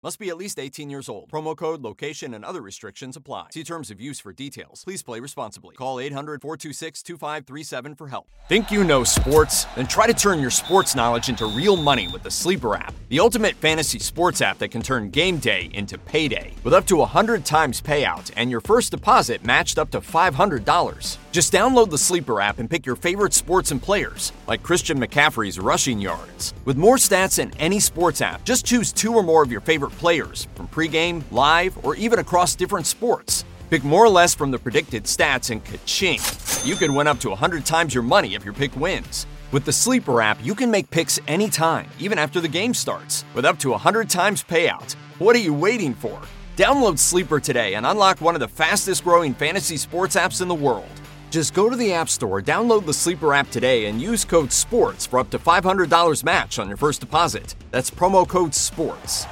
[0.00, 1.28] Must be at least 18 years old.
[1.28, 3.48] Promo code, location, and other restrictions apply.
[3.50, 4.84] See terms of use for details.
[4.84, 5.74] Please play responsibly.
[5.74, 8.28] Call 800 426 2537 for help.
[8.48, 9.64] Think you know sports?
[9.74, 13.18] Then try to turn your sports knowledge into real money with the Sleeper app, the
[13.18, 16.52] ultimate fantasy sports app that can turn game day into payday.
[16.62, 21.16] With up to 100 times payout and your first deposit matched up to $500.
[21.32, 25.58] Just download the Sleeper app and pick your favorite sports and players, like Christian McCaffrey's
[25.58, 26.54] rushing yards.
[26.64, 29.87] With more stats than any sports app, just choose two or more of your favorite
[29.90, 33.44] players from pregame, live, or even across different sports.
[33.70, 36.20] Pick more or less from the predicted stats and ka-ching.
[36.64, 39.26] You could win up to 100 times your money if your pick wins.
[39.52, 43.44] With the Sleeper app, you can make picks anytime, even after the game starts, with
[43.44, 44.94] up to 100 times payout.
[45.18, 46.20] What are you waiting for?
[46.56, 50.54] Download Sleeper today and unlock one of the fastest growing fantasy sports apps in the
[50.54, 50.88] world.
[51.30, 55.06] Just go to the App Store, download the Sleeper app today, and use code SPORTS
[55.06, 57.54] for up to $500 match on your first deposit.
[57.70, 59.26] That's promo code SPORTS.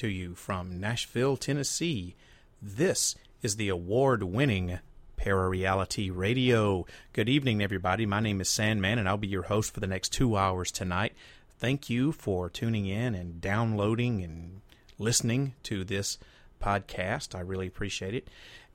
[0.00, 2.16] To you from Nashville, Tennessee,
[2.62, 4.78] this is the award winning
[5.18, 6.86] Parareality Radio.
[7.12, 8.06] Good evening, everybody.
[8.06, 11.12] My name is Sandman, and I'll be your host for the next two hours tonight.
[11.58, 14.62] Thank you for tuning in and downloading and
[14.98, 16.16] listening to this
[16.62, 17.34] podcast.
[17.34, 18.26] I really appreciate it.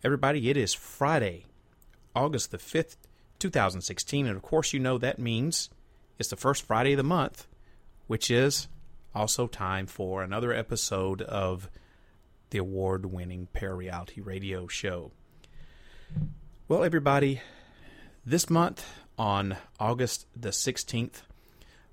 [0.03, 1.45] Everybody, it is Friday,
[2.15, 2.97] August the 5th,
[3.39, 5.71] 2016, and of course, you know that means
[6.19, 7.47] it's the first Friday of the month,
[8.05, 8.67] which is
[9.15, 11.69] also time for another episode of
[12.49, 15.11] the award winning Parareality Radio Show.
[16.67, 17.41] Well, everybody,
[18.25, 18.85] this month
[19.17, 21.21] on August the 16th,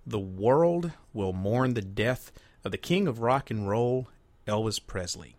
[0.04, 2.32] the world will mourn the death
[2.64, 4.08] of the king of rock and roll,
[4.46, 5.36] Elvis Presley.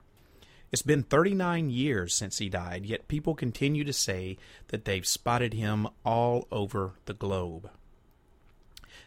[0.71, 4.37] It's been 39 years since he died, yet people continue to say
[4.69, 7.69] that they've spotted him all over the globe.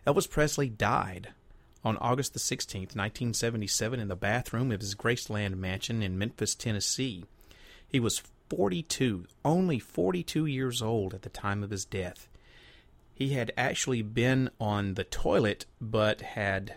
[0.06, 1.30] Elvis Presley died
[1.86, 7.24] on August the 16th, 1977, in the bathroom of his Graceland mansion in Memphis, Tennessee.
[7.86, 12.26] He was 42, only 42 years old at the time of his death.
[13.14, 16.74] He had actually been on the toilet, but had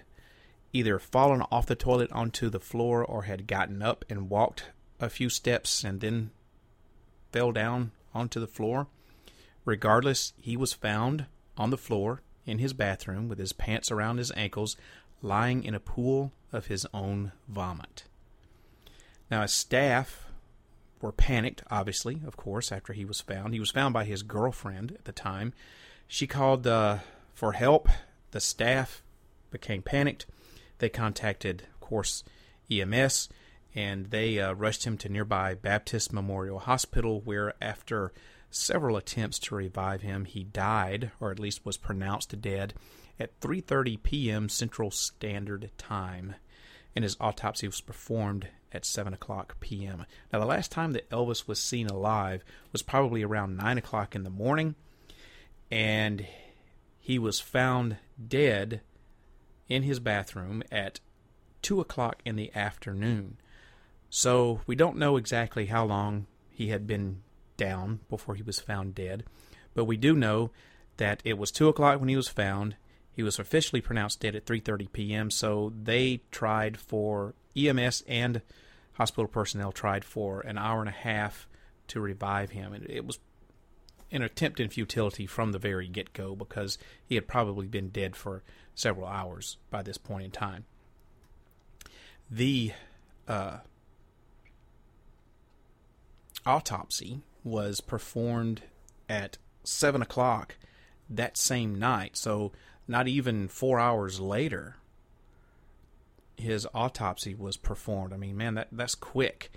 [0.73, 4.65] either fallen off the toilet onto the floor or had gotten up and walked
[4.99, 6.29] a few steps and then
[7.31, 8.85] fell down onto the floor.
[9.65, 11.25] Regardless, he was found
[11.57, 14.75] on the floor in his bathroom with his pants around his ankles,
[15.21, 18.03] lying in a pool of his own vomit.
[19.29, 20.25] Now, his staff
[21.01, 23.53] were panicked, obviously, of course, after he was found.
[23.53, 25.53] He was found by his girlfriend at the time.
[26.07, 26.99] She called uh,
[27.33, 27.87] for help.
[28.31, 29.03] The staff
[29.51, 30.25] became panicked.
[30.79, 32.23] They contacted, of course,
[32.71, 33.29] EMS,
[33.75, 38.11] and they uh, rushed him to nearby Baptist Memorial Hospital, where, after
[38.49, 42.73] several attempts to revive him, he died, or at least was pronounced dead,
[43.19, 44.49] at 3:30 p.m.
[44.49, 46.35] Central Standard Time,
[46.95, 50.05] and his autopsy was performed at 7 o'clock p.m.
[50.31, 54.23] Now, the last time that Elvis was seen alive was probably around 9 o'clock in
[54.23, 54.75] the morning,
[55.71, 56.25] and
[56.99, 57.97] he was found
[58.27, 58.81] dead
[59.67, 60.99] in his bathroom at
[61.61, 63.37] 2 o'clock in the afternoon.
[64.09, 67.21] So, we don't know exactly how long he had been
[67.57, 69.23] down before he was found dead,
[69.73, 70.51] but we do know
[70.97, 72.75] that it was 2 o'clock when he was found.
[73.19, 75.29] He was officially pronounced dead at 3:30 p.m.
[75.29, 78.41] So they tried for EMS and
[78.93, 81.45] hospital personnel tried for an hour and a half
[81.89, 83.19] to revive him, and it was
[84.09, 88.41] an attempt in futility from the very get-go because he had probably been dead for
[88.73, 90.63] several hours by this point in time.
[92.31, 92.71] The
[93.27, 93.57] uh,
[96.45, 98.61] autopsy was performed
[99.09, 100.55] at seven o'clock
[101.09, 102.15] that same night.
[102.15, 102.53] So
[102.89, 104.75] not even four hours later,
[106.35, 108.11] his autopsy was performed.
[108.11, 109.51] I mean, man, that that's quick.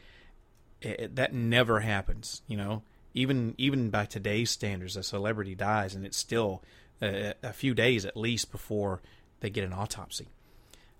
[0.82, 2.82] It, it, that never happens, you know.
[3.14, 6.62] Even even by today's standards, a celebrity dies, and it's still
[7.00, 9.00] a, a few days at least before
[9.40, 10.28] they get an autopsy.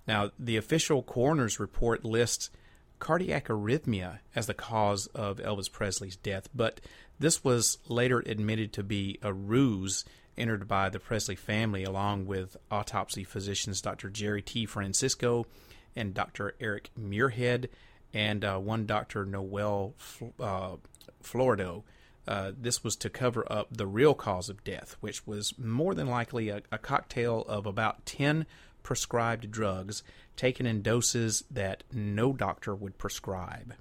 [0.06, 2.50] Now, the official coroner's report lists
[2.99, 6.81] cardiac arrhythmia as the cause of Elvis Presley's death, but
[7.19, 10.05] this was later admitted to be a ruse
[10.37, 14.08] entered by the Presley family along with autopsy physicians Dr.
[14.08, 14.67] Jerry T.
[14.67, 15.46] Francisco
[15.94, 16.55] and Dr.
[16.61, 17.69] Eric Muirhead
[18.14, 19.25] and uh, one Dr.
[19.25, 19.94] Noel
[20.40, 20.76] uh,
[21.23, 21.82] Florredo.
[22.26, 26.06] Uh, this was to cover up the real cause of death, which was more than
[26.06, 28.46] likely a, a cocktail of about 10
[28.82, 30.02] prescribed drugs
[30.37, 33.75] taken in doses that no doctor would prescribe.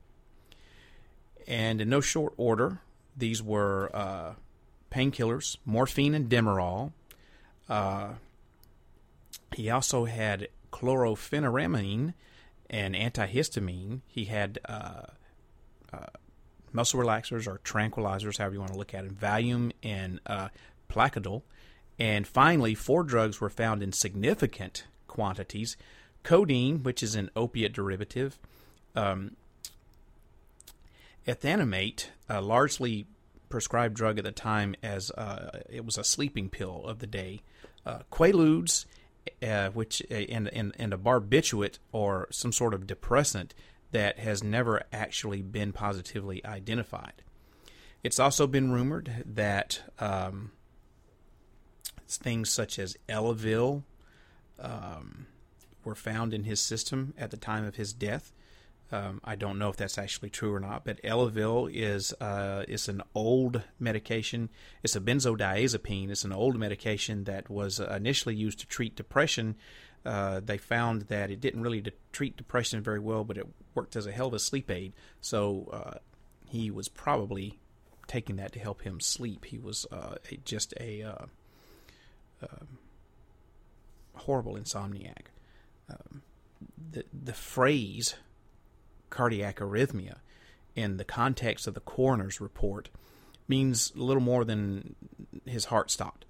[1.48, 2.82] And in no short order,
[3.16, 4.34] these were uh,
[4.92, 6.92] painkillers, morphine and Demerol.
[7.70, 8.10] Uh,
[9.56, 12.14] he also had chlorpheniramine
[12.70, 14.02] and antihistamine.
[14.08, 15.04] He had uh,
[15.92, 16.06] uh,
[16.72, 20.50] muscle relaxers or tranquilizers, however you want to look at them, Valium and uh,
[20.90, 21.44] Placidyl.
[22.00, 25.78] And finally, four drugs were found in significant quantities
[26.24, 28.38] codeine, which is an opiate derivative,
[28.96, 29.36] um,
[31.28, 33.06] ethinamate, a largely
[33.52, 37.42] prescribed drug at the time as uh, it was a sleeping pill of the day,
[37.86, 38.86] uh, quaaludes,
[39.44, 43.54] uh, which uh, and, and and a barbiturate or some sort of depressant
[43.92, 47.22] that has never actually been positively identified.
[48.04, 50.52] It's also been rumored that um,
[52.08, 53.84] things such as Elavil
[54.60, 55.28] um,
[55.84, 58.32] were found in his system at the time of his death.
[58.92, 62.90] Um, I don't know if that's actually true or not, but Elavil is uh, is
[62.90, 64.50] an old medication.
[64.84, 66.10] It's a benzodiazepine.
[66.10, 69.56] It's an old medication that was initially used to treat depression.
[70.06, 73.96] Uh, they found that it didn't really de- treat depression very well, but it worked
[73.96, 74.94] as a hell of a sleep aid.
[75.22, 76.00] So uh,
[76.50, 77.60] he was probably
[78.08, 79.46] taking that to help him sleep.
[79.46, 81.26] He was uh, a, just a uh,
[82.44, 82.78] um,
[84.16, 85.28] horrible insomniac.
[85.90, 86.24] Um,
[86.92, 88.16] the the phrase
[89.12, 90.18] cardiac arrhythmia
[90.76, 92.90] in the context of the coroner's report
[93.48, 94.96] means little more than
[95.46, 96.26] his heart stopped.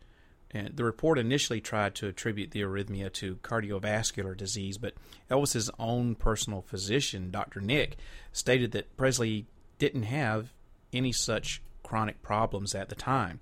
[0.53, 4.95] And the report initially tried to attribute the arrhythmia to cardiovascular disease, but
[5.29, 7.61] Elvis's own personal physician, Dr.
[7.61, 7.95] Nick,
[8.33, 9.45] stated that Presley
[9.79, 10.51] didn't have
[10.91, 13.39] any such chronic problems at the time.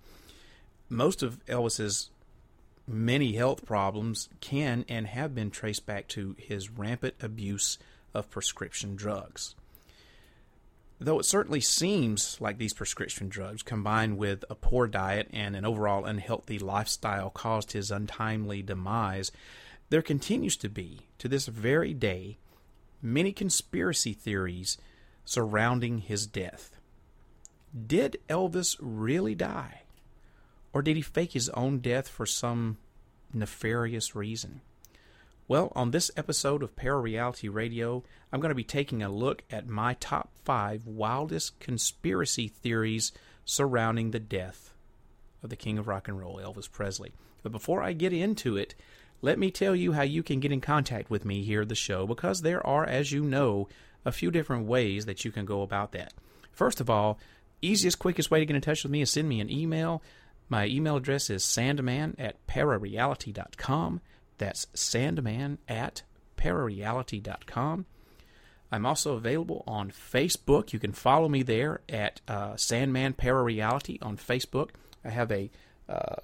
[0.88, 2.12] Most of Elvis's
[2.88, 7.77] many health problems can and have been traced back to his rampant abuse
[8.14, 9.56] of prescription drugs.
[11.02, 15.66] Though it certainly seems like these prescription drugs, combined with a poor diet and an
[15.66, 19.32] overall unhealthy lifestyle, caused his untimely demise,
[19.90, 22.38] there continues to be, to this very day,
[23.02, 24.78] many conspiracy theories
[25.24, 26.76] surrounding his death.
[27.88, 29.84] Did Elvis really die?
[30.74, 32.78] Or did he fake his own death for some
[33.34, 34.62] nefarious reason?
[35.50, 39.68] Well, on this episode of Parareality Radio, I'm going to be taking a look at
[39.68, 43.12] my top five wildest conspiracy theories
[43.46, 44.75] surrounding the death
[45.42, 47.13] of the king of rock and roll, Elvis Presley.
[47.42, 48.75] But before I get into it,
[49.24, 51.74] let me tell you how you can get in contact with me here at the
[51.74, 53.68] show because there are, as you know,
[54.06, 56.13] a few different ways that you can go about that.
[56.51, 57.18] First of all,
[57.60, 60.03] easiest, quickest way to get in touch with me is send me an email.
[60.48, 64.01] My email address is sandman at parareality.com.
[64.39, 66.01] That's Sandman at
[66.38, 67.86] parareality.com.
[68.72, 70.74] I'm also available on Facebook.
[70.74, 74.69] You can follow me there at uh, Sandman Parareality on Facebook.
[75.03, 75.50] I have a
[75.88, 76.15] uh,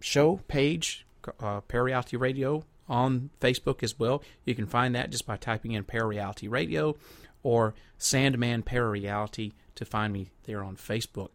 [0.00, 1.06] show page,
[1.40, 4.22] uh, Parareality Radio, on Facebook as well.
[4.44, 6.96] You can find that just by typing in Parareality Radio
[7.42, 11.30] or Sandman Parareality to find me there on Facebook.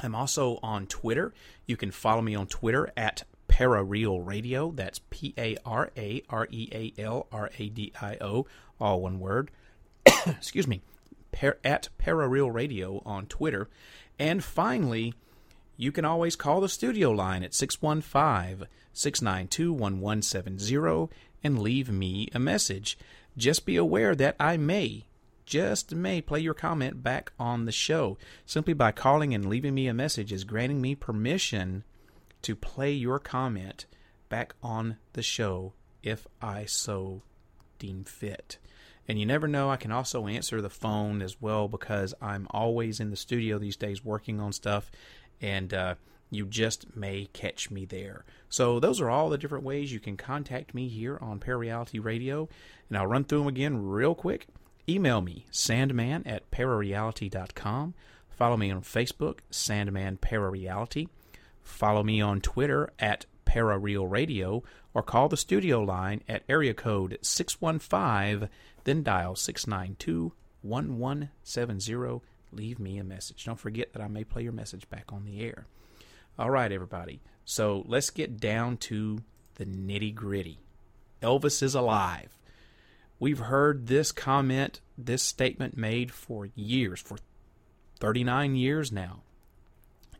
[0.00, 1.32] I'm also on Twitter.
[1.66, 3.24] You can follow me on Twitter at
[3.56, 4.70] Parareal Radio.
[4.70, 8.46] That's P A R A R E A L R A D I O,
[8.78, 9.50] all one word.
[10.26, 10.82] Excuse me.
[11.32, 13.70] Par- at Parareal Radio on Twitter.
[14.18, 15.14] And finally,
[15.78, 22.38] you can always call the studio line at 615 692 1170 and leave me a
[22.38, 22.98] message.
[23.38, 25.06] Just be aware that I may,
[25.46, 28.18] just may, play your comment back on the show.
[28.44, 31.84] Simply by calling and leaving me a message is granting me permission
[32.46, 33.86] to play your comment
[34.28, 35.72] back on the show
[36.04, 37.22] if I so
[37.80, 38.58] deem fit.
[39.08, 43.00] And you never know, I can also answer the phone as well because I'm always
[43.00, 44.92] in the studio these days working on stuff.
[45.40, 45.96] And uh,
[46.30, 48.24] you just may catch me there.
[48.48, 52.48] So those are all the different ways you can contact me here on Parareality Radio,
[52.88, 54.46] and I'll run through them again real quick.
[54.88, 57.94] Email me, sandman at parareality.com.
[58.30, 61.08] Follow me on Facebook, Sandman Parareality.
[61.66, 64.62] Follow me on Twitter at Parareal Radio,
[64.94, 68.48] or call the studio line at area code 615,
[68.84, 70.32] then dial 692
[70.62, 72.22] 1170.
[72.52, 73.44] Leave me a message.
[73.44, 75.66] Don't forget that I may play your message back on the air.
[76.38, 77.20] All right, everybody.
[77.44, 79.24] So let's get down to
[79.56, 80.60] the nitty gritty.
[81.20, 82.38] Elvis is alive.
[83.18, 87.18] We've heard this comment, this statement made for years, for
[87.98, 89.22] 39 years now.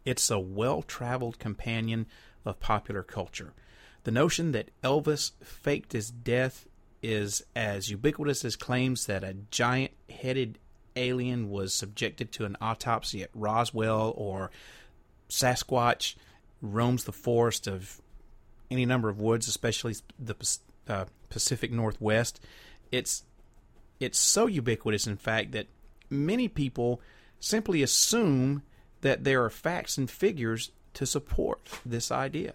[0.06, 2.06] It's a well traveled companion
[2.46, 3.52] of popular culture.
[4.04, 6.66] The notion that Elvis faked his death
[7.02, 10.58] is as ubiquitous as claims that a giant headed
[10.94, 14.50] alien was subjected to an autopsy at Roswell or
[15.28, 16.14] Sasquatch
[16.62, 18.00] roams the forest of
[18.70, 20.36] any number of woods, especially the
[20.88, 22.40] uh, Pacific Northwest.
[22.92, 23.24] It's
[23.98, 25.66] it's so ubiquitous, in fact, that
[26.10, 27.00] many people
[27.40, 28.62] simply assume
[29.00, 32.54] that there are facts and figures to support this idea.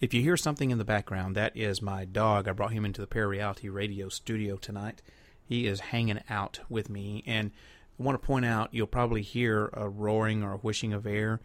[0.00, 2.48] If you hear something in the background, that is my dog.
[2.48, 5.02] I brought him into the Parareality Radio studio tonight.
[5.44, 7.50] He is hanging out with me, and
[7.98, 11.40] I want to point out you'll probably hear a roaring or a whooshing of air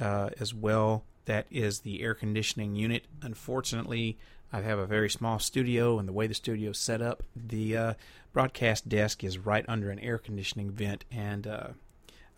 [0.00, 1.04] uh, as well.
[1.26, 3.04] That is the air conditioning unit.
[3.22, 4.18] Unfortunately,
[4.52, 7.76] I have a very small studio, and the way the studio is set up, the
[7.76, 7.94] uh,
[8.32, 11.68] broadcast desk is right under an air conditioning vent, and uh,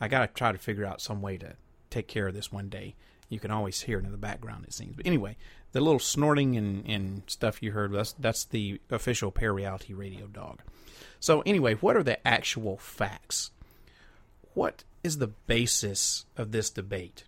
[0.03, 1.55] I got to try to figure out some way to
[1.89, 2.97] take care of this one day.
[3.29, 4.97] You can always hear it in the background, it seems.
[4.97, 5.37] But anyway,
[5.71, 10.61] the little snorting and, and stuff you heard, that's, that's the official Parareality Radio dog.
[11.21, 13.53] So, anyway, what are the actual facts?
[14.55, 17.23] What is the basis of this debate?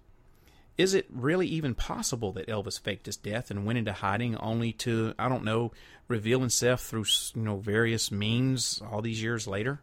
[0.76, 4.72] Is it really even possible that Elvis faked his death and went into hiding only
[4.72, 5.70] to, I don't know,
[6.08, 7.04] reveal himself through
[7.36, 9.80] you know various means all these years later?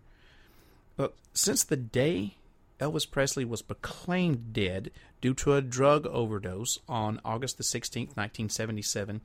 [0.98, 2.36] But since the day
[2.82, 4.90] Elvis Presley was proclaimed dead
[5.22, 9.22] due to a drug overdose on August the 16th, 1977,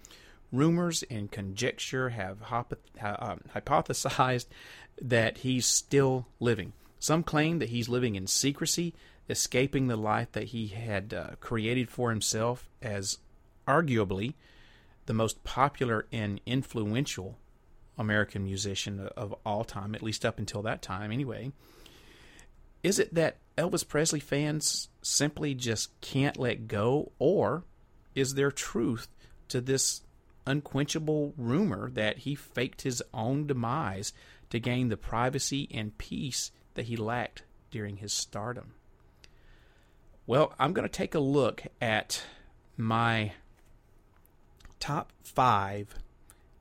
[0.53, 2.65] rumors and conjecture have uh,
[3.01, 4.47] hypothesized
[5.01, 6.75] that he's still living.
[6.99, 8.95] Some claim that he's living in secrecy,
[9.29, 13.19] escaping the life that he had uh, created for himself as
[13.67, 14.35] arguably
[15.07, 17.39] the most popular and influential
[17.97, 21.51] American musician of all time, at least up until that time, anyway.
[22.83, 27.65] Is it that Elvis Presley fans simply just can't let go, or
[28.15, 29.09] is there truth
[29.49, 30.03] to this
[30.47, 34.13] unquenchable rumor that he faked his own demise
[34.51, 38.75] to gain the privacy and peace that he lacked during his stardom?
[40.27, 42.25] Well, I'm going to take a look at
[42.77, 43.33] my
[44.81, 45.95] top five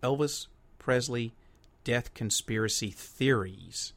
[0.01, 0.47] Elvis
[0.79, 1.33] Presley
[1.83, 3.93] death conspiracy theories.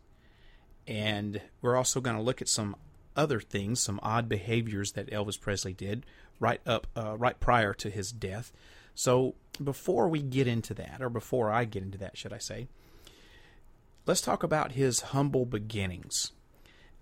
[0.87, 2.76] And we're also going to look at some
[3.19, 6.07] other things, some odd behaviors that Elvis Presley did
[6.41, 8.53] right up, uh, right prior to his death.
[8.95, 12.69] So before we get into that, or before I get into that, should I say,
[14.07, 16.33] let's talk about his humble beginnings.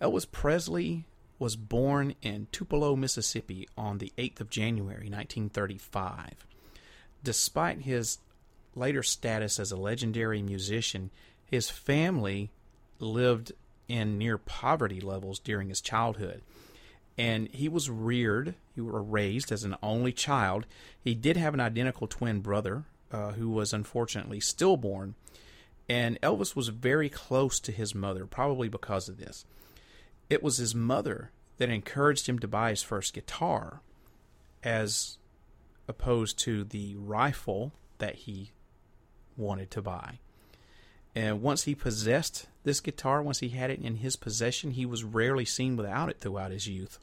[0.00, 1.04] Elvis Presley
[1.38, 6.46] was born in Tupelo, Mississippi on the 8th of January, 1935.
[7.22, 8.18] Despite his
[8.74, 11.10] later status as a legendary musician,
[11.44, 12.50] his family
[12.98, 13.52] lived
[13.88, 16.42] in near poverty levels during his childhood.
[17.18, 20.66] And he was reared, he was raised as an only child.
[21.02, 25.14] He did have an identical twin brother uh, who was unfortunately stillborn.
[25.88, 29.46] And Elvis was very close to his mother, probably because of this.
[30.28, 33.80] It was his mother that encouraged him to buy his first guitar,
[34.62, 35.18] as
[35.88, 38.50] opposed to the rifle that he
[39.36, 40.18] wanted to buy.
[41.14, 45.04] And once he possessed this guitar, once he had it in his possession, he was
[45.04, 46.98] rarely seen without it throughout his youth.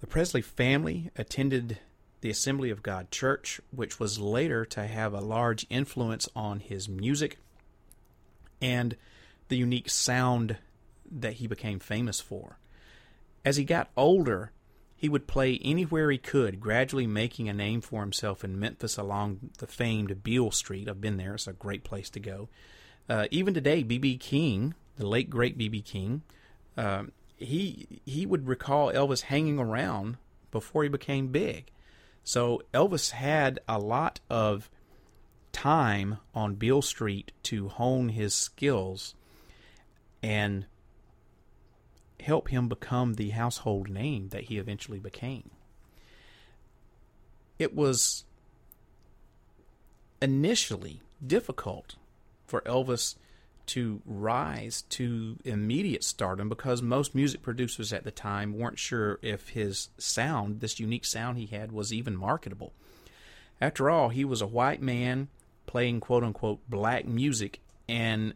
[0.00, 1.78] The Presley family attended
[2.22, 6.88] the Assembly of God Church, which was later to have a large influence on his
[6.88, 7.36] music
[8.62, 8.96] and
[9.48, 10.56] the unique sound
[11.10, 12.58] that he became famous for.
[13.44, 14.52] As he got older,
[14.96, 19.50] he would play anywhere he could, gradually making a name for himself in Memphis along
[19.58, 20.88] the famed Beale Street.
[20.88, 22.48] I've been there, it's a great place to go.
[23.08, 24.16] Uh, even today, B.B.
[24.16, 25.82] King, the late great B.B.
[25.82, 26.22] King,
[26.76, 27.04] uh,
[27.36, 30.16] he he would recall Elvis hanging around
[30.50, 31.70] before he became big.
[32.24, 34.70] So Elvis had a lot of
[35.50, 39.14] time on Beale Street to hone his skills,
[40.22, 40.66] and
[42.20, 45.50] help him become the household name that he eventually became.
[47.58, 48.24] It was
[50.20, 51.96] initially difficult
[52.52, 53.14] for Elvis
[53.64, 59.48] to rise to immediate stardom because most music producers at the time weren't sure if
[59.48, 62.74] his sound, this unique sound he had, was even marketable.
[63.58, 65.28] After all, he was a white man
[65.64, 68.34] playing quote unquote black music, and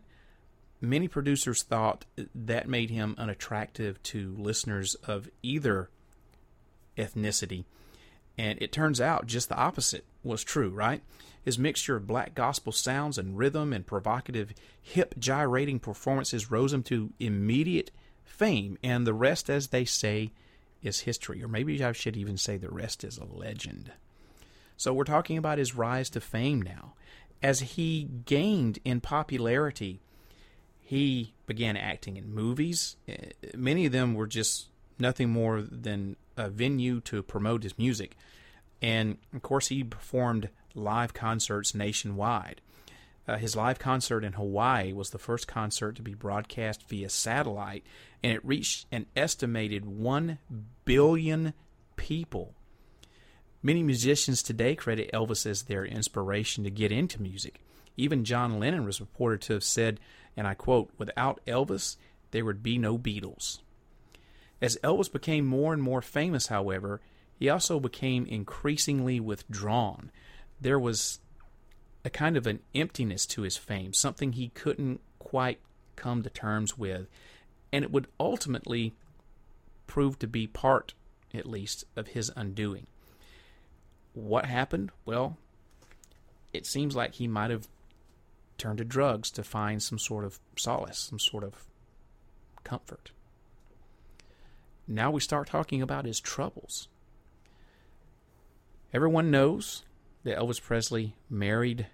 [0.81, 5.91] many producers thought that made him unattractive to listeners of either
[6.97, 7.67] ethnicity.
[8.39, 11.03] And it turns out just the opposite was true, right?
[11.43, 14.53] His mixture of black gospel sounds and rhythm and provocative,
[14.83, 17.91] hip gyrating performances rose him to immediate
[18.25, 20.33] fame, and the rest, as they say,
[20.83, 21.43] is history.
[21.43, 23.93] Or maybe I should even say the rest is a legend.
[24.77, 26.95] So we're talking about his rise to fame now.
[27.43, 30.01] As he gained in popularity,
[30.81, 32.97] he began acting in movies.
[33.09, 34.67] Eh, many of them were just
[34.99, 38.17] nothing more than a venue to promote his music.
[38.87, 42.61] And of course, he performed live concerts nationwide.
[43.27, 47.85] Uh, his live concert in Hawaii was the first concert to be broadcast via satellite,
[48.23, 50.39] and it reached an estimated 1
[50.85, 51.53] billion
[51.97, 52.55] people.
[53.61, 57.61] Many musicians today credit Elvis as their inspiration to get into music.
[57.97, 59.99] Even John Lennon was reported to have said,
[60.37, 61.97] and I quote, without Elvis,
[62.31, 63.59] there would be no Beatles.
[64.63, 67.01] As Elvis became more and more famous, however,
[67.39, 70.11] he also became increasingly withdrawn
[70.61, 71.21] there was
[72.05, 75.61] a kind of an emptiness to his fame, something he couldn't quite
[75.97, 77.09] come to terms with,
[77.73, 78.95] and it would ultimately
[79.87, 80.95] prove to be part,
[81.35, 82.87] at least, of his undoing.
[84.15, 84.91] What happened?
[85.05, 85.37] Well,
[86.53, 87.69] it seems like he might have
[88.57, 91.65] turned to drugs to find some sort of solace, some sort of
[92.65, 93.11] comfort.
[94.89, 96.89] Now we start talking about his troubles.
[98.93, 99.85] Everyone knows
[100.25, 101.87] that Elvis Presley married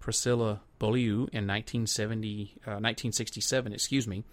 [0.00, 4.24] Priscilla Beaulieu in 1970, uh, 1967, excuse me.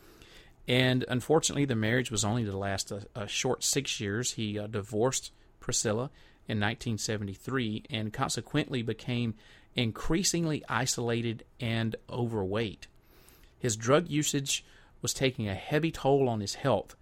[0.68, 4.34] And unfortunately, the marriage was only to last a, a short six years.
[4.34, 6.10] He uh, divorced Priscilla
[6.48, 9.36] in 1973 and consequently became
[9.76, 12.88] increasingly isolated and overweight.
[13.58, 14.66] His drug usage
[15.02, 16.96] was taking a heavy toll on his health,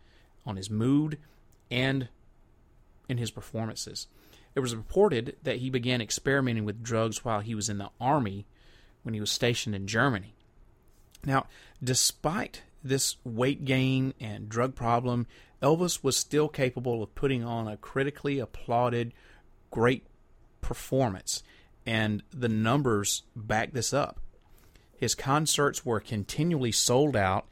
[0.45, 1.17] on his mood,
[1.71, 2.09] and
[3.07, 4.07] in his performances.
[4.55, 8.45] It was reported that he began experimenting with drugs while he was in the army
[9.03, 10.33] when he was stationed in Germany.
[11.25, 11.47] Now,
[11.83, 15.27] despite this weight gain and drug problem,
[15.62, 19.13] Elvis was still capable of putting on a critically applauded,
[19.71, 20.05] great
[20.62, 21.43] performance,
[21.85, 24.19] and the numbers back this up.
[24.95, 27.47] His concerts were continually sold out,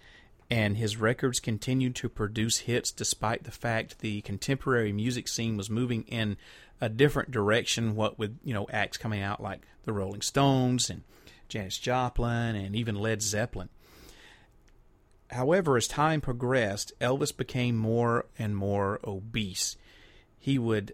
[0.50, 5.70] and his records continued to produce hits despite the fact the contemporary music scene was
[5.70, 6.38] moving in
[6.80, 7.96] a different direction.
[7.96, 11.04] What with you know acts coming out like the Rolling Stones and
[11.50, 13.70] Janis Joplin and even Led Zeppelin.
[15.32, 19.76] However, as time progressed, Elvis became more and more obese.
[20.40, 20.94] He would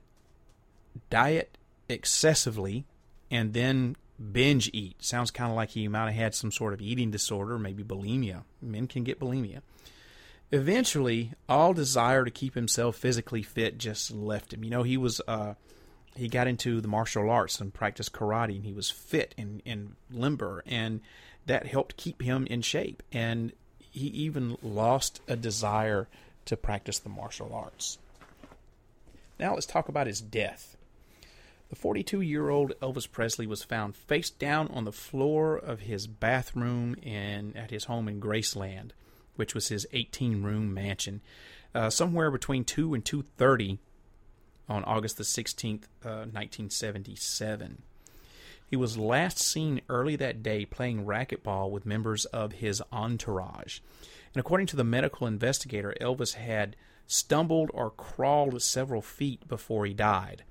[1.10, 2.86] diet excessively
[3.30, 3.96] and then
[4.32, 5.04] binge eat.
[5.04, 8.44] Sounds kind of like he might have had some sort of eating disorder, maybe bulimia.
[8.62, 9.62] Men can get bulimia.
[10.54, 14.64] Eventually, all desire to keep himself physically fit just left him.
[14.64, 15.56] You know, he was uh,
[16.16, 19.96] he got into the martial arts and practiced karate, and he was fit and, and
[20.12, 21.02] limber, and
[21.48, 23.02] that helped keep him in shape.
[23.12, 26.08] And he even lost a desire
[26.46, 27.98] to practice the martial arts.
[29.40, 30.78] Now let's talk about his death.
[31.72, 36.06] The 42 year old Elvis Presley was found face down on the floor of his
[36.06, 38.92] bathroom in, at his home in Graceland,
[39.36, 41.22] which was his 18 room mansion,
[41.74, 43.80] uh, somewhere between 2 and 2.30
[44.70, 47.82] on August the 16th, uh, 1977.
[48.66, 53.80] He was last seen early that day playing racquetball with members of his entourage.
[54.34, 59.94] And according to the medical investigator, Elvis had stumbled or crawled several feet before he
[59.94, 60.44] died.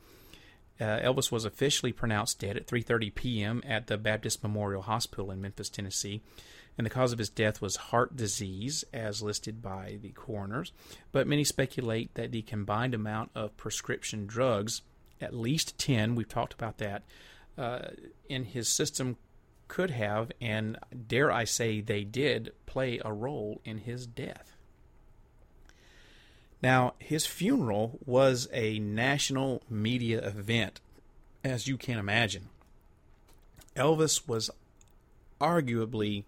[0.81, 3.63] Uh, Elvis was officially pronounced dead at 3:30 p.m.
[3.67, 6.23] at the Baptist Memorial Hospital in Memphis, Tennessee,
[6.79, 10.73] and the cause of his death was heart disease, as listed by the coroners.
[11.11, 14.83] But many speculate that the combined amount of prescription drugs,
[15.21, 17.03] at least 10, we've talked about that,
[17.59, 17.89] uh,
[18.29, 19.17] in his system
[19.69, 24.57] could have, and dare I say they did, play a role in his death.
[26.63, 30.81] Now, his funeral was a national media event,
[31.43, 32.49] as you can imagine.
[33.75, 34.51] Elvis was
[35.41, 36.25] arguably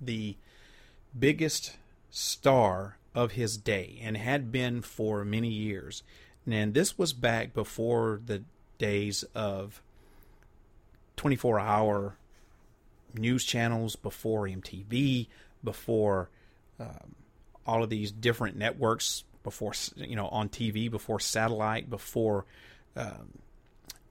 [0.00, 0.36] the
[1.18, 1.76] biggest
[2.10, 6.02] star of his day and had been for many years.
[6.46, 8.42] And this was back before the
[8.78, 9.82] days of
[11.16, 12.16] 24 hour
[13.14, 15.26] news channels, before MTV,
[15.62, 16.30] before
[16.78, 17.14] um,
[17.66, 22.46] all of these different networks, before, you know, on TV, before satellite, before
[22.96, 23.38] um,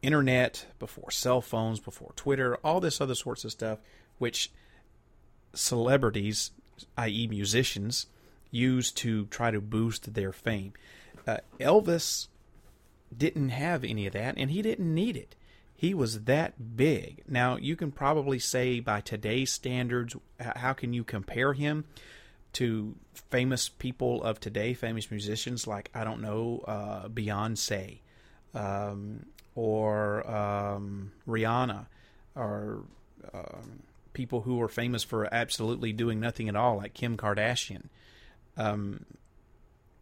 [0.02, 3.80] internet, before cell phones, before Twitter, all this other sorts of stuff,
[4.18, 4.52] which
[5.58, 6.52] celebrities,
[6.98, 8.08] i.e., musicians,
[8.52, 10.74] use to try to boost their fame.
[11.26, 12.28] Uh, Elvis
[13.16, 15.36] didn't have any of that, and he didn't need it.
[15.76, 17.24] He was that big.
[17.28, 21.86] Now, you can probably say by today's standards, how can you compare him
[22.54, 22.96] to
[23.30, 28.00] famous people of today, famous musicians like, I don't know, uh, Beyonce
[28.56, 31.86] um, or um, Rihanna
[32.36, 32.84] or
[33.34, 33.84] um,
[34.18, 37.84] people who are famous for absolutely doing nothing at all, like Kim Kardashian.
[38.58, 39.06] Um,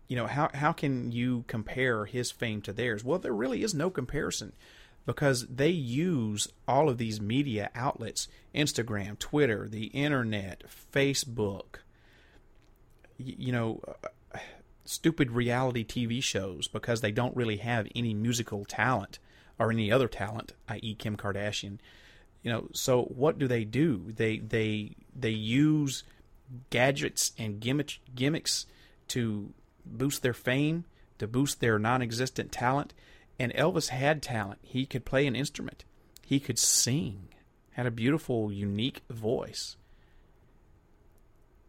[0.08, 3.04] you know how how can you compare his fame to theirs?
[3.04, 4.54] Well, there really is no comparison
[5.06, 11.80] because they use all of these media outlets Instagram, Twitter, the internet, Facebook,
[13.18, 13.82] you know,
[14.34, 14.40] uh,
[14.86, 19.20] stupid reality TV shows because they don't really have any musical talent
[19.60, 21.80] or any other talent, i.e., Kim Kardashian.
[22.46, 24.12] You know, so what do they do?
[24.16, 26.04] They they they use
[26.70, 28.68] gadgets and gimmick, gimmicks
[29.08, 29.52] to
[29.84, 30.86] boost their fame,
[31.18, 32.94] to boost their non-existent talent.
[33.40, 34.60] And Elvis had talent.
[34.62, 35.86] He could play an instrument.
[36.24, 37.30] He could sing.
[37.72, 39.76] Had a beautiful, unique voice.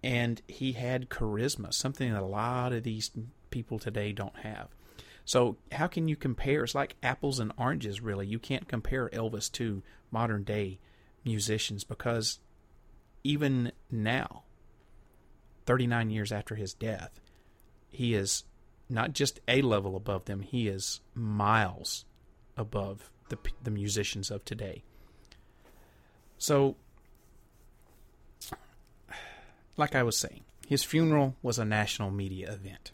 [0.04, 3.10] And he had charisma, something that a lot of these
[3.50, 4.68] people today don't have.
[5.26, 6.62] So how can you compare?
[6.62, 8.26] It's like apples and oranges, really.
[8.28, 10.78] You can't compare Elvis to modern day
[11.24, 12.38] musicians because
[13.24, 14.44] even now,
[15.66, 17.20] 39 years after his death,
[17.90, 18.44] he is
[18.88, 22.04] not just a level above them, he is miles
[22.56, 24.84] above the, the musicians of today.
[26.38, 26.76] So,
[29.76, 32.92] like I was saying, his funeral was a national media event.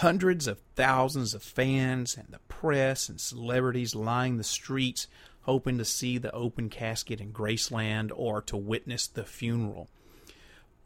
[0.00, 5.06] Hundreds of thousands of fans and the press and celebrities lined the streets
[5.42, 9.88] hoping to see the open casket in Graceland or to witness the funeral.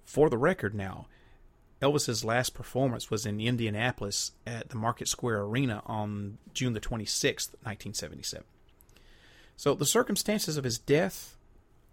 [0.05, 1.07] For the record now,
[1.83, 7.55] Elvis's last performance was in Indianapolis at the Market Square Arena on June the 26th,
[7.63, 8.47] 1977.
[9.57, 11.37] So the circumstances of his death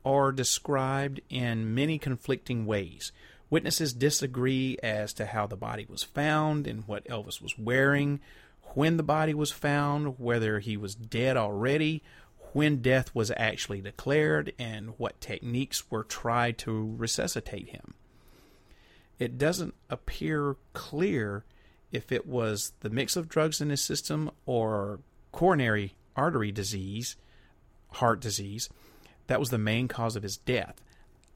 [0.05, 3.11] are described in many conflicting ways.
[3.49, 8.19] Witnesses disagree as to how the body was found and what Elvis was wearing,
[8.73, 12.03] when the body was found, whether he was dead already,
[12.53, 17.93] when death was actually declared, and what techniques were tried to resuscitate him.
[19.19, 21.43] It doesn't appear clear
[21.91, 24.99] if it was the mix of drugs in his system or
[25.31, 27.15] coronary artery disease,
[27.93, 28.69] heart disease,
[29.27, 30.81] that was the main cause of his death.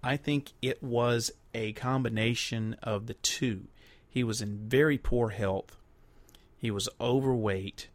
[0.04, 3.68] I think it was a combination of the two.
[4.10, 5.78] He was in very poor health.
[6.58, 7.90] He was overweight.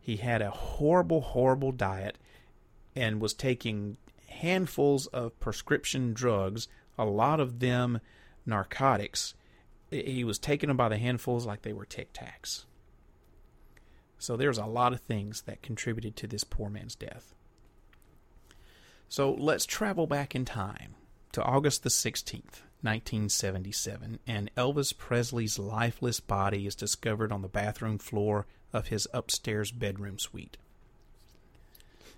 [0.00, 2.16] He had a horrible, horrible diet
[2.94, 3.96] and was taking
[4.28, 8.00] handfuls of prescription drugs, a lot of them
[8.44, 9.34] narcotics.
[9.90, 12.64] He was taking them by the handfuls like they were Tic Tacs.
[14.18, 17.34] So there's a lot of things that contributed to this poor man's death.
[19.08, 20.94] So let's travel back in time
[21.36, 27.98] to August the 16th, 1977, and Elvis Presley's lifeless body is discovered on the bathroom
[27.98, 30.56] floor of his upstairs bedroom suite.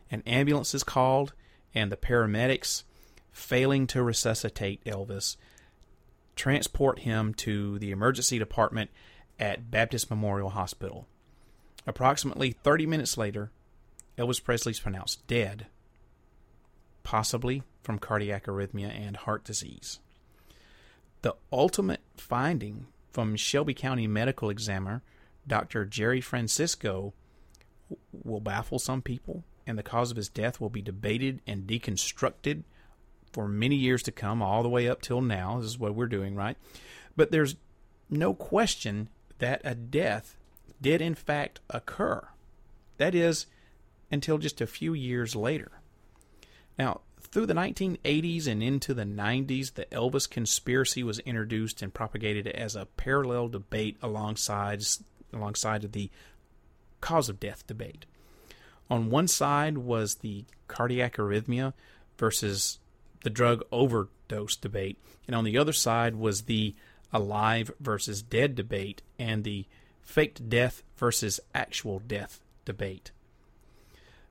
[0.09, 1.33] An ambulance is called,
[1.75, 2.85] and the paramedics,
[3.33, 5.35] failing to resuscitate Elvis,
[6.37, 8.89] transport him to the emergency department
[9.41, 11.09] at Baptist Memorial Hospital.
[11.89, 13.51] Approximately 30 minutes later,
[14.17, 15.67] Elvis Presley is pronounced dead,
[17.03, 20.01] possibly from cardiac arrhythmia and heart disease.
[21.23, 25.03] The ultimate finding from Shelby County Medical Examiner
[25.47, 25.85] Dr.
[25.85, 27.15] Jerry Francisco
[28.13, 32.65] will baffle some people, and the cause of his death will be debated and deconstructed
[33.33, 35.59] for many years to come, all the way up till now.
[35.59, 36.57] This is what we're doing, right?
[37.17, 37.57] But there's
[38.11, 40.37] no question that a death
[40.81, 42.29] did in fact occur.
[42.99, 43.47] That is,
[44.11, 45.73] until just a few years later.
[46.79, 52.47] Now, through the 1980s and into the 90s, the Elvis conspiracy was introduced and propagated
[52.49, 54.83] as a parallel debate alongside
[55.33, 56.11] alongside the
[57.01, 58.07] cause of death debate.
[58.91, 61.75] On one side was the cardiac arrhythmia
[62.17, 62.79] versus
[63.23, 66.75] the drug overdose debate, and on the other side was the
[67.13, 69.67] alive versus dead debate and the
[70.03, 73.11] faked death versus actual death debate.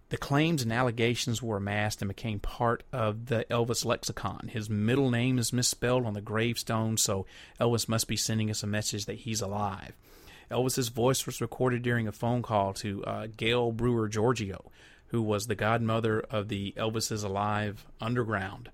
[0.09, 4.49] The claims and allegations were amassed and became part of the Elvis lexicon.
[4.53, 7.25] His middle name is misspelled on the gravestone, so
[7.59, 9.93] Elvis must be sending us a message that he's alive.
[10.49, 14.71] Elvis's voice was recorded during a phone call to uh, Gail Brewer Giorgio,
[15.07, 18.69] who was the godmother of the Elvis is Alive Underground.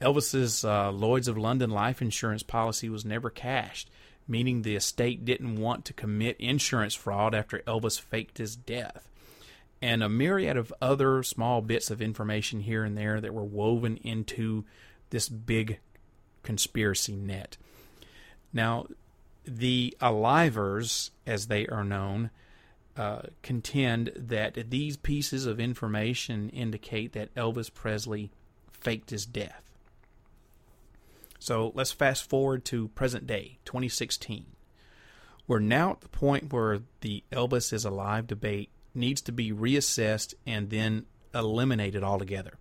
[0.00, 3.90] Elvis's uh, Lloyd's of London life insurance policy was never cashed,
[4.28, 9.08] meaning the estate didn't want to commit insurance fraud after Elvis faked his death.
[9.84, 13.98] And a myriad of other small bits of information here and there that were woven
[13.98, 14.64] into
[15.10, 15.78] this big
[16.42, 17.58] conspiracy net.
[18.50, 18.86] Now,
[19.44, 22.30] the Alivers, as they are known,
[22.96, 28.30] uh, contend that these pieces of information indicate that Elvis Presley
[28.72, 29.62] faked his death.
[31.38, 34.46] So let's fast forward to present day, 2016.
[35.46, 40.34] We're now at the point where the Elvis is alive debate needs to be reassessed
[40.46, 42.54] and then eliminated altogether.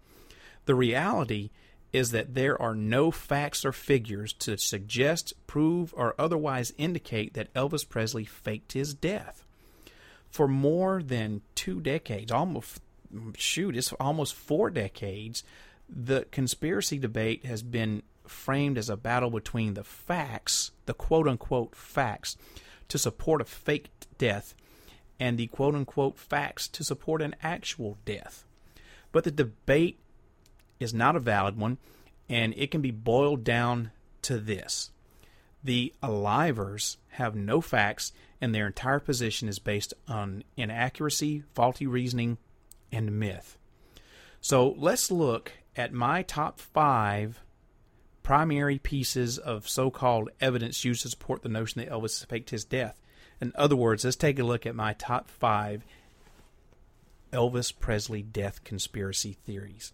[0.65, 1.49] The reality
[1.91, 7.53] is that there are no facts or figures to suggest, prove, or otherwise indicate that
[7.53, 9.45] Elvis Presley faked his death.
[10.31, 12.81] For more than two decades, almost
[13.37, 15.43] shoot, it's almost four decades,
[15.87, 21.75] the conspiracy debate has been framed as a battle between the facts, the quote unquote
[21.75, 22.35] facts,
[22.87, 24.55] to support a fake death,
[25.23, 28.43] and the quote unquote facts to support an actual death.
[29.11, 29.99] But the debate
[30.79, 31.77] is not a valid one,
[32.27, 33.91] and it can be boiled down
[34.23, 34.91] to this
[35.63, 42.37] the alivers have no facts, and their entire position is based on inaccuracy, faulty reasoning,
[42.91, 43.57] and myth.
[44.41, 47.39] So let's look at my top five
[48.23, 52.65] primary pieces of so called evidence used to support the notion that Elvis faked his
[52.65, 52.99] death.
[53.43, 55.83] In other words, let's take a look at my top five
[57.33, 59.91] Elvis Presley death conspiracy theories.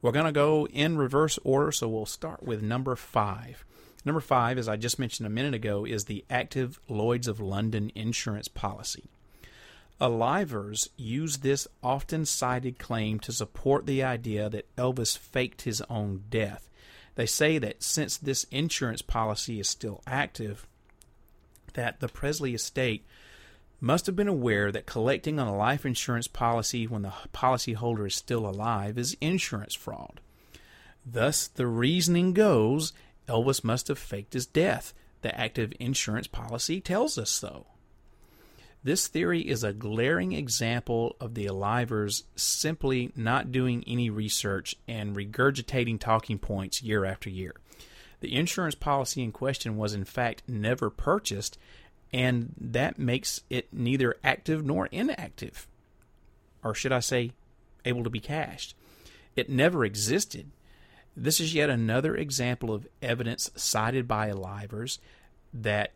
[0.00, 3.64] We're going to go in reverse order, so we'll start with number five.
[4.04, 7.92] Number five, as I just mentioned a minute ago, is the active Lloyds of London
[7.94, 9.04] insurance policy.
[10.00, 16.24] Alivers use this often cited claim to support the idea that Elvis faked his own
[16.30, 16.68] death.
[17.14, 20.66] They say that since this insurance policy is still active,
[21.74, 23.04] that the Presley estate
[23.80, 28.14] must have been aware that collecting on a life insurance policy when the policyholder is
[28.14, 30.20] still alive is insurance fraud.
[31.04, 32.92] Thus, the reasoning goes
[33.28, 34.92] Elvis must have faked his death.
[35.22, 37.66] The active insurance policy tells us so.
[38.84, 45.14] This theory is a glaring example of the Alivers simply not doing any research and
[45.14, 47.54] regurgitating talking points year after year.
[48.22, 51.58] The insurance policy in question was, in fact, never purchased
[52.12, 55.66] and that makes it neither active nor inactive,
[56.62, 57.32] or should I say,
[57.84, 58.76] able to be cashed.
[59.34, 60.50] It never existed.
[61.16, 64.98] This is yet another example of evidence cited by Alivers
[65.54, 65.92] that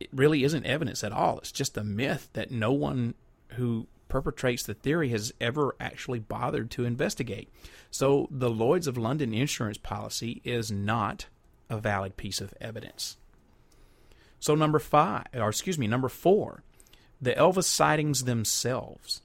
[0.00, 1.38] it really isn't evidence at all.
[1.38, 3.14] It's just a myth that no one
[3.50, 7.48] who perpetrates the theory has ever actually bothered to investigate.
[7.90, 11.26] So the Lloyds of London insurance policy is not
[11.68, 13.16] a valid piece of evidence.
[14.38, 16.62] So number five, or excuse me, number four,
[17.20, 19.22] the Elvis sightings themselves.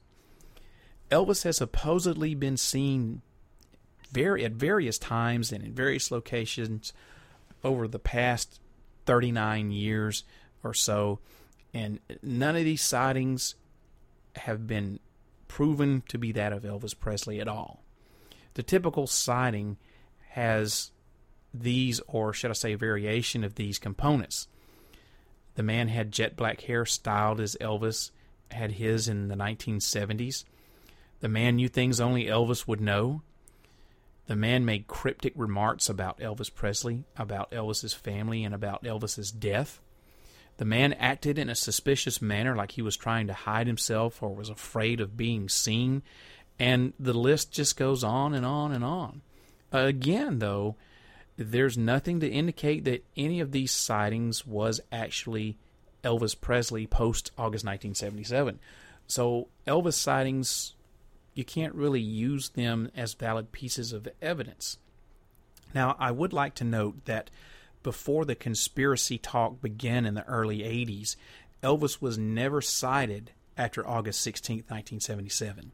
[1.11, 3.21] Elvis has supposedly been seen
[4.11, 6.93] very at various times and in various locations
[7.63, 8.59] over the past
[9.05, 10.23] 39 years
[10.63, 11.19] or so,
[11.75, 13.53] and none of these sightings
[14.39, 14.99] have been
[15.47, 17.83] proven to be that of Elvis Presley at all.
[18.53, 19.77] The typical sighting
[20.31, 20.91] has
[21.53, 24.47] these, or should I say, variation of these components.
[25.55, 28.11] The man had jet black hair styled as Elvis
[28.51, 30.45] had his in the 1970s.
[31.19, 33.21] The man knew things only Elvis would know.
[34.27, 39.81] The man made cryptic remarks about Elvis Presley, about Elvis's family, and about Elvis's death.
[40.59, 44.35] The man acted in a suspicious manner like he was trying to hide himself or
[44.35, 46.01] was afraid of being seen.
[46.59, 49.21] And the list just goes on and on and on.
[49.71, 50.75] Again, though,
[51.37, 55.57] there's nothing to indicate that any of these sightings was actually
[56.03, 58.59] Elvis Presley post August 1977.
[59.07, 60.75] So Elvis sightings,
[61.35, 64.77] you can't really use them as valid pieces of evidence.
[65.73, 67.29] Now, I would like to note that
[67.83, 71.15] before the conspiracy talk began in the early 80s,
[71.63, 75.71] Elvis was never sighted after August 16, 1977.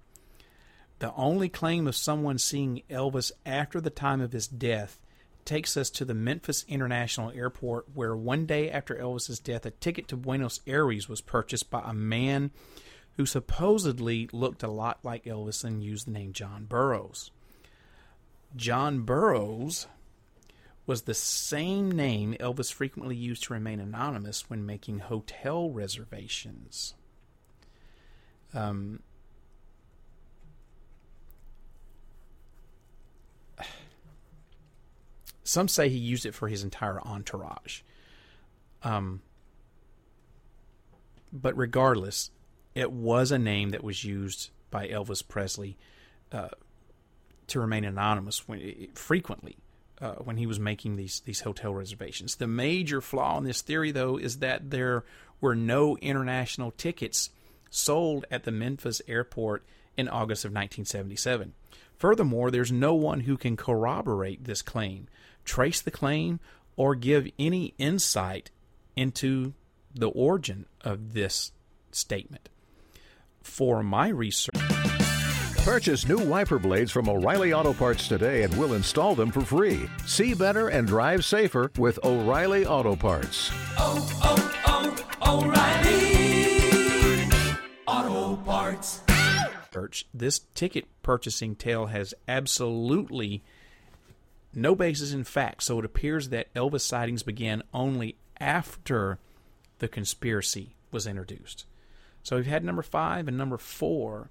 [1.00, 5.00] The only claim of someone seeing Elvis after the time of his death
[5.44, 10.08] takes us to the Memphis International Airport, where one day after Elvis's death, a ticket
[10.08, 12.52] to Buenos Aires was purchased by a man
[13.18, 17.32] who supposedly looked a lot like Elvis and used the name John Burroughs.
[18.56, 19.88] John Burroughs
[20.88, 26.93] was the same name Elvis frequently used to remain anonymous when making hotel reservations.
[28.54, 29.02] Um,
[35.43, 37.82] some say he used it for his entire entourage.
[38.84, 39.21] Um,
[41.34, 42.30] but regardless,
[42.76, 45.78] it was a name that was used by Elvis Presley
[46.32, 46.50] uh,
[47.48, 49.58] to remain anonymous when, frequently
[50.01, 52.36] uh, when he was making these these hotel reservations.
[52.36, 55.03] The major flaw in this theory, though, is that there
[55.41, 57.29] were no international tickets
[57.69, 59.65] sold at the Memphis airport
[59.97, 61.53] in August of 1977.
[61.97, 65.08] Furthermore, there's no one who can corroborate this claim,
[65.45, 66.39] trace the claim,
[66.75, 68.51] or give any insight
[68.95, 69.53] into
[69.93, 71.51] the origin of this
[71.91, 72.49] statement
[73.41, 74.64] for my research.
[75.65, 79.89] Purchase new wiper blades from O'Reilly Auto Parts today and we'll install them for free.
[80.06, 83.49] See better and drive safer with O'Reilly Auto Parts.
[83.75, 85.43] Oh, oh, oh,
[87.88, 89.01] O'Reilly Auto Parts.
[90.13, 93.41] This ticket purchasing tale has absolutely
[94.54, 99.17] no basis in fact, so it appears that Elvis sightings began only after
[99.80, 101.65] the conspiracy was introduced.
[102.21, 104.30] So we've had number five and number four.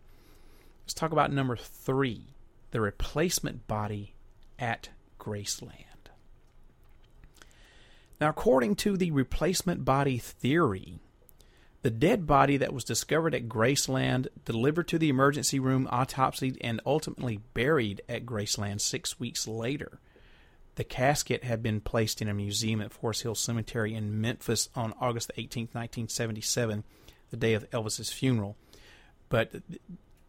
[0.84, 2.28] Let's talk about number three
[2.70, 4.14] the replacement body
[4.58, 6.10] at Graceland.
[8.20, 10.98] Now, according to the replacement body theory,
[11.82, 16.80] the dead body that was discovered at Graceland, delivered to the emergency room, autopsied, and
[16.84, 20.00] ultimately buried at Graceland six weeks later.
[20.76, 24.94] The casket had been placed in a museum at Forest Hill Cemetery in Memphis on
[25.00, 26.82] August 18, 1977
[27.30, 28.56] the day of Elvis's funeral.
[29.28, 29.52] But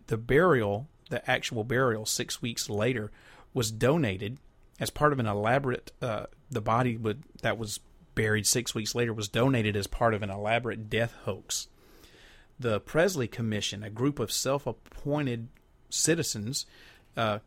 [0.08, 3.12] the burial, the actual burial, six weeks later,
[3.54, 4.38] was donated
[4.80, 5.92] as part of an elaborate.
[6.02, 7.80] Uh, the body would, that was
[8.16, 11.68] buried six weeks later was donated as part of an elaborate death hoax.
[12.58, 15.50] The Presley Commission, a group of self-appointed
[15.90, 16.66] citizens
[17.16, 17.40] uh,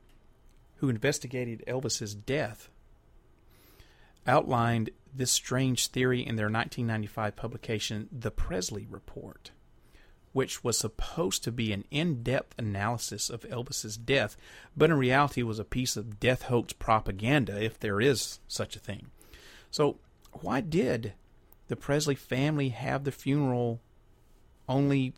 [0.76, 2.68] who investigated Elvis's death,
[4.26, 9.50] outlined this strange theory in their 1995 publication, The Presley Report,
[10.32, 14.36] which was supposed to be an in depth analysis of Elvis's death,
[14.76, 18.80] but in reality was a piece of death hoax propaganda, if there is such a
[18.80, 19.06] thing.
[19.70, 19.98] So,
[20.32, 21.14] why did
[21.68, 23.80] the Presley family have the funeral
[24.68, 25.14] only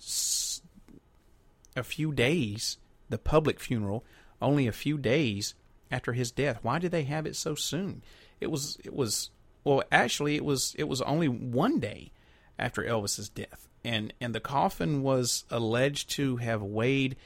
[1.76, 4.04] a few days, the public funeral,
[4.40, 5.54] only a few days
[5.90, 6.58] after his death?
[6.62, 8.02] Why did they have it so soon?
[8.40, 9.30] It was it was
[9.64, 12.12] well, actually, it was it was only one day
[12.58, 17.16] after Elvis's death, and and the coffin was alleged to have weighed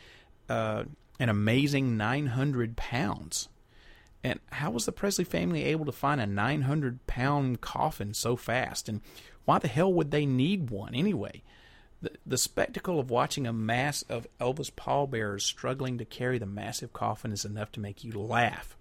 [0.48, 0.84] uh,
[1.18, 3.48] an amazing 900 pounds.
[4.22, 8.88] And how was the Presley family able to find a 900 pound coffin so fast?
[8.88, 9.02] And
[9.44, 11.42] why the hell would they need one anyway?
[12.00, 16.94] The, the spectacle of watching a mass of Elvis pallbearers struggling to carry the massive
[16.94, 18.76] coffin is enough to make you laugh,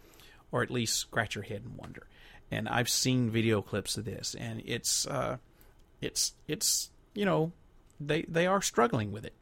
[0.52, 2.08] or at least scratch your head and wonder
[2.54, 5.38] and I've seen video clips of this, and it's uh,
[6.02, 7.52] it's it's you know
[7.99, 9.34] they they are struggling with it.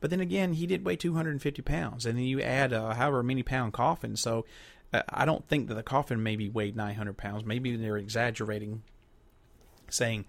[0.00, 3.72] But then again, he did weigh 250 pounds, and then you add however many pound
[3.72, 4.16] coffin.
[4.16, 4.44] So
[4.92, 7.44] uh, I don't think that the coffin maybe weighed 900 pounds.
[7.44, 8.82] Maybe they're exaggerating,
[9.88, 10.26] saying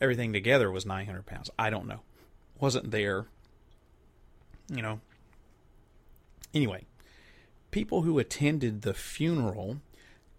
[0.00, 1.50] everything together was 900 pounds.
[1.58, 2.00] I don't know.
[2.60, 3.26] Wasn't there.
[4.68, 5.00] You know.
[6.52, 6.84] Anyway,
[7.70, 9.78] people who attended the funeral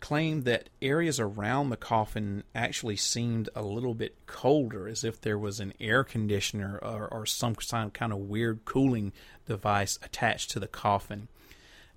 [0.06, 5.40] claimed that areas around the coffin actually seemed a little bit colder, as if there
[5.40, 9.12] was an air conditioner or, or some kind of weird cooling
[9.48, 11.28] device attached to the coffin.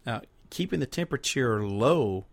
[0.07, 2.25] Now, keeping the temperature low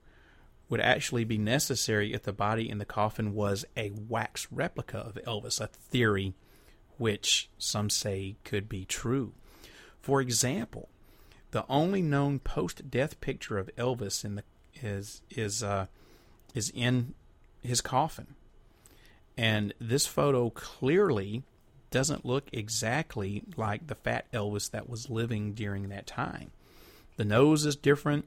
[0.70, 5.20] would actually be necessary if the body in the coffin was a wax replica of
[5.28, 6.36] Elvis, a theory
[6.98, 9.34] which some say could be true.
[10.00, 10.88] For example,
[11.52, 14.44] the only known post death picture of Elvis in the
[14.82, 15.88] is is uh,
[16.54, 17.14] is in
[17.62, 18.36] his coffin,
[19.38, 21.44] and this photo clearly
[21.92, 26.52] doesn't look exactly like the fat Elvis that was living during that time.
[27.18, 28.26] The nose is different,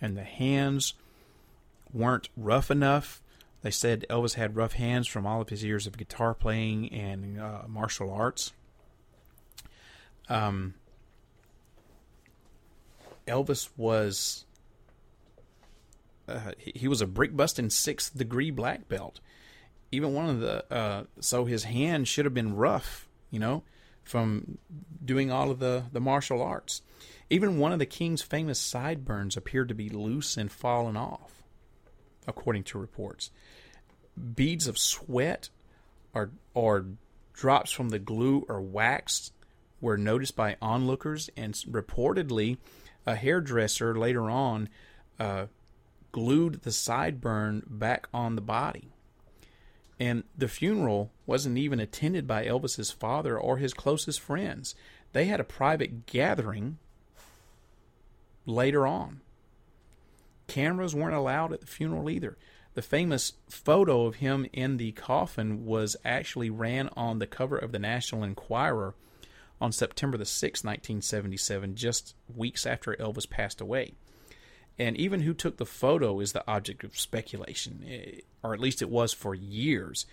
[0.00, 0.94] and the hands
[1.92, 3.22] weren't rough enough.
[3.62, 7.40] They said Elvis had rough hands from all of his years of guitar playing and
[7.40, 8.52] uh, martial arts.
[10.28, 10.74] Um,
[13.26, 14.44] Elvis was
[16.28, 19.20] uh, he, was a brick busting sixth degree black belt.
[19.92, 23.62] Even one of the uh, so his hand should have been rough, you know,
[24.02, 24.58] from
[25.04, 26.82] doing all of the the martial arts.
[27.30, 31.42] Even one of the king's famous sideburns appeared to be loose and fallen off,
[32.26, 33.30] according to reports.
[34.34, 35.50] Beads of sweat
[36.14, 36.86] or or
[37.32, 39.30] drops from the glue or wax
[39.80, 42.56] were noticed by onlookers, and reportedly,
[43.04, 44.68] a hairdresser later on
[45.20, 45.46] uh,
[46.16, 48.88] glued the sideburn back on the body.
[50.00, 54.74] And the funeral wasn't even attended by Elvis's father or his closest friends.
[55.12, 56.78] They had a private gathering
[58.46, 59.20] later on.
[60.46, 62.38] Cameras weren't allowed at the funeral either.
[62.72, 67.72] The famous photo of him in the coffin was actually ran on the cover of
[67.72, 68.94] the National Enquirer
[69.60, 73.92] on September the 6th, 1977, just weeks after Elvis passed away.
[74.78, 78.82] And even who took the photo is the object of speculation, eh, or at least
[78.82, 80.06] it was for years.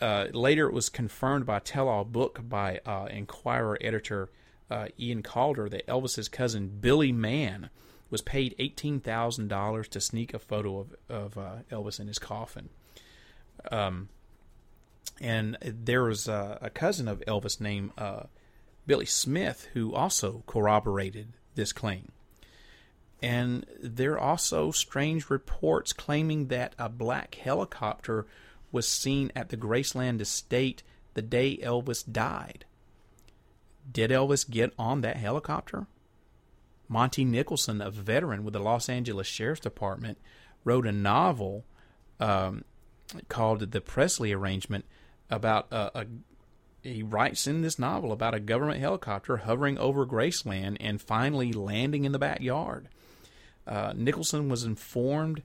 [0.00, 4.30] Uh, later, it was confirmed by a tell all book by uh, Enquirer editor
[4.70, 7.70] uh, Ian Calder that Elvis's cousin Billy Mann
[8.10, 12.70] was paid $18,000 to sneak a photo of, of uh, Elvis in his coffin.
[13.70, 14.08] Um,
[15.20, 18.24] and there was a cousin of Elvis named uh,
[18.86, 22.12] Billy Smith who also corroborated this claim.
[23.20, 28.26] And there are also strange reports claiming that a black helicopter
[28.70, 30.82] was seen at the Graceland estate
[31.14, 32.64] the day Elvis died.
[33.90, 35.86] Did Elvis get on that helicopter?
[36.88, 40.18] Monty Nicholson, a veteran with the Los Angeles Sheriff's Department,
[40.64, 41.64] wrote a novel
[42.20, 42.64] um,
[43.28, 44.84] called The Presley Arrangement
[45.30, 46.06] about a, a,
[46.82, 52.04] he writes in this novel about a government helicopter hovering over Graceland and finally landing
[52.04, 52.88] in the backyard.
[53.68, 55.42] Uh, Nicholson was informed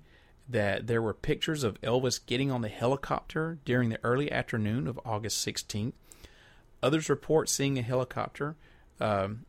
[0.47, 4.99] that there were pictures of Elvis getting on the helicopter during the early afternoon of
[5.05, 5.93] August 16th.
[6.81, 8.55] Others report seeing a helicopter,
[8.99, 9.45] um,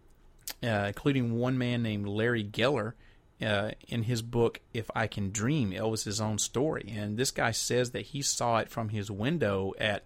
[0.62, 2.94] uh, including one man named Larry Geller.
[3.42, 7.90] Uh, in his book "If I Can Dream," Elvis's own story, and this guy says
[7.90, 10.04] that he saw it from his window at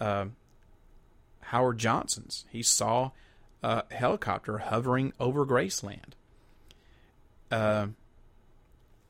[0.00, 0.26] uh,
[1.40, 2.46] Howard Johnson's.
[2.50, 3.10] He saw
[3.62, 6.14] a helicopter hovering over Graceland.
[7.50, 7.88] Uh,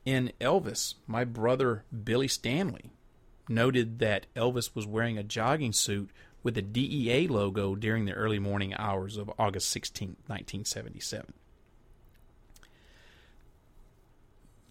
[0.05, 2.91] in Elvis, my brother Billy Stanley
[3.47, 6.09] noted that Elvis was wearing a jogging suit
[6.43, 11.33] with a DEA logo during the early morning hours of August 16, 1977.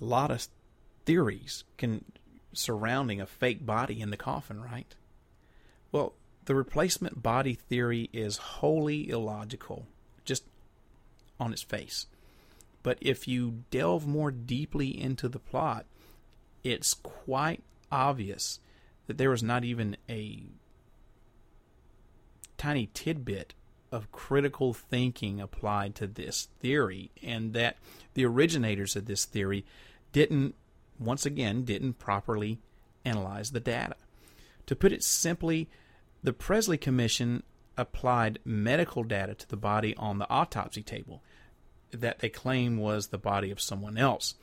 [0.00, 0.48] A lot of
[1.04, 2.04] theories can
[2.52, 4.94] surrounding a fake body in the coffin, right?
[5.92, 6.14] Well,
[6.44, 9.86] the replacement body theory is wholly illogical,
[10.24, 10.44] just
[11.38, 12.06] on its face.
[12.82, 15.86] But if you delve more deeply into the plot,
[16.62, 18.60] it's quite obvious
[19.06, 20.42] that there was not even a
[22.56, 23.54] tiny tidbit
[23.90, 27.78] of critical thinking applied to this theory, and that
[28.14, 29.64] the originators of this theory
[30.12, 30.54] didn't,
[30.98, 32.58] once again, didn't properly
[33.04, 33.96] analyze the data.
[34.66, 35.68] To put it simply,
[36.22, 37.42] the Presley Commission
[37.78, 41.22] applied medical data to the body on the autopsy table
[41.92, 44.34] that they claim was the body of someone else.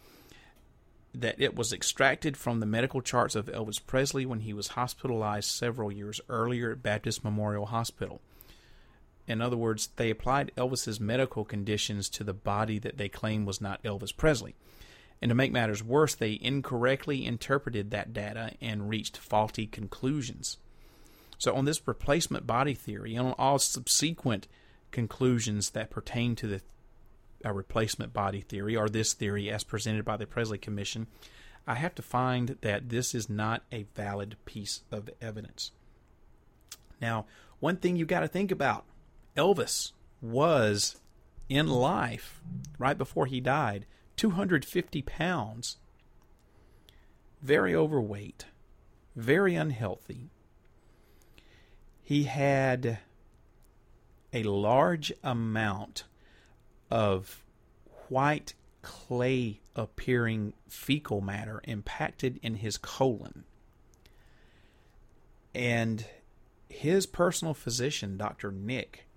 [1.14, 5.50] That it was extracted from the medical charts of Elvis Presley when he was hospitalized
[5.50, 8.22] several years earlier at Baptist Memorial Hospital.
[9.28, 13.62] In other words, they applied Elvis's medical conditions to the body that they claim was
[13.62, 14.56] not Elvis Presley.
[15.22, 20.58] And to make matters worse, they incorrectly interpreted that data and reached faulty conclusions.
[21.38, 24.48] So, on this replacement body theory and on all subsequent
[24.92, 26.62] conclusions that pertain to the
[27.46, 31.08] a replacement body theory or this theory as presented by the Presley Commission,
[31.68, 35.72] I have to find that this is not a valid piece of evidence.
[37.00, 37.26] Now,
[37.60, 38.86] one thing you got to think about
[39.38, 39.92] Elvis
[40.22, 41.00] was
[41.48, 42.42] in life,
[42.80, 43.86] right before he died,
[44.18, 45.78] 250 pounds,
[47.42, 48.46] very overweight,
[49.16, 50.30] very unhealthy.
[52.02, 53.00] He had
[54.34, 56.06] a large amount
[56.96, 57.44] of
[58.08, 63.44] white clay appearing fecal matter impacted in his colon.
[65.54, 66.06] And
[66.70, 68.50] his personal physician, Dr.
[68.50, 69.08] Nick,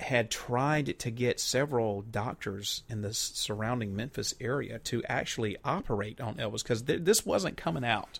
[0.00, 6.38] had tried to get several doctors in the surrounding Memphis area to actually operate on
[6.38, 8.18] Elvis because th- this wasn't coming out.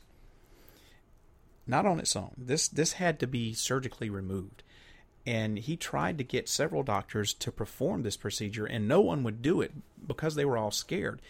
[1.66, 2.34] Not on its own.
[2.38, 4.62] This this had to be surgically removed
[5.26, 9.42] and he tried to get several doctors to perform this procedure and no one would
[9.42, 9.72] do it
[10.06, 11.20] because they were all scared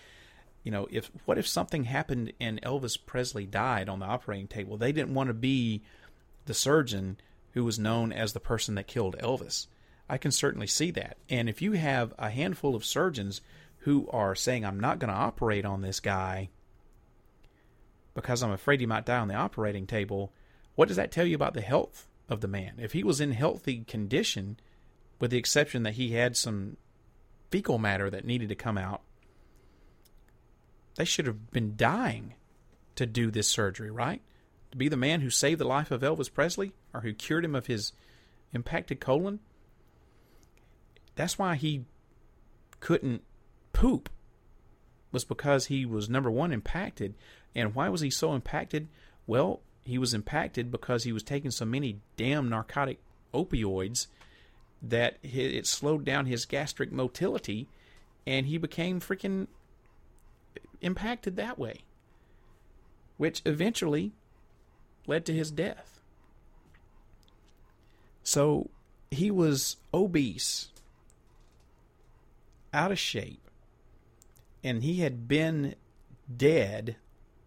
[0.62, 4.76] You know, if what if something happened and Elvis Presley died on the operating table?
[4.76, 5.82] They didn't want to be
[6.46, 7.16] the surgeon
[7.52, 9.66] who was known as the person that killed Elvis.
[10.08, 11.16] I can certainly see that.
[11.28, 13.40] And if you have a handful of surgeons
[13.84, 16.50] who are saying, I'm not going to operate on this guy
[18.14, 20.32] because I'm afraid he might die on the operating table,
[20.74, 22.74] what does that tell you about the health of the man?
[22.78, 24.58] If he was in healthy condition,
[25.18, 26.78] with the exception that he had some
[27.50, 29.02] fecal matter that needed to come out,
[30.96, 32.34] they should have been dying
[32.96, 34.22] to do this surgery, right?
[34.70, 37.54] To be the man who saved the life of Elvis Presley or who cured him
[37.54, 37.92] of his
[38.52, 39.40] impacted colon.
[41.16, 41.84] That's why he
[42.78, 43.22] couldn't
[43.72, 44.08] poop
[45.12, 47.14] was because he was number one impacted.
[47.54, 48.88] And why was he so impacted?
[49.26, 49.60] Well,
[49.90, 52.98] he was impacted because he was taking so many damn narcotic
[53.34, 54.06] opioids
[54.82, 57.68] that it slowed down his gastric motility
[58.26, 59.46] and he became freaking
[60.80, 61.80] impacted that way,
[63.16, 64.12] which eventually
[65.06, 66.00] led to his death.
[68.22, 68.70] So
[69.10, 70.68] he was obese,
[72.72, 73.50] out of shape,
[74.62, 75.74] and he had been
[76.34, 76.96] dead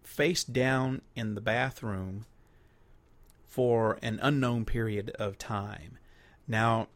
[0.02, 2.26] face down in the bathroom
[3.54, 5.96] for an unknown period of time.
[6.48, 6.88] Now,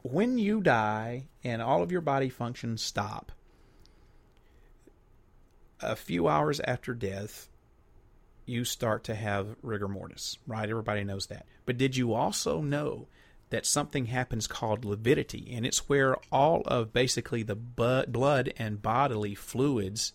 [0.00, 3.32] when you die and all of your body functions stop,
[5.80, 7.50] a few hours after death,
[8.46, 10.70] you start to have rigor mortis, right?
[10.70, 11.44] Everybody knows that.
[11.66, 13.06] But did you also know
[13.50, 15.50] that something happens called lividity?
[15.52, 20.14] And it's where all of basically the blood and bodily fluids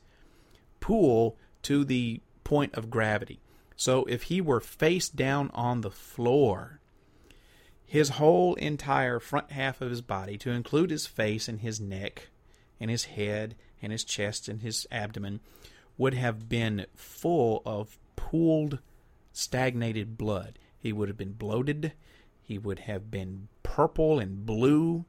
[0.79, 3.42] pool to the point of gravity.
[3.75, 6.79] So if he were face down on the floor,
[7.85, 12.29] his whole entire front half of his body, to include his face and his neck
[12.79, 15.39] and his head and his chest and his abdomen,
[15.97, 18.79] would have been full of pooled,
[19.31, 20.57] stagnated blood.
[20.79, 21.93] He would have been bloated.
[22.41, 25.05] He would have been purple and blue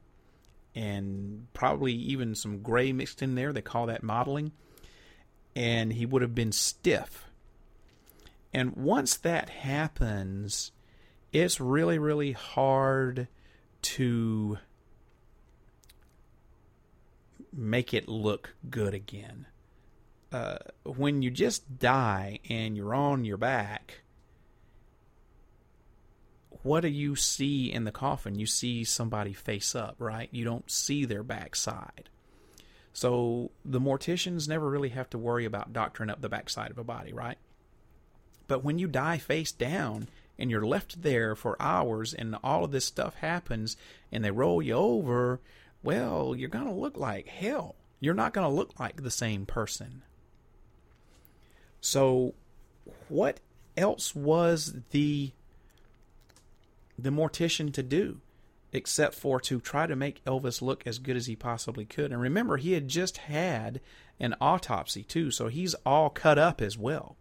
[0.73, 3.53] and probably even some gray mixed in there.
[3.53, 4.51] They call that mottling.
[5.55, 7.25] And he would have been stiff.
[8.55, 10.71] And once that happens,
[11.33, 13.27] it's really, really hard
[13.81, 14.59] to
[17.51, 19.47] make it look good again.
[20.31, 24.03] Uh, when you just die and you're on your back,
[26.63, 28.39] what do you see in the coffin?
[28.39, 30.29] You see somebody face up, right?
[30.31, 32.09] You don't see their backside.
[32.93, 36.85] So the morticians never really have to worry about doctoring up the backside of a
[36.85, 37.37] body, right?
[38.47, 42.71] But when you die face down and you're left there for hours and all of
[42.71, 43.77] this stuff happens
[44.11, 45.39] and they roll you over,
[45.83, 47.75] well, you're going to look like hell.
[47.99, 50.03] You're not going to look like the same person.
[51.79, 52.33] So,
[53.09, 53.39] what
[53.77, 55.31] else was the
[56.97, 58.21] the mortician to do
[58.71, 62.11] except for to try to make Elvis look as good as he possibly could?
[62.11, 63.79] And remember, he had just had
[64.19, 67.15] an autopsy too, so he's all cut up as well.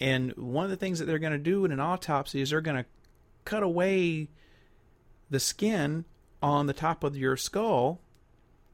[0.00, 2.60] And one of the things that they're going to do in an autopsy is they're
[2.60, 2.86] going to
[3.44, 4.28] cut away
[5.30, 6.04] the skin
[6.42, 8.00] on the top of your skull,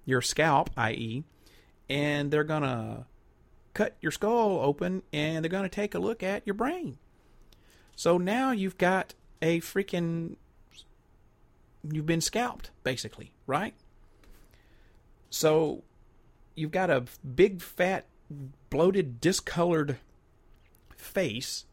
[0.05, 1.25] your scalp, i.e.,
[1.89, 3.07] and they're going to
[3.75, 6.99] cut your skull open and they're going to take a look at your brain.
[7.97, 10.37] So now you've got a freaking.
[11.91, 13.75] You've been scalped, basically, right?
[15.31, 15.83] So
[16.55, 17.05] you've got a
[17.35, 18.07] big, fat,
[18.70, 19.99] bloated, discolored
[21.03, 21.64] face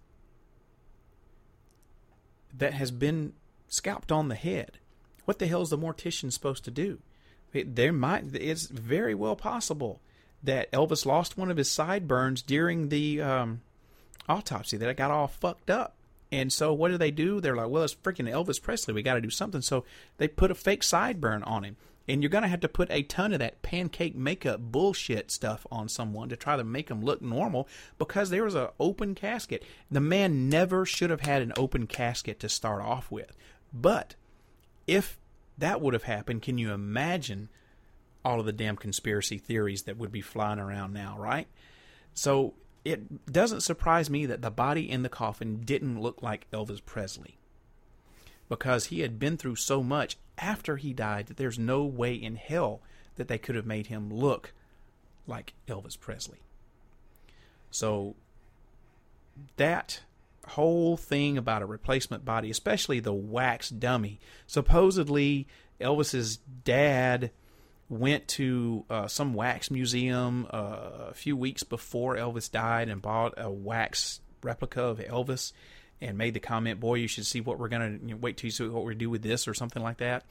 [2.56, 3.34] that has been
[3.68, 4.80] scalped on the head.
[5.26, 7.00] What the hell is the mortician supposed to do?
[7.52, 10.00] there might it's very well possible
[10.44, 13.62] that Elvis lost one of his sideburns during the um,
[14.28, 15.96] autopsy that it got all fucked up.
[16.32, 17.42] And so what do they do?
[17.42, 18.94] They're like, well, it's freaking Elvis Presley.
[18.94, 19.62] We got to do something.
[19.62, 19.84] So
[20.18, 21.76] they put a fake sideburn on him
[22.10, 25.68] and you're going to have to put a ton of that pancake makeup bullshit stuff
[25.72, 27.68] on someone to try to make them look normal
[28.00, 29.64] because there was an open casket.
[29.92, 33.38] The man never should have had an open casket to start off with.
[33.72, 34.16] But
[34.88, 35.20] if
[35.60, 37.50] that would have happened, can you imagine
[38.26, 41.48] all of the damn conspiracy theories that would be flying around now, right?
[42.16, 46.84] So it doesn't surprise me that the body in the coffin didn't look like Elvis
[46.84, 47.39] Presley
[48.50, 52.36] because he had been through so much after he died that there's no way in
[52.36, 52.82] hell
[53.16, 54.54] that they could have made him look
[55.28, 56.40] like Elvis Presley.
[57.72, 58.16] So
[59.58, 60.02] that
[60.48, 65.48] whole thing about a replacement body, especially the wax dummy, supposedly
[65.80, 67.32] Elvis's dad
[67.88, 73.34] went to uh, some wax museum uh, a few weeks before Elvis died and bought
[73.38, 75.54] a wax replica of Elvis
[76.02, 78.52] and made the comment, "Boy, you should see what we're gonna you know, wait you
[78.52, 80.26] see what we do with this" or something like that.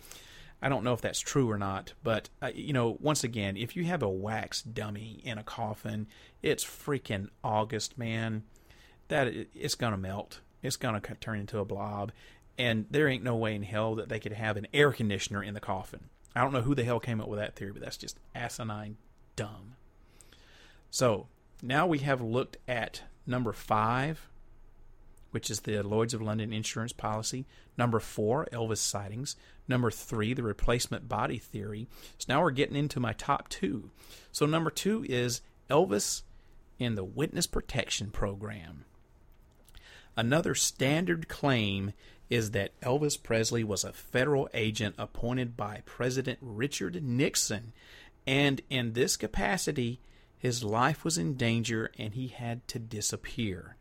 [0.60, 3.76] I don't know if that's true or not, but uh, you know, once again, if
[3.76, 6.08] you have a wax dummy in a coffin,
[6.42, 8.42] it's freaking August, man.
[9.08, 10.40] That it's gonna melt.
[10.62, 12.12] It's gonna turn into a blob,
[12.58, 15.54] and there ain't no way in hell that they could have an air conditioner in
[15.54, 16.08] the coffin.
[16.34, 18.96] I don't know who the hell came up with that theory, but that's just asinine
[19.36, 19.76] dumb.
[20.90, 21.28] So
[21.62, 24.28] now we have looked at number five,
[25.30, 27.46] which is the Lloyd's of London insurance policy.
[27.76, 29.36] Number four, Elvis sightings.
[29.66, 31.86] Number three, the replacement body theory.
[32.18, 33.90] So now we're getting into my top two.
[34.32, 36.22] So number two is Elvis
[36.78, 38.84] in the Witness Protection Program.
[40.16, 41.92] Another standard claim
[42.28, 47.72] is that Elvis Presley was a federal agent appointed by President Richard Nixon,
[48.26, 50.00] and in this capacity,
[50.38, 53.76] his life was in danger and he had to disappear.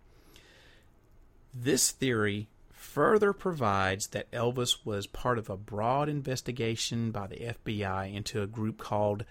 [1.53, 8.13] This theory further provides that Elvis was part of a broad investigation by the FBI
[8.13, 9.25] into a group called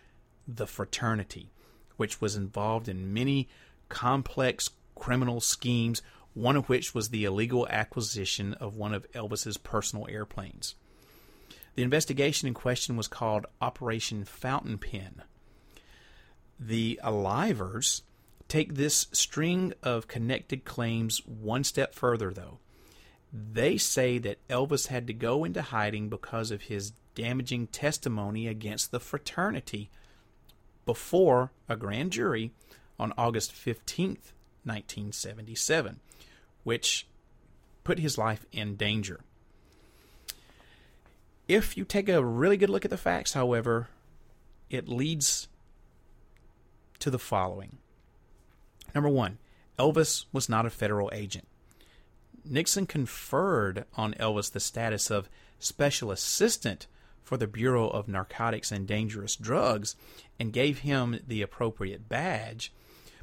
[0.47, 1.51] the Fraternity,
[1.97, 3.49] which was involved in many
[3.89, 6.03] complex criminal schemes,
[6.35, 10.75] one of which was the illegal acquisition of one of Elvis's personal airplanes.
[11.75, 15.23] The investigation in question was called Operation Fountain Pen.
[16.59, 18.03] The Alivers
[18.49, 22.59] take this string of connected claims one step further, though.
[23.33, 28.91] They say that Elvis had to go into hiding because of his damaging testimony against
[28.91, 29.91] the fraternity
[30.85, 32.53] before a grand jury
[32.99, 34.33] on August 15th,
[34.65, 36.01] 1977,
[36.65, 37.07] which
[37.85, 39.21] put his life in danger.
[41.49, 43.89] If you take a really good look at the facts, however,
[44.71, 45.49] it leads
[46.99, 47.79] to the following.
[48.95, 49.39] Number one,
[49.79, 51.47] Elvis was not a federal agent.
[52.45, 55.29] Nixon conferred on Elvis the status of
[55.59, 56.87] special assistant
[57.23, 59.97] for the Bureau of Narcotics and Dangerous Drugs
[60.39, 62.73] and gave him the appropriate badge,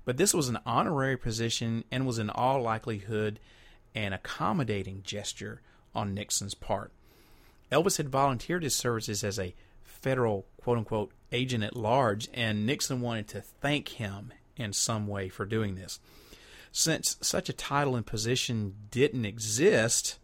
[0.03, 3.39] but this was an honorary position and was in all likelihood
[3.95, 5.61] an accommodating gesture
[5.95, 6.91] on Nixon's part.
[7.72, 12.99] Elvis had volunteered his services as a federal quote unquote agent at large, and Nixon
[12.99, 15.99] wanted to thank him in some way for doing this.
[16.72, 20.18] Since such a title and position didn't exist,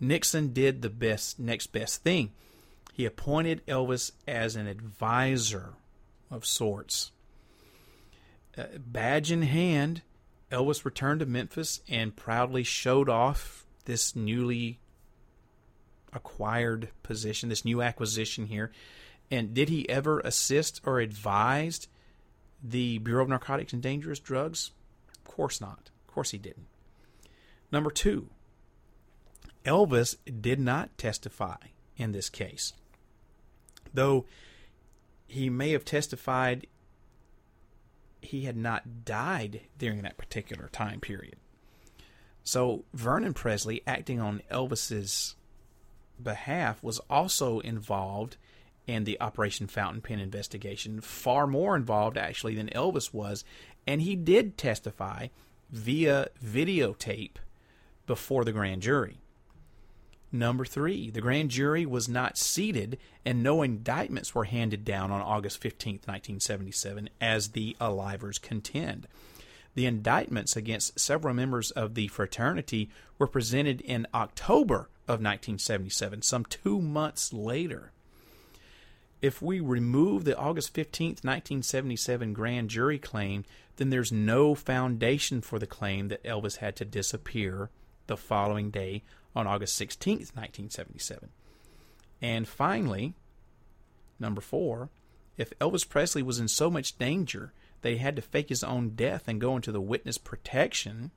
[0.00, 2.32] Nixon did the best next best thing.
[2.92, 5.74] He appointed Elvis as an advisor
[6.30, 7.12] of sorts.
[8.56, 10.02] Uh, badge in hand,
[10.50, 14.80] Elvis returned to Memphis and proudly showed off this newly
[16.12, 18.72] acquired position, this new acquisition here.
[19.30, 21.88] And did he ever assist or advised
[22.62, 24.72] the Bureau of Narcotics and Dangerous Drugs?
[25.16, 25.90] Of course not.
[26.06, 26.66] Of course he didn't.
[27.70, 28.30] Number two,
[29.64, 31.56] Elvis did not testify
[31.96, 32.72] in this case.
[33.92, 34.24] Though
[35.26, 36.66] he may have testified,
[38.20, 41.36] he had not died during that particular time period.
[42.42, 45.36] So Vernon Presley, acting on Elvis's
[46.20, 48.38] behalf, was also involved
[48.88, 53.44] and the Operation Fountain Pen investigation, far more involved actually than Elvis was,
[53.86, 55.28] and he did testify
[55.70, 57.36] via videotape
[58.06, 59.18] before the grand jury.
[60.32, 65.22] Number three, the grand jury was not seated and no indictments were handed down on
[65.22, 69.06] August 15, 1977, as the Alivers contend.
[69.74, 76.44] The indictments against several members of the fraternity were presented in October of 1977, some
[76.44, 77.92] two months later
[79.20, 83.44] if we remove the August 15th, 1977 grand jury claim,
[83.76, 87.70] then there's no foundation for the claim that Elvis had to disappear
[88.06, 89.02] the following day
[89.34, 91.30] on August 16th, 1977.
[92.20, 93.14] And finally,
[94.18, 94.90] number four,
[95.36, 97.52] if Elvis Presley was in so much danger
[97.82, 101.12] that he had to fake his own death and go into the witness protection,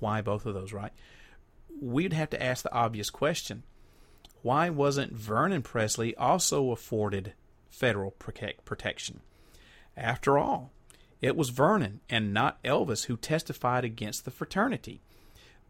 [0.00, 0.92] why both of those, right?
[1.80, 3.64] We'd have to ask the obvious question
[4.44, 7.32] why wasn't Vernon Presley also afforded
[7.70, 9.20] federal protection?
[9.96, 10.70] After all,
[11.22, 15.00] it was Vernon and not Elvis who testified against the fraternity.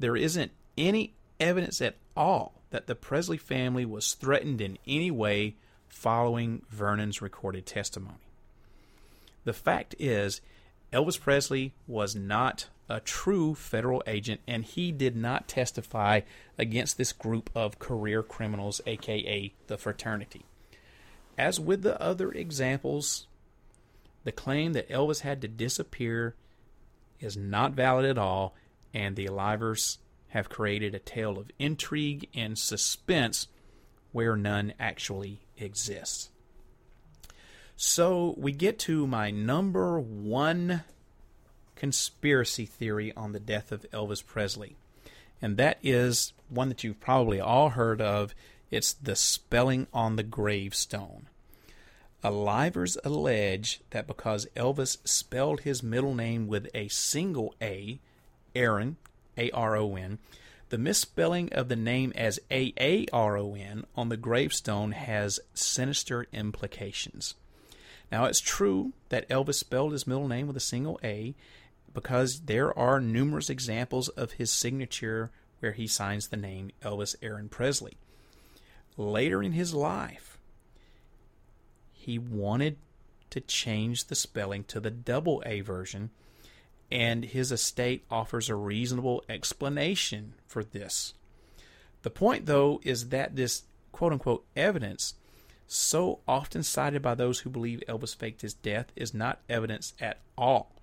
[0.01, 5.55] There isn't any evidence at all that the Presley family was threatened in any way
[5.87, 8.27] following Vernon's recorded testimony.
[9.45, 10.41] The fact is,
[10.93, 16.21] Elvis Presley was not a true federal agent, and he did not testify
[16.59, 20.45] against this group of career criminals, aka the fraternity.
[21.37, 23.27] as with the other examples,
[24.25, 26.35] the claim that Elvis had to disappear
[27.21, 28.55] is not valid at all,
[28.93, 33.49] and the Alivers have created a tale of intrigue and suspense
[34.13, 36.31] where none actually exists.
[37.77, 40.85] So we get to my number one
[41.77, 44.77] conspiracy theory on the death of Elvis Presley.
[45.43, 48.35] And that is one that you've probably all heard of.
[48.71, 51.29] It's the spelling on the gravestone.
[52.23, 58.01] Alivers allege that because Elvis spelled his middle name with a single A,
[58.55, 58.97] Aaron,
[59.37, 60.19] A R O N,
[60.71, 65.39] the misspelling of the name as A A R O N on the gravestone has
[65.53, 67.35] sinister implications.
[68.11, 71.35] Now, it's true that Elvis spelled his middle name with a single A
[71.95, 75.31] because there are numerous examples of his signature
[75.61, 77.97] where he signs the name Elvis Aaron Presley.
[78.97, 80.39] Later in his life,
[81.93, 82.77] he wanted
[83.31, 86.11] to change the spelling to the double A version,
[86.93, 91.15] and his estate offers a reasonable explanation for this.
[92.03, 95.15] The point, though, is that this quote unquote evidence,
[95.67, 100.21] so often cited by those who believe Elvis faked his death, is not evidence at
[100.37, 100.74] all.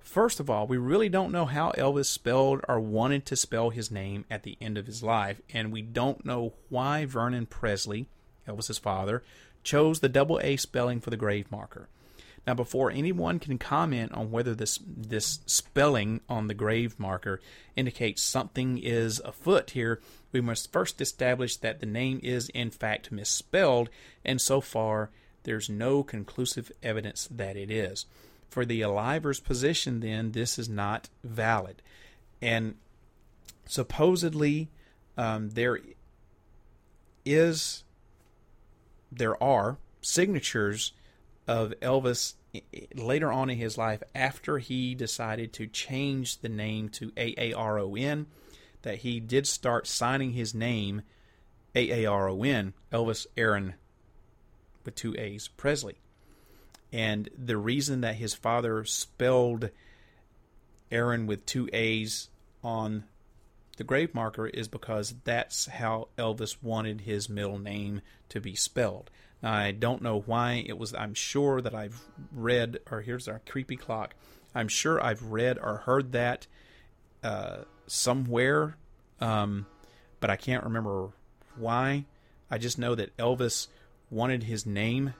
[0.00, 3.90] First of all, we really don't know how Elvis spelled or wanted to spell his
[3.90, 8.08] name at the end of his life, and we don't know why Vernon Presley,
[8.48, 9.22] Elvis's father,
[9.62, 11.88] chose the double A spelling for the grave marker.
[12.46, 17.40] Now, before anyone can comment on whether this this spelling on the grave marker
[17.76, 20.00] indicates something is afoot here,
[20.32, 23.90] we must first establish that the name is in fact misspelled,
[24.24, 25.10] and so far
[25.42, 28.06] there's no conclusive evidence that it is.
[28.50, 31.82] For the Aliver's position, then, this is not valid.
[32.42, 32.74] And
[33.64, 34.68] supposedly,
[35.16, 35.78] um, there
[37.24, 37.84] is,
[39.12, 40.92] there are signatures
[41.46, 42.34] of Elvis
[42.94, 48.26] later on in his life after he decided to change the name to AARON
[48.82, 51.02] that he did start signing his name
[51.74, 53.74] AARON Elvis Aaron
[54.84, 56.00] with two A's Presley
[56.92, 59.70] and the reason that his father spelled
[60.90, 62.28] Aaron with two A's
[62.62, 63.04] on
[63.76, 69.10] the grave marker is because that's how Elvis wanted his middle name to be spelled.
[69.42, 70.92] Now, I don't know why it was.
[70.94, 71.98] I'm sure that I've
[72.32, 74.14] read, or here's our creepy clock.
[74.54, 76.46] I'm sure I've read or heard that
[77.22, 78.76] uh, somewhere,
[79.20, 79.66] um,
[80.18, 81.10] but I can't remember
[81.56, 82.04] why.
[82.50, 83.68] I just know that Elvis
[84.10, 85.14] wanted his name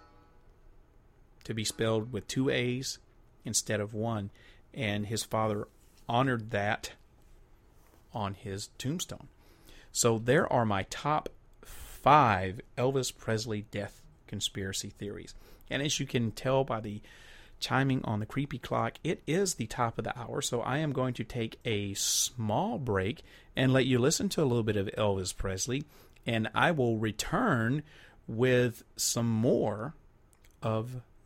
[1.45, 2.99] to be spelled with two A's
[3.45, 4.31] instead of one,
[4.75, 5.69] and his father
[6.09, 6.93] honored that
[8.13, 9.29] on his tombstone.
[9.93, 11.29] So there are my top
[11.63, 15.35] five Elvis Presley death conspiracy theories.
[15.71, 17.01] And as you can tell by the
[17.59, 20.93] chiming on the creepy clock, it is the top of the hour, so I am
[20.93, 23.23] going to take a small break
[23.55, 25.85] and let you listen to a little bit of Elvis Presley,
[26.27, 27.83] and I will return
[28.27, 29.95] with some more
[30.63, 31.03] of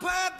[0.00, 0.35] power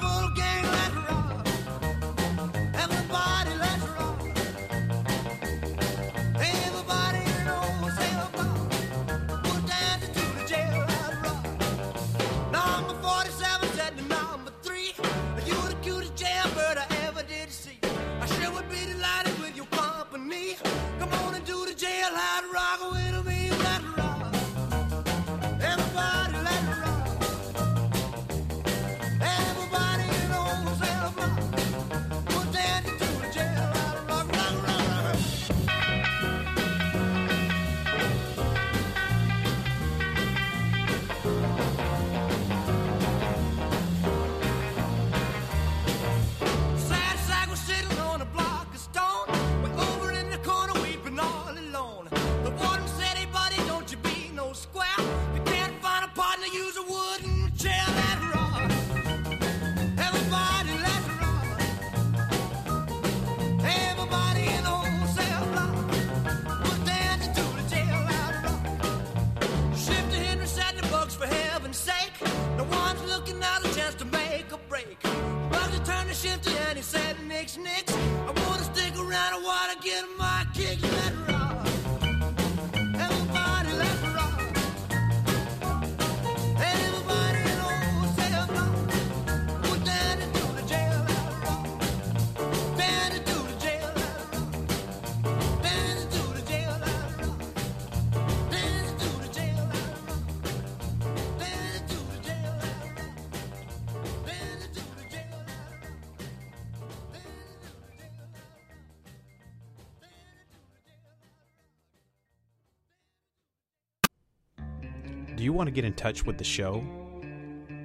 [115.76, 116.82] get in touch with the show?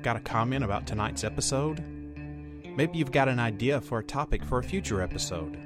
[0.02, 1.84] Got a comment about tonight's episode?
[2.66, 5.60] Maybe you've got an idea for a topic for a future episode.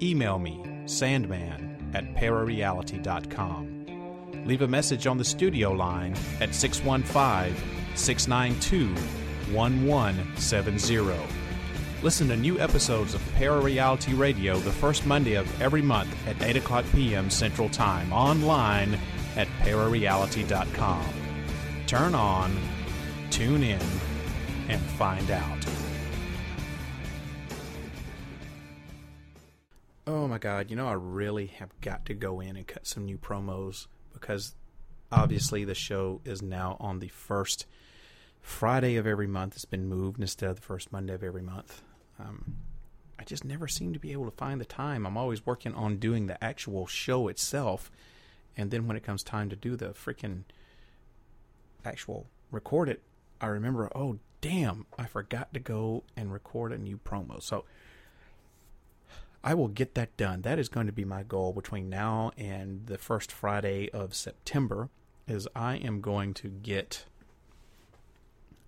[0.00, 4.44] Email me, sandman at parareality.com.
[4.46, 7.56] Leave a message on the studio line at 615
[7.96, 8.94] 692
[9.52, 11.18] 1170.
[12.00, 16.58] Listen to new episodes of Parareality Radio the first Monday of every month at 8
[16.58, 17.28] o'clock p.m.
[17.28, 18.96] Central Time online
[19.34, 21.17] at parareality.com.
[21.88, 22.54] Turn on,
[23.30, 23.80] tune in,
[24.68, 25.64] and find out.
[30.06, 33.06] Oh my god, you know, I really have got to go in and cut some
[33.06, 34.54] new promos because
[35.10, 37.64] obviously the show is now on the first
[38.42, 39.54] Friday of every month.
[39.54, 41.80] It's been moved instead of the first Monday of every month.
[42.20, 42.56] Um,
[43.18, 45.06] I just never seem to be able to find the time.
[45.06, 47.90] I'm always working on doing the actual show itself.
[48.58, 50.42] And then when it comes time to do the freaking
[51.88, 53.02] actual record it,
[53.40, 57.42] I remember, oh, damn, I forgot to go and record a new promo.
[57.42, 57.64] So
[59.42, 60.42] I will get that done.
[60.42, 64.90] That is going to be my goal between now and the first Friday of September
[65.26, 67.04] is I am going to get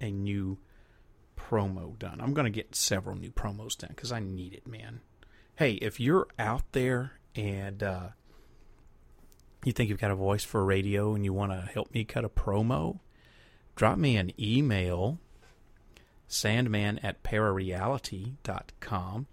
[0.00, 0.58] a new
[1.36, 2.20] promo done.
[2.20, 5.00] I'm going to get several new promos done because I need it, man.
[5.56, 8.08] Hey, if you're out there and uh,
[9.64, 12.24] you think you've got a voice for radio and you want to help me cut
[12.24, 13.00] a promo,
[13.76, 15.18] drop me an email,
[16.26, 19.26] sandman at parareality.com,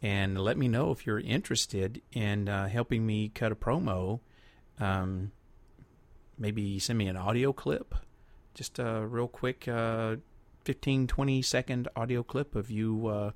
[0.00, 4.20] and let me know if you're interested in uh, helping me cut a promo.
[4.80, 5.32] Um,
[6.38, 7.94] maybe send me an audio clip,
[8.54, 10.16] just a real quick uh,
[10.64, 13.30] 15, 20 second audio clip of you, uh,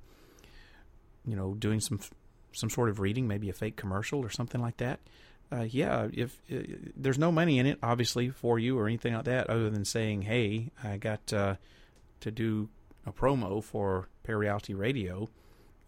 [1.24, 2.00] you know, doing some
[2.52, 4.98] some sort of reading, maybe a fake commercial or something like that.
[5.52, 6.58] Uh, yeah, if uh,
[6.96, 10.22] there's no money in it, obviously for you or anything like that, other than saying,
[10.22, 11.56] "Hey, I got uh,
[12.20, 12.68] to do
[13.06, 15.28] a promo for Parareality Radio."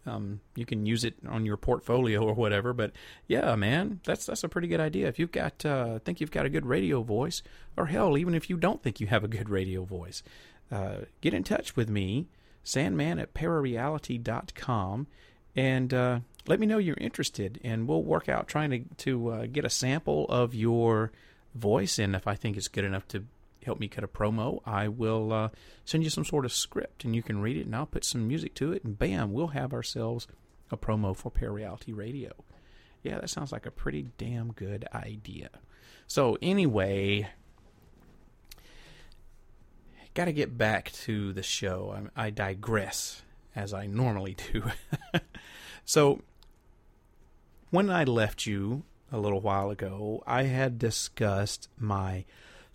[0.05, 2.73] Um, you can use it on your portfolio or whatever.
[2.73, 2.93] But
[3.27, 5.07] yeah, man, that's that's a pretty good idea.
[5.07, 7.43] If you've got uh, think you've got a good radio voice,
[7.77, 10.23] or hell, even if you don't think you have a good radio voice,
[10.71, 12.27] uh, get in touch with me,
[12.63, 15.07] Sandman at parareality.com,
[15.55, 19.45] and uh, let me know you're interested, and we'll work out trying to to uh,
[19.45, 21.11] get a sample of your
[21.53, 21.99] voice.
[21.99, 23.23] And if I think it's good enough to
[23.63, 25.49] help me cut a promo, I will uh,
[25.85, 28.27] send you some sort of script, and you can read it, and I'll put some
[28.27, 30.27] music to it, and bam, we'll have ourselves
[30.71, 32.33] a promo for Parareality Radio.
[33.03, 35.49] Yeah, that sounds like a pretty damn good idea.
[36.07, 37.29] So anyway,
[40.15, 42.09] got to get back to the show.
[42.17, 43.21] I, I digress
[43.55, 44.63] as I normally do.
[45.85, 46.21] so
[47.69, 52.25] when I left you a little while ago, I had discussed my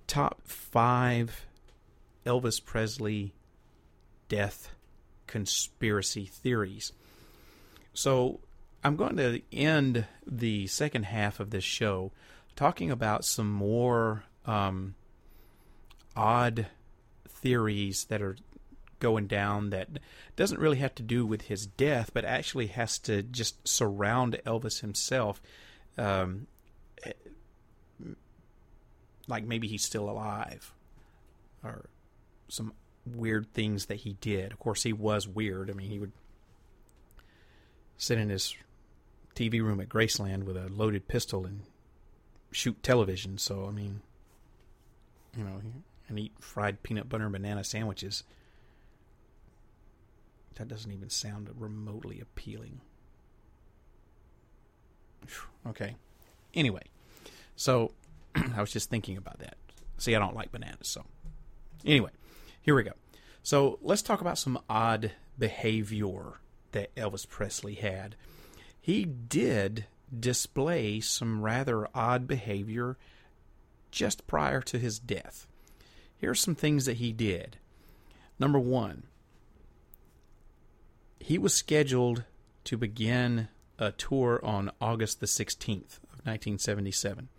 [0.06, 1.46] top five
[2.26, 3.34] Elvis Presley
[4.28, 4.70] death
[5.26, 6.92] conspiracy theories.
[7.92, 8.40] So
[8.82, 12.12] I'm going to end the second half of this show
[12.56, 14.94] talking about some more um,
[16.16, 16.66] odd
[17.28, 18.36] theories that are
[19.00, 19.88] going down that
[20.36, 24.80] doesn't really have to do with his death, but actually has to just surround Elvis
[24.80, 25.40] himself.
[25.96, 26.46] Um,
[29.28, 30.72] like maybe he's still alive,
[31.62, 31.86] or
[32.48, 32.72] some
[33.06, 34.52] weird things that he did.
[34.52, 35.70] Of course, he was weird.
[35.70, 36.12] I mean, he would
[37.96, 38.54] sit in his
[39.34, 41.62] TV room at Graceland with a loaded pistol and
[42.50, 43.38] shoot television.
[43.38, 44.00] So, I mean,
[45.36, 45.60] you know,
[46.08, 48.24] and eat fried peanut butter and banana sandwiches.
[50.56, 52.80] That doesn't even sound remotely appealing.
[55.66, 55.96] Okay.
[56.54, 56.82] Anyway,
[57.56, 57.92] so
[58.34, 59.56] I was just thinking about that.
[59.98, 61.04] See, I don't like bananas, so
[61.84, 62.10] anyway,
[62.60, 62.92] here we go.
[63.42, 66.40] So let's talk about some odd behavior
[66.72, 68.16] that Elvis Presley had.
[68.80, 69.86] He did
[70.18, 72.96] display some rather odd behavior
[73.90, 75.46] just prior to his death.
[76.16, 77.58] Here's some things that he did.
[78.38, 79.04] Number one,
[81.24, 82.22] he was scheduled
[82.64, 83.48] to begin
[83.78, 87.30] a tour on August the 16th of 1977.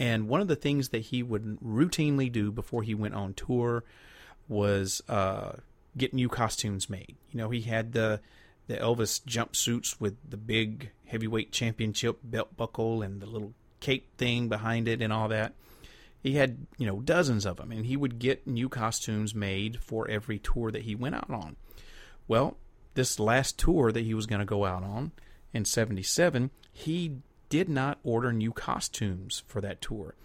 [0.00, 3.84] And one of the things that he would routinely do before he went on tour
[4.48, 5.52] was uh,
[5.96, 7.14] get new costumes made.
[7.30, 8.20] You know, he had the
[8.66, 14.48] the Elvis jumpsuits with the big heavyweight championship belt buckle and the little cape thing
[14.48, 15.54] behind it and all that.
[16.20, 20.10] He had, you know, dozens of them, and he would get new costumes made for
[20.10, 21.54] every tour that he went out on.
[22.26, 22.56] Well,
[22.98, 25.12] this last tour that he was going to go out on
[25.52, 27.18] in 77, he
[27.48, 30.16] did not order new costumes for that tour.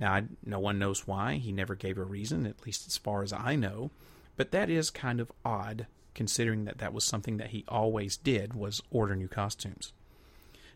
[0.00, 1.34] Now, I, no one knows why.
[1.34, 3.90] He never gave a reason, at least as far as I know.
[4.38, 8.54] But that is kind of odd considering that that was something that he always did
[8.54, 9.92] was order new costumes.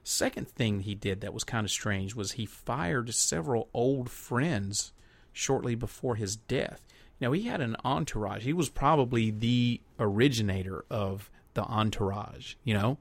[0.05, 4.93] Second thing he did that was kind of strange was he fired several old friends
[5.33, 6.83] shortly before his death.
[7.23, 8.43] Now he had an entourage.
[8.43, 12.99] He was probably the originator of the entourage, you know.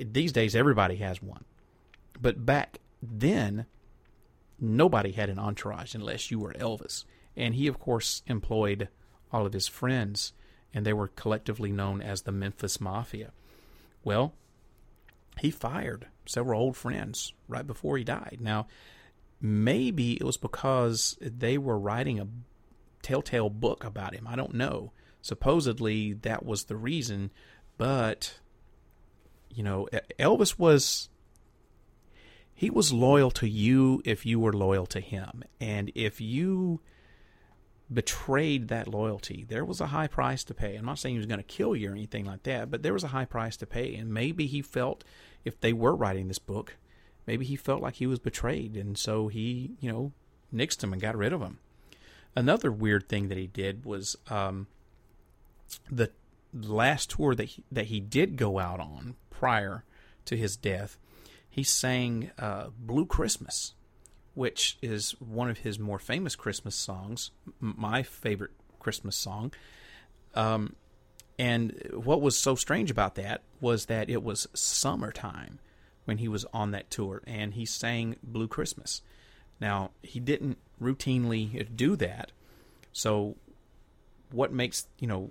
[0.00, 1.44] These days everybody has one.
[2.20, 3.66] But back then
[4.58, 7.04] nobody had an entourage unless you were Elvis.
[7.36, 8.88] And he of course employed
[9.32, 10.32] all of his friends
[10.74, 13.30] and they were collectively known as the Memphis Mafia.
[14.02, 14.34] Well,
[15.38, 18.38] he fired several old friends right before he died.
[18.40, 18.66] Now,
[19.40, 22.26] maybe it was because they were writing a
[23.02, 24.26] telltale book about him.
[24.26, 24.92] I don't know.
[25.20, 27.30] Supposedly that was the reason,
[27.76, 28.38] but
[29.50, 29.88] you know,
[30.18, 31.08] Elvis was
[32.54, 35.44] he was loyal to you if you were loyal to him.
[35.60, 36.80] And if you
[37.92, 39.46] betrayed that loyalty.
[39.48, 40.76] There was a high price to pay.
[40.76, 42.92] I'm not saying he was going to kill you or anything like that, but there
[42.92, 43.94] was a high price to pay.
[43.94, 45.04] And maybe he felt,
[45.44, 46.76] if they were writing this book,
[47.26, 48.76] maybe he felt like he was betrayed.
[48.76, 50.12] And so he, you know,
[50.54, 51.58] nixed him and got rid of him.
[52.38, 54.66] Another weird thing that he did was um,
[55.90, 56.10] the
[56.54, 59.84] last tour that he, that he did go out on prior
[60.24, 60.96] to his death,
[61.50, 63.74] he sang uh, Blue Christmas
[64.38, 69.52] which is one of his more famous Christmas songs, my favorite Christmas song.
[70.32, 70.76] Um,
[71.40, 75.58] and what was so strange about that was that it was summertime
[76.04, 79.02] when he was on that tour, and he sang Blue Christmas.
[79.60, 82.32] Now, he didn't routinely do that,
[82.92, 83.36] so
[84.30, 85.30] what makes, you know,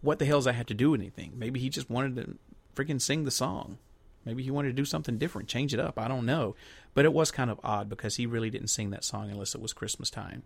[0.00, 1.32] what the hell's I have to do anything?
[1.36, 2.38] Maybe he just wanted to
[2.74, 3.78] freaking sing the song.
[4.24, 5.98] Maybe he wanted to do something different, change it up.
[5.98, 6.54] I don't know.
[6.94, 9.60] But it was kind of odd because he really didn't sing that song unless it
[9.60, 10.42] was Christmas time.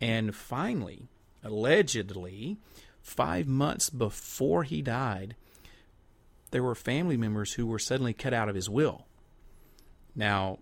[0.00, 1.08] And finally,
[1.42, 2.58] allegedly,
[3.00, 5.36] five months before he died,
[6.50, 9.06] there were family members who were suddenly cut out of his will.
[10.14, 10.58] Now,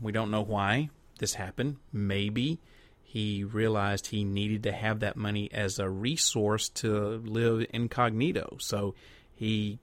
[0.00, 1.76] we don't know why this happened.
[1.92, 2.58] Maybe
[3.02, 8.56] he realized he needed to have that money as a resource to live incognito.
[8.60, 8.94] So
[9.34, 9.78] he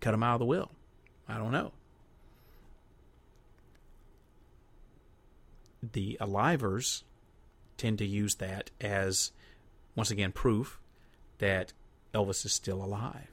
[0.00, 0.70] cut him out of the will.
[1.28, 1.72] I don't know.
[5.92, 7.02] The alivers
[7.76, 9.32] tend to use that as,
[9.94, 10.80] once again, proof
[11.38, 11.72] that
[12.14, 13.32] Elvis is still alive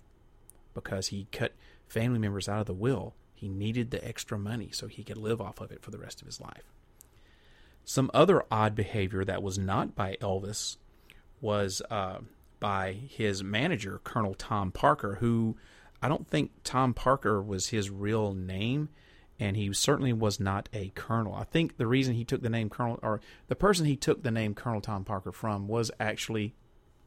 [0.73, 1.53] because he cut
[1.87, 3.13] family members out of the will.
[3.35, 6.21] He needed the extra money so he could live off of it for the rest
[6.21, 6.63] of his life.
[7.85, 10.77] Some other odd behavior that was not by Elvis
[11.41, 12.19] was uh,
[12.59, 15.55] by his manager, Colonel Tom Parker, who
[16.01, 18.89] I don't think Tom Parker was his real name,
[19.39, 21.33] and he certainly was not a colonel.
[21.33, 24.31] I think the reason he took the name Colonel, or the person he took the
[24.31, 26.53] name Colonel Tom Parker from, was actually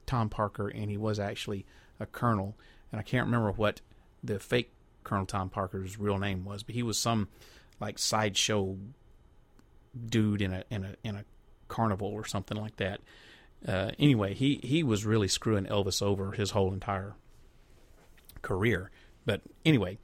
[0.06, 1.64] Tom Parker, and he was actually
[2.00, 2.56] a colonel.
[2.90, 3.80] And I can't remember what
[4.22, 4.72] the fake
[5.04, 7.28] Colonel Tom Parker's real name was, but he was some
[7.80, 8.76] like sideshow
[10.09, 11.24] dude in a in a in a
[11.68, 13.01] carnival or something like that.
[13.66, 17.14] Uh, anyway, he he was really screwing Elvis over his whole entire
[18.43, 18.90] career.
[19.24, 19.99] But anyway,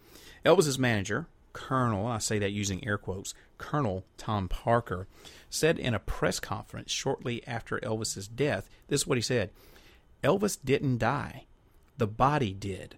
[0.45, 5.09] Elvis's manager, Colonel, I say that using air quotes, Colonel Tom Parker,
[5.51, 9.51] said in a press conference shortly after Elvis's death, this is what he said
[10.23, 11.47] Elvis didn't die,
[11.97, 12.97] the body did.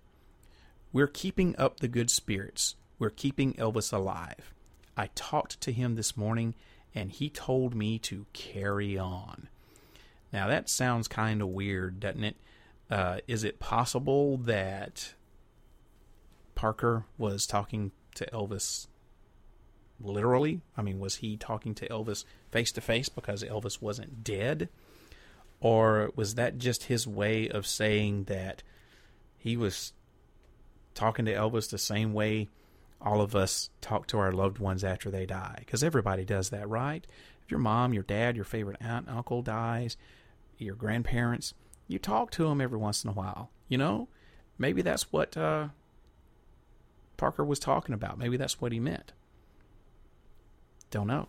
[0.93, 2.75] We're keeping up the good spirits.
[2.99, 4.53] We're keeping Elvis alive.
[4.97, 6.55] I talked to him this morning
[6.95, 9.49] and he told me to carry on.
[10.33, 12.37] Now that sounds kind of weird, doesn't it?
[12.91, 15.15] Uh, is it possible that
[16.55, 18.89] Parker was talking to Elvis
[20.01, 20.61] literally?
[20.77, 24.69] I mean, was he talking to Elvis face to face because Elvis wasn't dead?
[25.61, 28.63] Or was that just his way of saying that
[29.39, 29.93] he was
[30.95, 32.49] talking to Elvis the same way
[33.01, 35.57] all of us talk to our loved ones after they die?
[35.61, 37.07] Because everybody does that, right?
[37.45, 39.97] If your mom, your dad, your favorite aunt, uncle dies,
[40.59, 41.55] your grandparents,
[41.89, 44.09] you talk to them every once in a while, you know?
[44.61, 45.69] maybe that's what uh,
[47.17, 48.19] Parker was talking about.
[48.19, 49.13] Maybe that's what he meant.
[50.93, 51.29] Don't know.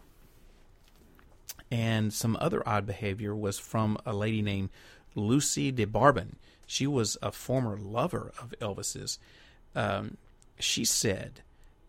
[1.72, 4.69] And some other odd behavior was from a lady named
[5.15, 6.36] Lucy de Barbin.
[6.67, 9.17] She was a former lover of Elvis's.
[9.74, 10.17] Um,
[10.59, 11.41] she said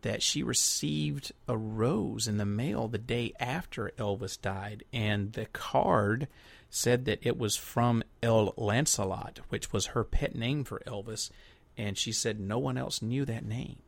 [0.02, 5.46] that she received a rose in the mail the day after Elvis died, and the
[5.46, 6.28] card
[6.68, 11.30] said that it was from El Lancelot, which was her pet name for Elvis,
[11.76, 13.78] and she said no one else knew that name.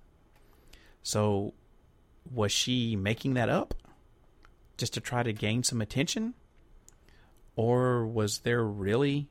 [1.02, 1.54] So,
[2.32, 3.74] was she making that up
[4.76, 6.34] just to try to gain some attention?
[7.56, 9.28] Or was there really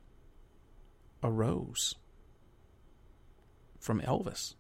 [1.22, 1.96] a rose
[3.80, 4.56] from Elvis?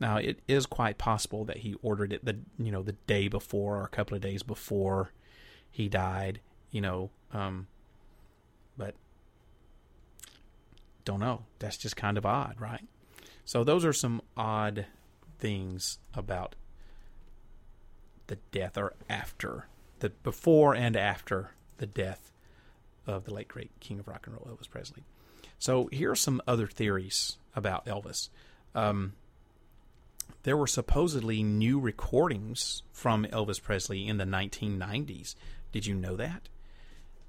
[0.00, 3.78] Now, it is quite possible that he ordered it the you know the day before
[3.78, 5.12] or a couple of days before
[5.70, 6.40] he died,
[6.70, 7.68] you know, um,
[8.76, 8.94] but
[11.04, 11.44] don't know.
[11.58, 12.86] That's just kind of odd, right?
[13.44, 14.86] So those are some odd
[15.38, 16.54] things about
[18.28, 19.66] the death or after
[19.98, 22.32] the before and after the death
[23.06, 25.02] of the late great king of rock and roll Elvis Presley.
[25.58, 28.28] So here are some other theories about Elvis.
[28.74, 29.14] Um,
[30.42, 35.34] there were supposedly new recordings from Elvis Presley in the 1990s.
[35.72, 36.48] Did you know that?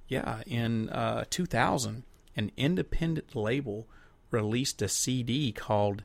[0.07, 2.03] Yeah, in uh, 2000,
[2.35, 3.87] an independent label
[4.29, 6.03] released a CD called.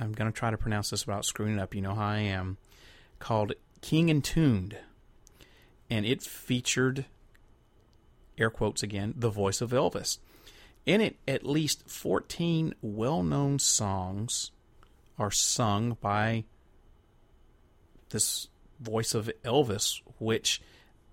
[0.00, 1.74] I'm going to try to pronounce this without screwing up.
[1.74, 2.56] You know how I am.
[3.18, 4.76] Called King and Tuned.
[5.88, 7.04] And it featured,
[8.38, 10.18] air quotes again, the voice of Elvis.
[10.84, 14.50] In it, at least 14 well known songs
[15.18, 16.44] are sung by
[18.10, 18.48] this
[18.80, 20.60] voice of Elvis, which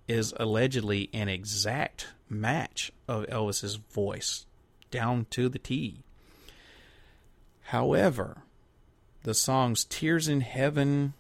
[0.08, 4.46] is allegedly an exact match of Elvis's voice
[4.90, 6.04] down to the T.
[7.62, 8.44] However,
[9.24, 11.14] the songs Tears in Heaven,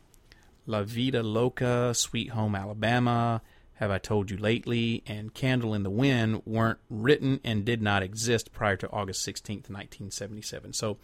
[0.66, 3.42] La Vida Loca, Sweet Home Alabama,
[3.80, 8.04] Have I Told You Lately, and Candle in the Wind weren't written and did not
[8.04, 10.74] exist prior to August 16th, 1977.
[10.74, 10.98] So,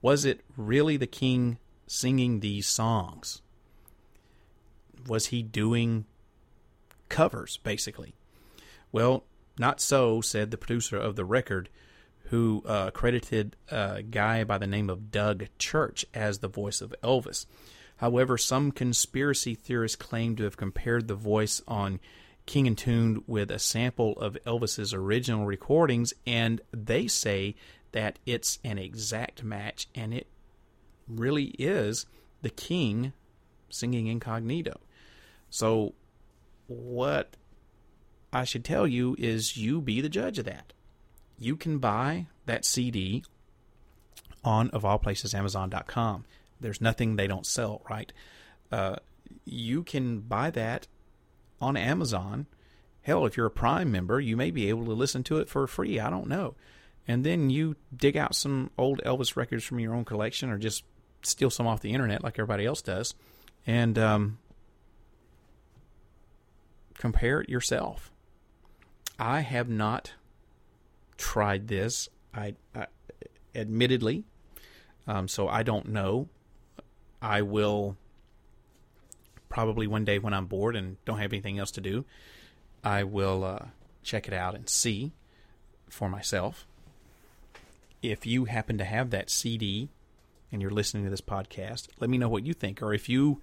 [0.00, 1.58] was it really the king
[1.88, 3.42] singing these songs?
[5.08, 6.04] Was he doing
[7.08, 8.14] covers, basically?
[8.92, 9.24] Well,
[9.58, 11.68] not so, said the producer of the record,
[12.26, 16.94] who uh, credited a guy by the name of Doug Church as the voice of
[17.02, 17.46] Elvis.
[18.00, 22.00] However, some conspiracy theorists claim to have compared the voice on
[22.46, 27.54] King and Tuned with a sample of Elvis's original recordings, and they say
[27.92, 30.28] that it's an exact match, and it
[31.06, 32.06] really is
[32.40, 33.12] the king
[33.68, 34.80] singing incognito.
[35.50, 35.92] So,
[36.68, 37.36] what
[38.32, 40.72] I should tell you is you be the judge of that.
[41.38, 43.24] You can buy that CD
[44.42, 46.24] on, of all places, Amazon.com.
[46.60, 48.12] There's nothing they don't sell, right?
[48.70, 48.96] Uh,
[49.44, 50.86] you can buy that
[51.60, 52.46] on Amazon.
[53.02, 55.66] Hell, if you're a Prime member, you may be able to listen to it for
[55.66, 55.98] free.
[55.98, 56.54] I don't know.
[57.08, 60.84] And then you dig out some old Elvis records from your own collection or just
[61.22, 63.14] steal some off the internet like everybody else does
[63.66, 64.38] and um,
[66.98, 68.10] compare it yourself.
[69.18, 70.12] I have not
[71.16, 72.08] tried this.
[72.34, 72.86] I, I
[73.54, 74.24] admittedly,
[75.06, 76.28] um, so I don't know.
[77.22, 77.96] I will
[79.48, 82.04] probably one day when I'm bored and don't have anything else to do,
[82.82, 83.66] I will uh,
[84.02, 85.12] check it out and see
[85.88, 86.66] for myself.
[88.02, 89.90] If you happen to have that CD
[90.50, 92.80] and you're listening to this podcast, let me know what you think.
[92.80, 93.42] Or if you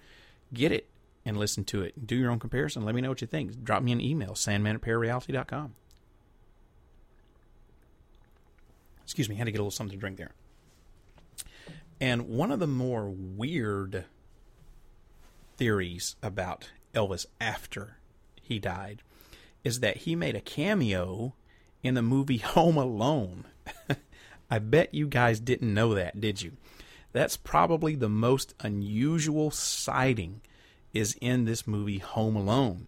[0.54, 0.88] get it
[1.26, 3.64] and listen to it, do your own comparison, let me know what you think.
[3.64, 5.76] Drop me an email, sandman at parareality.com.
[9.04, 10.32] Excuse me, I had to get a little something to drink there.
[12.00, 14.06] And one of the more weird
[15.58, 17.98] theories about Elvis after
[18.42, 19.02] he died
[19.64, 21.34] is that he made a cameo
[21.84, 23.46] in the movie Home Alone.
[24.52, 26.54] I bet you guys didn't know that, did you?
[27.12, 30.42] That's probably the most unusual sighting
[30.94, 32.88] is in this movie Home Alone.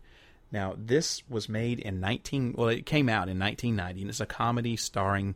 [0.52, 4.26] Now, this was made in 19 well it came out in 1990 and it's a
[4.26, 5.36] comedy starring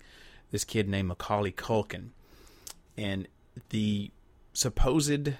[0.51, 2.09] this kid named Macaulay Culkin.
[2.97, 3.27] And
[3.69, 4.11] the
[4.53, 5.34] supposed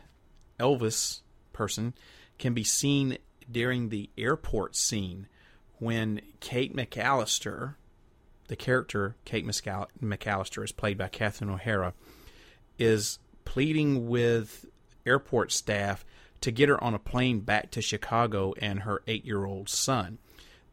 [0.60, 1.22] Elvis
[1.52, 1.94] person
[2.38, 3.18] can be seen
[3.52, 5.28] during the airport scene
[5.78, 7.76] when Kate McCallister,
[8.48, 11.94] the character Kate McCallister is played by Catherine O'Hara,
[12.80, 14.66] is pleading with
[15.06, 16.06] airport staff
[16.42, 20.18] to get her on a plane back to Chicago and her eight year old son.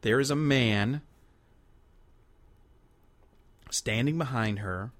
[0.01, 1.01] There is a man
[3.69, 4.91] standing behind her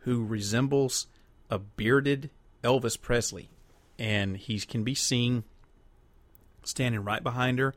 [0.00, 1.06] who resembles
[1.52, 2.30] a bearded
[2.64, 3.50] Elvis Presley.
[3.98, 5.44] And he can be seen
[6.64, 7.74] standing right behind her.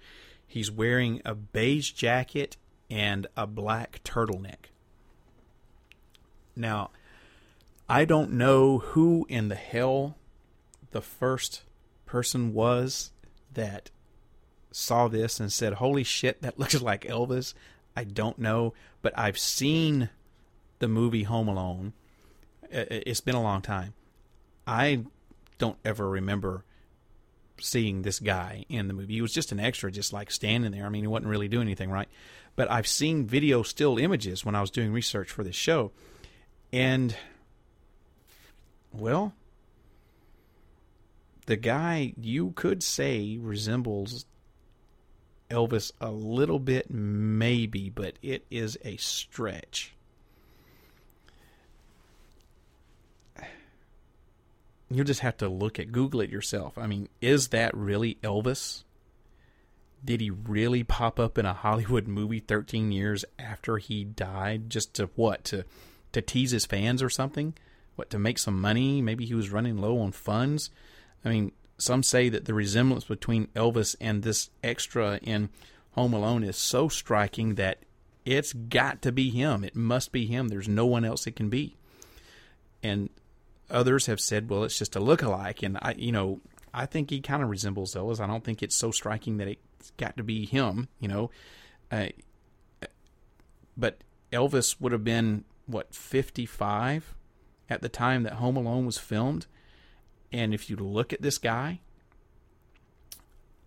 [0.48, 2.56] He's wearing a beige jacket
[2.90, 4.72] and a black turtleneck.
[6.56, 6.92] Now,
[7.90, 10.16] I don't know who in the hell
[10.92, 11.64] the first
[12.06, 13.12] person was
[13.54, 13.92] that
[14.72, 17.54] saw this and said, Holy shit, that looks like Elvis.
[17.94, 20.10] I don't know, but I've seen
[20.80, 21.92] the movie Home Alone.
[22.72, 23.94] It's been a long time.
[24.68, 25.04] I
[25.58, 26.64] don't ever remember
[27.60, 29.14] seeing this guy in the movie.
[29.14, 30.86] He was just an extra, just like standing there.
[30.86, 32.10] I mean, he wasn't really doing anything, right?
[32.56, 35.92] But I've seen video still images when I was doing research for this show.
[36.74, 37.16] And,
[38.92, 39.34] well,
[41.46, 44.26] the guy you could say resembles
[45.50, 49.95] Elvis a little bit, maybe, but it is a stretch.
[54.96, 56.78] You'll just have to look at Google it yourself.
[56.78, 58.84] I mean, is that really Elvis?
[60.04, 64.94] Did he really pop up in a Hollywood movie 13 years after he died just
[64.96, 65.44] to what?
[65.46, 65.66] To
[66.16, 67.54] to tease his fans or something?
[67.96, 69.02] What to make some money?
[69.02, 70.72] Maybe he was running low on funds.
[71.24, 75.50] I mean, some say that the resemblance between Elvis and this extra in
[75.92, 77.80] Home Alone is so striking that
[78.26, 79.64] it's got to be him.
[79.64, 80.48] It must be him.
[80.48, 81.76] There's no one else it can be.
[82.82, 83.10] And
[83.70, 85.64] others have said, well, it's just a look-alike.
[85.64, 86.42] And I, you know,
[86.74, 88.20] I think he kind of resembles Elvis.
[88.20, 90.90] I don't think it's so striking that it's got to be him.
[91.00, 91.32] You know,
[91.92, 92.08] uh,
[93.78, 94.02] but
[94.32, 97.16] Elvis would have been what 55
[97.70, 99.48] at the time that Home Alone was filmed.
[100.32, 101.80] And if you look at this guy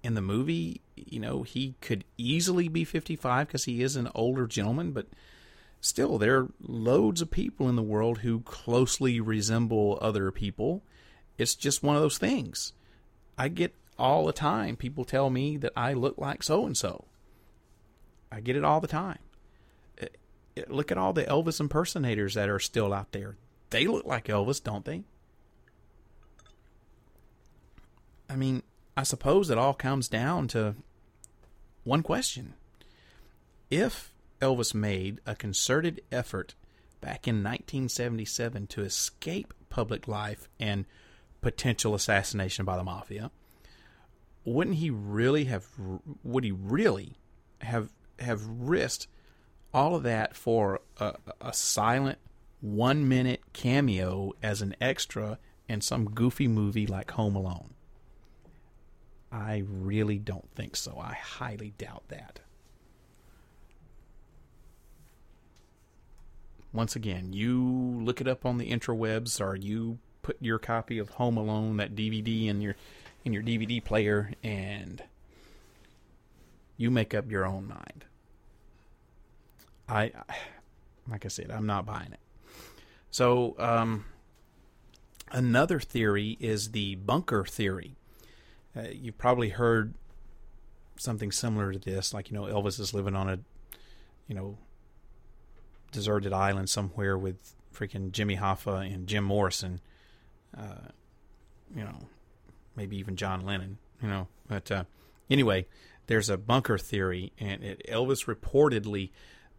[0.03, 4.47] in the movie, you know, he could easily be 55 because he is an older
[4.47, 5.07] gentleman, but
[5.81, 10.83] still, there are loads of people in the world who closely resemble other people.
[11.37, 12.73] It's just one of those things.
[13.37, 17.05] I get all the time people tell me that I look like so and so.
[18.31, 19.19] I get it all the time.
[20.01, 20.07] Eh,
[20.57, 23.37] eh, look at all the Elvis impersonators that are still out there.
[23.71, 25.05] They look like Elvis, don't they?
[28.31, 28.63] I mean,
[28.97, 30.75] I suppose it all comes down to
[31.85, 32.55] one question.
[33.71, 36.55] If Elvis made a concerted effort
[37.01, 40.87] back in 1977 to escape public life and
[41.41, 43.31] potential assassination by the mafia,
[44.45, 45.67] wouldn't he really have
[46.25, 47.19] would he really
[47.61, 49.07] have have risked
[49.73, 52.19] all of that for a, a silent
[52.61, 55.39] one minute cameo as an extra
[55.69, 57.75] in some goofy movie like Home Alone?
[59.31, 60.99] I really don't think so.
[60.99, 62.41] I highly doubt that.
[66.73, 67.63] Once again, you
[68.03, 71.95] look it up on the interwebs or you put your copy of Home Alone, that
[71.95, 72.77] DVD in your
[73.25, 75.03] in your DVD player and
[76.77, 78.05] you make up your own mind.
[79.89, 80.13] I
[81.11, 82.21] like I said, I'm not buying it.
[83.11, 84.05] So, um,
[85.33, 87.97] another theory is the bunker theory.
[88.77, 89.95] Uh, you've probably heard
[90.97, 93.39] something similar to this, like you know Elvis is living on a,
[94.27, 94.59] you know,
[95.93, 99.81] deserted island somewhere with freaking Jimmy Hoffa and Jim Morrison,
[100.57, 100.89] uh,
[101.75, 101.99] you know,
[102.77, 104.29] maybe even John Lennon, you know.
[104.47, 104.85] But uh,
[105.31, 105.67] anyway,
[106.07, 109.11] there's a bunker theory, and it, Elvis reportedly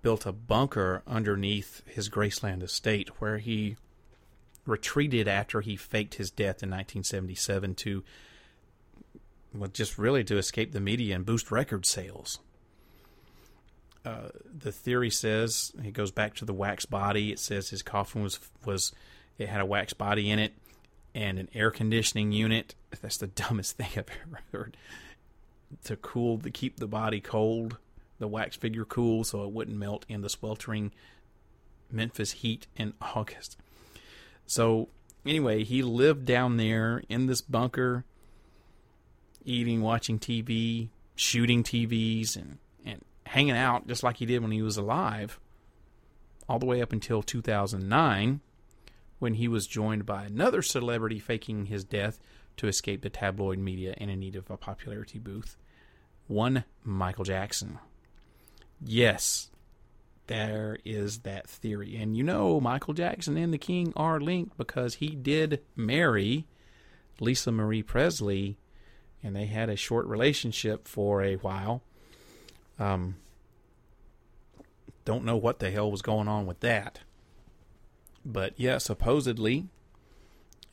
[0.01, 3.75] built a bunker underneath his Graceland estate where he
[4.65, 8.03] retreated after he faked his death in 1977 to
[9.53, 12.39] well, just really to escape the media and boost record sales.
[14.05, 17.31] Uh, the theory says he goes back to the wax body.
[17.31, 18.93] It says his coffin was was
[19.37, 20.53] it had a wax body in it
[21.13, 22.75] and an air conditioning unit.
[23.01, 24.77] That's the dumbest thing I've ever heard.
[25.85, 27.77] To cool to keep the body cold,
[28.19, 30.91] the wax figure cool so it wouldn't melt in the sweltering
[31.91, 33.57] Memphis heat in August.
[34.45, 34.89] So
[35.25, 38.05] anyway, he lived down there in this bunker
[39.45, 42.57] eating, watching TV, shooting TVs, and
[43.29, 45.39] hanging out just like he did when he was alive,
[46.47, 48.41] all the way up until 2009,
[49.19, 52.19] when he was joined by another celebrity faking his death
[52.57, 55.57] to escape the tabloid media and in need of a popularity booth.
[56.25, 57.77] One Michael Jackson.
[58.83, 59.51] Yes,
[60.25, 61.97] there is that theory.
[61.97, 66.47] And you know, Michael Jackson and the King are linked because he did marry
[67.19, 68.57] Lisa Marie Presley
[69.21, 71.83] and they had a short relationship for a while.
[72.79, 73.17] Um,
[75.05, 77.01] don't know what the hell was going on with that.
[78.25, 79.67] But yeah, supposedly,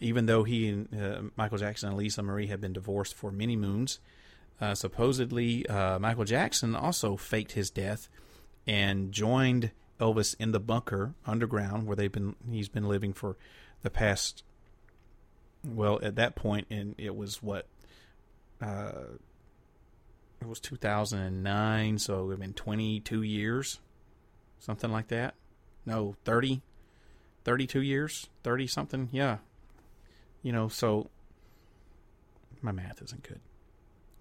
[0.01, 3.57] even though he and uh, Michael Jackson and Lisa Marie had been divorced for many
[3.57, 3.99] moons,
[4.61, 8.09] uh, supposedly uh, Michael Jackson also faked his death
[8.67, 9.71] and joined
[10.01, 13.37] Elvis in the bunker underground where they've been he's been living for
[13.83, 14.43] the past
[15.65, 17.67] well at that point and it was what
[18.61, 18.93] uh
[20.41, 23.81] it was 2009 so it would have been 22 years
[24.59, 25.35] something like that.
[25.85, 26.63] No 30
[27.45, 29.39] 32 years 30 something yeah.
[30.43, 31.11] You know so
[32.63, 33.41] my math isn't good.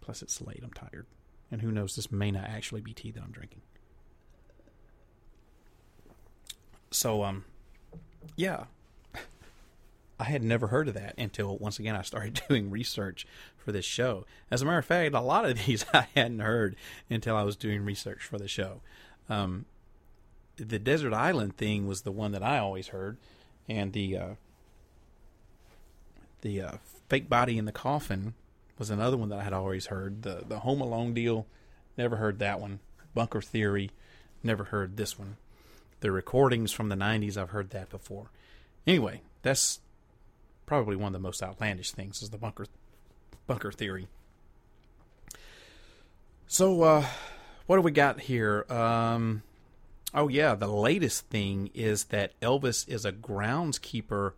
[0.01, 1.05] Plus it's late i'm tired.
[1.51, 3.61] And who knows this may not actually be tea that i'm drinking.
[6.91, 7.45] So um
[8.35, 8.65] yeah
[10.19, 13.27] I had never heard of that until once again I started doing research
[13.57, 14.25] for this show.
[14.49, 16.75] As a matter of fact, a lot of these I hadn't heard
[17.09, 18.81] until I was doing research for the show.
[19.29, 19.65] Um,
[20.57, 23.17] the desert island thing was the one that I always heard,
[23.67, 24.29] and the uh,
[26.41, 26.71] the uh,
[27.09, 28.35] fake body in the coffin
[28.77, 30.21] was another one that I had always heard.
[30.21, 31.45] The the Home Alone deal,
[31.97, 32.79] never heard that one.
[33.13, 33.91] Bunker Theory,
[34.43, 35.37] never heard this one.
[35.99, 38.29] The recordings from the '90s, I've heard that before.
[38.87, 39.79] Anyway, that's
[40.65, 42.65] probably one of the most outlandish things is the bunker
[43.47, 44.07] bunker theory.
[46.47, 47.05] So uh,
[47.65, 48.65] what do we got here?
[48.69, 49.43] Um,
[50.13, 54.33] oh yeah, the latest thing is that Elvis is a groundskeeper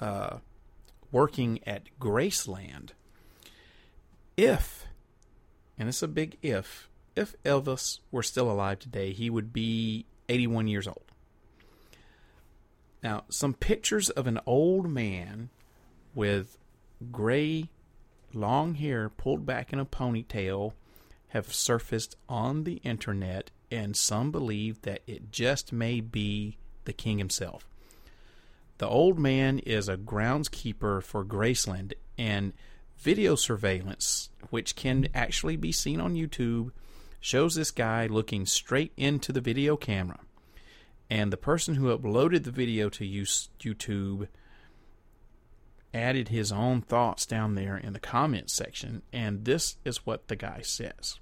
[0.00, 0.38] uh,
[1.10, 2.90] working at Graceland.
[4.36, 4.86] If,
[5.78, 10.68] and it's a big if, if Elvis were still alive today, he would be 81
[10.68, 11.09] years old.
[13.02, 15.50] Now, some pictures of an old man
[16.14, 16.58] with
[17.10, 17.70] gray,
[18.34, 20.72] long hair pulled back in a ponytail
[21.28, 27.18] have surfaced on the internet, and some believe that it just may be the king
[27.18, 27.68] himself.
[28.78, 32.52] The old man is a groundskeeper for Graceland, and
[32.98, 36.72] video surveillance, which can actually be seen on YouTube,
[37.20, 40.18] shows this guy looking straight into the video camera
[41.10, 44.28] and the person who uploaded the video to YouTube
[45.92, 50.36] added his own thoughts down there in the comments section, and this is what the
[50.36, 51.18] guy says.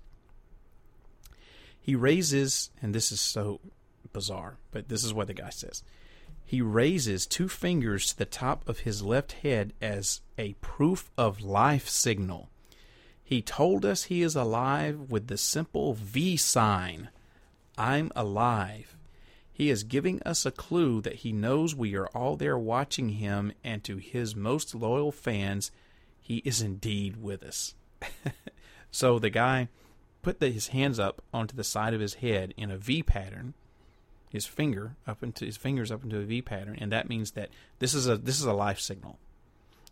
[1.81, 3.61] He raises, and this is so
[4.13, 5.83] bizarre, but this is what the guy says.
[6.45, 11.41] He raises two fingers to the top of his left head as a proof of
[11.41, 12.51] life signal.
[13.25, 17.09] He told us he is alive with the simple V sign
[17.79, 18.98] I'm alive.
[19.59, 23.53] He is giving us a clue that he knows we are all there watching him,
[23.65, 25.73] and to his most loyal fans,
[26.21, 27.75] he is indeed with us.
[28.93, 29.67] so the guy
[30.23, 33.55] put the, his hands up onto the side of his head in a V pattern,
[34.31, 37.51] his finger up into his fingers up into a V pattern, and that means that
[37.81, 39.19] this is a this is a life signal.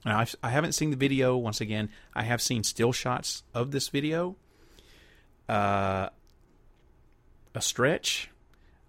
[0.04, 1.36] Now I've, I have not seen the video.
[1.36, 4.36] Once again, I have seen still shots of this video.
[5.48, 6.10] Uh,
[7.52, 8.30] a stretch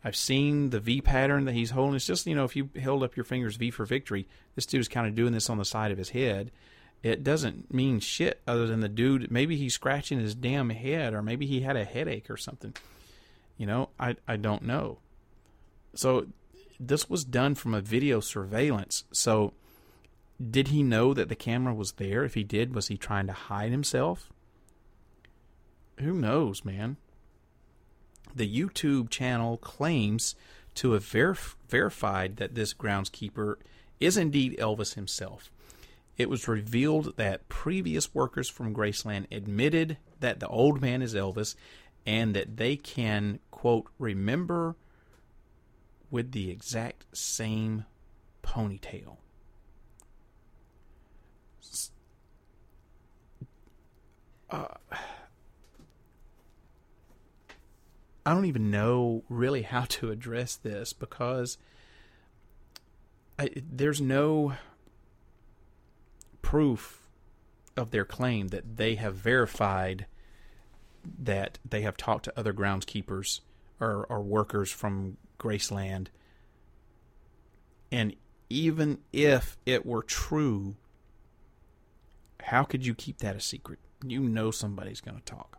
[0.07, 1.97] I've seen the V pattern that he's holding.
[1.97, 4.25] It's just, you know, if you held up your fingers V for victory,
[4.55, 6.49] this dude's kind of doing this on the side of his head.
[7.03, 11.21] It doesn't mean shit other than the dude, maybe he's scratching his damn head or
[11.21, 12.73] maybe he had a headache or something.
[13.57, 14.99] You know, I, I don't know.
[15.93, 16.27] So
[16.79, 19.03] this was done from a video surveillance.
[19.11, 19.55] So
[20.39, 22.23] did he know that the camera was there?
[22.23, 24.29] If he did, was he trying to hide himself?
[25.99, 26.95] Who knows, man?
[28.37, 30.35] The YouTube channel claims
[30.75, 33.55] to have verif- verified that this groundskeeper
[33.99, 35.51] is indeed Elvis himself.
[36.17, 41.55] It was revealed that previous workers from Graceland admitted that the old man is Elvis
[42.05, 44.75] and that they can, quote, remember
[46.09, 47.85] with the exact same
[48.43, 49.17] ponytail.
[54.49, 54.67] Uh,
[58.27, 61.57] I don't even know really how to address this because
[63.39, 64.55] I, there's no
[66.41, 67.07] proof
[67.77, 70.07] of their claim that they have verified
[71.17, 73.39] that they have talked to other groundskeepers
[73.79, 76.07] or, or workers from Graceland.
[77.93, 78.13] And
[78.49, 80.75] even if it were true,
[82.41, 83.79] how could you keep that a secret?
[84.05, 85.56] You know somebody's going to talk.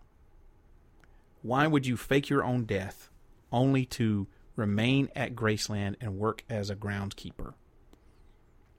[1.42, 3.10] Why would you fake your own death
[3.52, 7.54] only to remain at Graceland and work as a groundskeeper?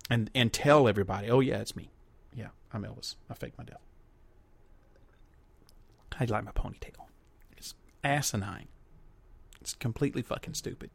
[0.09, 1.91] And and tell everybody, oh yeah, it's me.
[2.33, 3.15] Yeah, I'm Elvis.
[3.29, 3.81] I faked my death.
[6.19, 7.07] I like my ponytail.
[7.55, 8.67] It's asinine.
[9.61, 10.89] It's completely fucking stupid.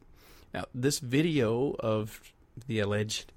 [0.53, 2.21] Now, this video of
[2.67, 3.31] the alleged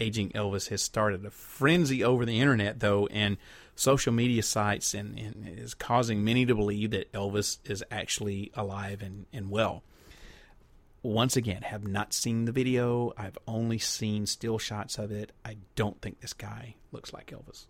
[0.00, 3.36] aging Elvis has started a frenzy over the internet, though, and
[3.74, 9.02] social media sites, and, and is causing many to believe that Elvis is actually alive
[9.02, 9.82] and, and well.
[11.02, 13.12] Once again, have not seen the video.
[13.16, 15.30] I've only seen still shots of it.
[15.44, 17.66] I don't think this guy looks like Elvis.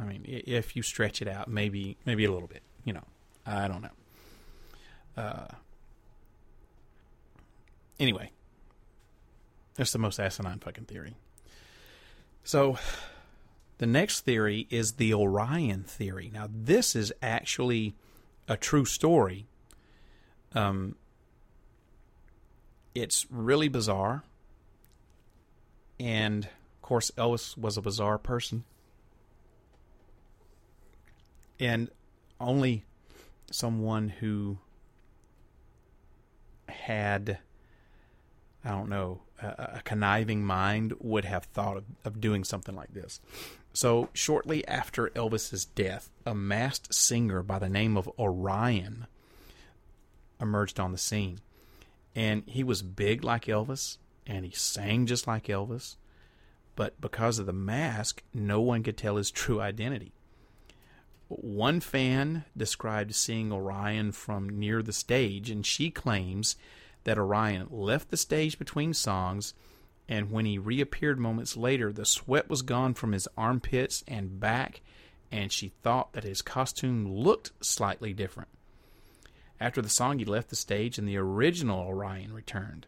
[0.00, 2.62] I mean, if you stretch it out, maybe maybe a little bit.
[2.84, 3.04] You know,
[3.46, 5.22] I don't know.
[5.22, 5.46] Uh,
[7.98, 8.30] anyway,
[9.74, 11.16] that's the most asinine fucking theory.
[12.44, 12.78] So,
[13.78, 16.30] the next theory is the Orion theory.
[16.32, 17.94] Now, this is actually
[18.46, 19.46] a true story.
[20.54, 20.96] Um,
[22.94, 24.22] it's really bizarre,
[25.98, 28.64] and of course, Elvis was a bizarre person,
[31.58, 31.90] and
[32.38, 32.84] only
[33.50, 34.58] someone who
[36.68, 37.38] had
[38.64, 43.20] I don't know, a, conniving mind would have thought of, of doing something like this.
[43.72, 49.06] So, shortly after Elvis's death, a masked singer by the name of Orion
[50.40, 51.40] emerged on the scene.
[52.14, 55.96] And he was big like Elvis, and he sang just like Elvis.
[56.76, 60.12] But because of the mask, no one could tell his true identity.
[61.28, 66.54] One fan described seeing Orion from near the stage, and she claims
[67.04, 69.54] that Orion left the stage between songs,
[70.08, 74.82] and when he reappeared moments later, the sweat was gone from his armpits and back,
[75.30, 78.48] and she thought that his costume looked slightly different.
[79.60, 82.86] After the song, he left the stage, and the original Orion returned.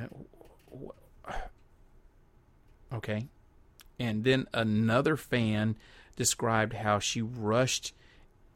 [0.00, 1.32] Uh,
[2.94, 3.26] okay.
[3.98, 5.76] And then another fan
[6.16, 7.92] described how she rushed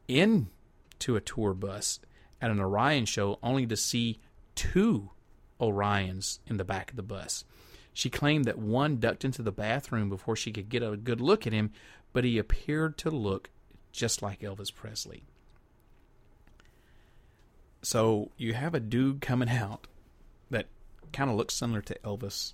[0.07, 1.99] into a tour bus
[2.41, 4.19] at an Orion show only to see
[4.57, 5.11] two
[5.61, 7.45] Orions in the back of the bus.
[7.93, 11.47] She claimed that one ducked into the bathroom before she could get a good look
[11.47, 11.71] at him,
[12.11, 13.49] but he appeared to look
[13.91, 15.23] just like Elvis Presley.
[17.81, 19.87] So you have a dude coming out
[20.49, 20.67] that
[21.13, 22.53] kind of looks similar to Elvis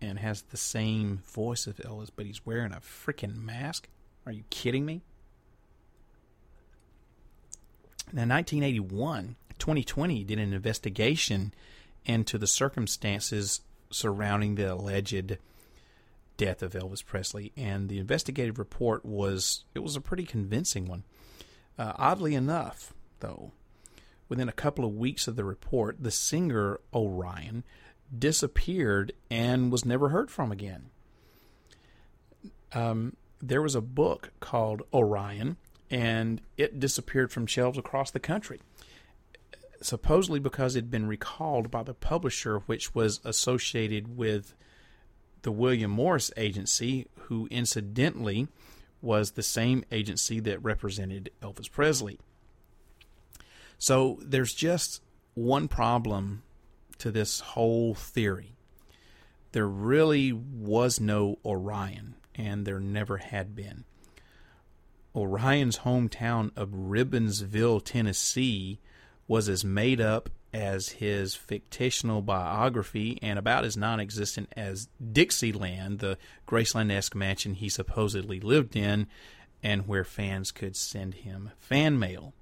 [0.00, 3.88] and has the same voice of Elvis, but he's wearing a freaking mask.
[4.26, 5.02] Are you kidding me?
[8.12, 11.52] Now, 1981, 20/20 did an investigation
[12.04, 13.60] into the circumstances
[13.90, 15.38] surrounding the alleged
[16.36, 21.04] death of Elvis Presley, and the investigative report was it was a pretty convincing one.
[21.78, 23.52] Uh, oddly enough, though,
[24.28, 27.64] within a couple of weeks of the report, the singer Orion
[28.16, 30.90] disappeared and was never heard from again.
[32.72, 35.56] Um, there was a book called Orion,
[35.90, 38.60] and it disappeared from shelves across the country.
[39.84, 44.54] Supposedly because it had been recalled by the publisher, which was associated with
[45.42, 48.48] the William Morris Agency, who incidentally
[49.02, 52.18] was the same agency that represented Elvis Presley.
[53.76, 55.02] So there's just
[55.34, 56.44] one problem
[56.96, 58.56] to this whole theory.
[59.52, 63.84] There really was no Orion, and there never had been.
[65.14, 68.80] Orion's hometown of Ribbonsville, Tennessee,
[69.26, 75.98] was as made up as his fictional biography and about as non existent as Dixieland,
[75.98, 79.08] the Graceland esque mansion he supposedly lived in,
[79.62, 82.34] and where fans could send him fan mail.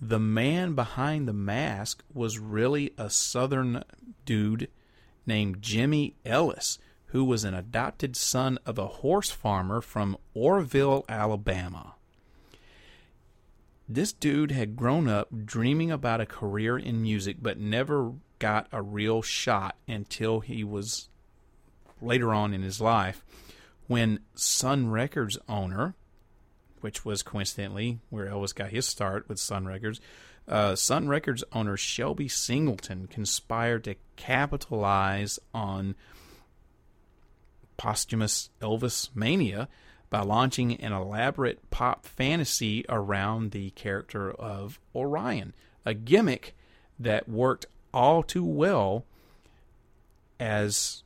[0.00, 3.82] The man behind the mask was really a southern
[4.26, 4.68] dude
[5.26, 11.95] named Jimmy Ellis, who was an adopted son of a horse farmer from Orrville, Alabama.
[13.88, 18.82] This dude had grown up dreaming about a career in music, but never got a
[18.82, 21.08] real shot until he was
[22.00, 23.24] later on in his life
[23.86, 25.94] when Sun Records owner,
[26.80, 30.00] which was coincidentally where Elvis got his start with Sun Records,
[30.48, 35.94] uh, Sun Records owner Shelby Singleton conspired to capitalize on
[37.76, 39.68] posthumous Elvis mania
[40.10, 45.52] by launching an elaborate pop fantasy around the character of Orion,
[45.84, 46.54] a gimmick
[46.98, 49.04] that worked all too well
[50.38, 51.02] as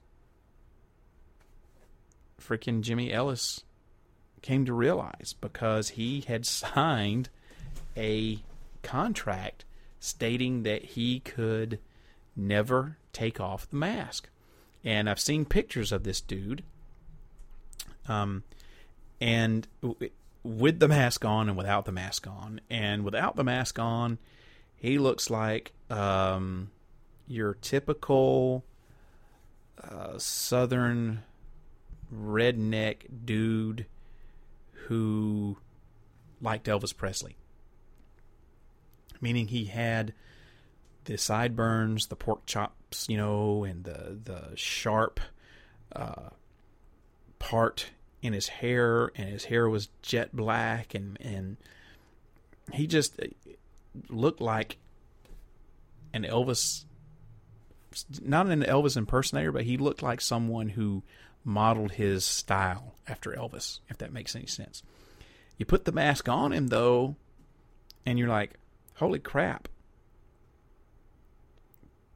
[2.40, 3.64] freaking Jimmy Ellis
[4.42, 7.28] came to realize because he had signed
[7.96, 8.38] a
[8.82, 9.64] contract
[9.98, 11.78] stating that he could
[12.34, 14.28] never take off the mask.
[14.82, 16.62] And I've seen pictures of this dude.
[18.08, 18.44] Um,
[19.20, 19.68] and
[20.42, 22.60] with the mask on and without the mask on.
[22.70, 24.18] And without the mask on,
[24.80, 26.70] He looks like um,
[27.28, 28.64] your typical
[29.82, 31.22] uh, southern
[32.12, 33.84] redneck dude
[34.86, 35.58] who
[36.40, 37.36] liked Elvis Presley.
[39.20, 40.14] Meaning he had
[41.04, 45.20] the sideburns, the pork chops, you know, and the the sharp
[45.94, 46.30] uh,
[47.38, 47.90] part
[48.22, 51.56] in his hair, and his hair was jet black, and and
[52.72, 53.26] he just uh,
[54.08, 54.76] looked like
[56.12, 56.84] an Elvis,
[58.22, 61.02] not an Elvis impersonator, but he looked like someone who
[61.44, 64.82] modeled his style after Elvis, if that makes any sense.
[65.56, 67.16] You put the mask on him though,
[68.06, 68.52] and you're like,
[68.94, 69.68] holy crap,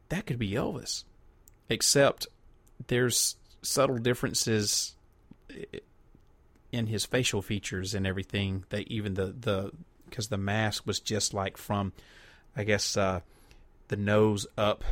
[0.09, 1.05] that could be Elvis.
[1.69, 2.27] Except
[2.89, 4.95] there's subtle differences
[6.75, 8.65] in his facial features and everything.
[8.71, 9.73] That even the the
[10.09, 11.93] because the mask was just like from,
[12.57, 13.21] I guess, uh,
[13.89, 14.85] the nose up,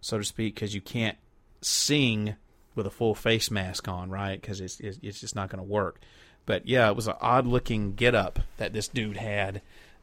[0.00, 1.18] so to speak, because you can't
[1.60, 2.36] sing
[2.74, 4.40] with a full face mask on, right?
[4.40, 6.00] Because it's it's just not going to work.
[6.46, 9.62] But yeah, it was an odd looking get up that this dude had.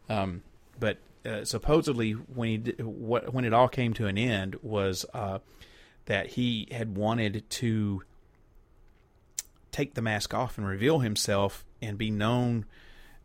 [0.10, 0.44] Um,
[0.80, 5.06] but uh, supposedly, when he did, what when it all came to an end was
[5.14, 5.40] uh,
[6.06, 8.04] that he had wanted to
[9.78, 12.66] take the mask off and reveal himself and be known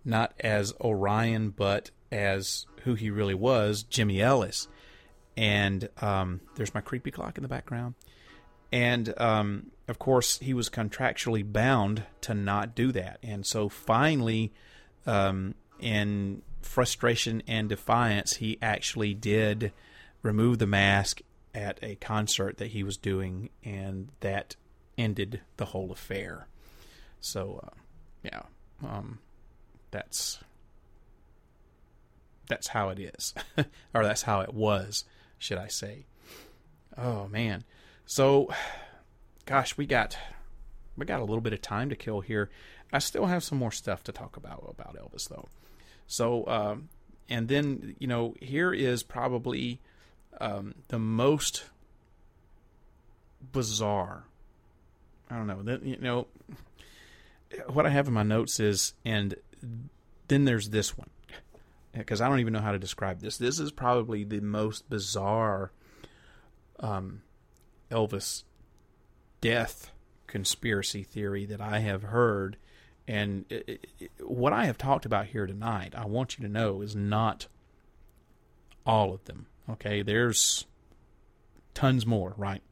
[0.04, 4.68] not as Orion but as who he really was, Jimmy Ellis.
[5.34, 7.94] And um, there's my creepy clock in the background.
[8.70, 13.18] And um, of course, he was contractually bound to not do that.
[13.22, 14.52] And so finally,
[15.06, 19.72] um, in frustration and defiance, he actually did
[20.20, 21.22] remove the mask
[21.54, 24.56] at a concert that he was doing, and that
[24.98, 26.46] ended the whole affair.
[27.20, 27.76] So, uh,
[28.22, 28.42] yeah,
[28.84, 29.18] um,
[29.90, 30.40] that's
[32.48, 33.34] that's how it is,
[33.94, 35.04] or that's how it was,
[35.38, 36.06] should I say?
[36.96, 37.64] Oh man,
[38.04, 38.52] so
[39.46, 40.16] gosh, we got
[40.96, 42.50] we got a little bit of time to kill here.
[42.92, 45.48] I still have some more stuff to talk about about Elvis though.
[46.06, 46.88] So, um,
[47.28, 49.80] and then you know, here is probably
[50.40, 51.64] um, the most
[53.52, 54.24] bizarre.
[55.32, 56.26] I don't know that you know
[57.68, 59.34] what I have in my notes is, and
[60.28, 61.08] then there's this one
[61.92, 63.38] because I don't even know how to describe this.
[63.38, 65.72] This is probably the most bizarre
[66.80, 67.22] um,
[67.90, 68.44] Elvis
[69.40, 69.90] death
[70.26, 72.56] conspiracy theory that I have heard.
[73.08, 76.80] And it, it, what I have talked about here tonight, I want you to know,
[76.80, 77.46] is not
[78.86, 79.46] all of them.
[79.68, 80.66] Okay, there's
[81.74, 82.62] tons more, right?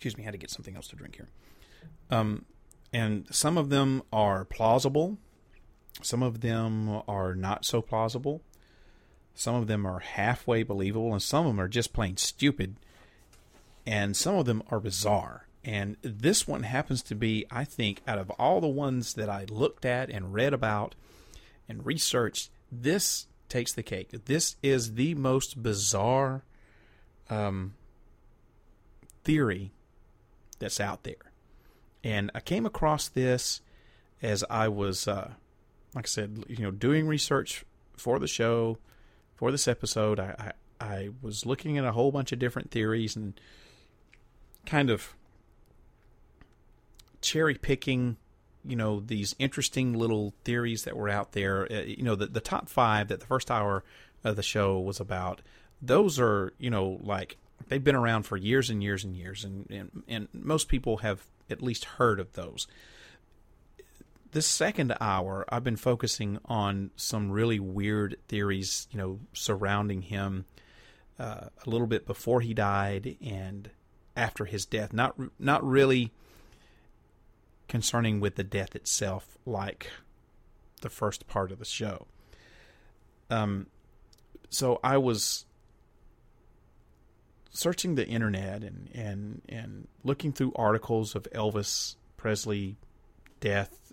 [0.00, 1.28] Excuse me, I had to get something else to drink here.
[2.10, 2.46] Um,
[2.90, 5.18] and some of them are plausible,
[6.00, 8.40] some of them are not so plausible,
[9.34, 12.76] some of them are halfway believable, and some of them are just plain stupid,
[13.84, 15.46] and some of them are bizarre.
[15.62, 19.44] And this one happens to be, I think, out of all the ones that I
[19.50, 20.94] looked at and read about
[21.68, 24.12] and researched, this takes the cake.
[24.24, 26.42] This is the most bizarre
[27.28, 27.74] um,
[29.24, 29.72] theory
[30.60, 31.14] that's out there.
[32.04, 33.60] And I came across this
[34.22, 35.32] as I was, uh,
[35.94, 37.64] like I said, you know, doing research
[37.96, 38.78] for the show,
[39.34, 40.20] for this episode.
[40.20, 43.38] I, I, I was looking at a whole bunch of different theories and
[44.66, 45.14] kind of
[47.20, 48.16] cherry picking
[48.64, 52.40] you know these interesting little theories that were out there uh, you know the the
[52.40, 53.82] top 5 that the first hour
[54.22, 55.40] of the show was about
[55.80, 57.36] those are you know like
[57.68, 61.24] they've been around for years and years and years and and, and most people have
[61.50, 62.66] at least heard of those
[64.32, 70.46] this second hour I've been focusing on some really weird theories you know surrounding him
[71.18, 73.70] uh, a little bit before he died and
[74.16, 76.12] after his death not not really
[77.70, 79.90] concerning with the death itself, like
[80.82, 82.08] the first part of the show.
[83.30, 83.68] Um,
[84.50, 85.46] so I was
[87.50, 92.76] searching the internet and and and looking through articles of Elvis Presley
[93.40, 93.92] death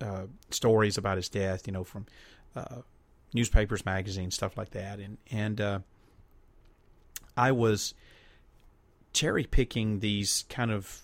[0.00, 2.06] uh, stories about his death, you know, from
[2.54, 2.82] uh,
[3.32, 5.78] newspapers, magazines, stuff like that, and and uh,
[7.36, 7.94] I was
[9.12, 11.02] cherry picking these kind of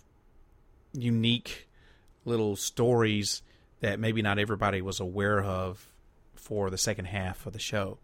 [0.92, 1.68] unique
[2.24, 3.42] little stories
[3.80, 5.86] that maybe not everybody was aware of
[6.34, 7.98] for the second half of the show.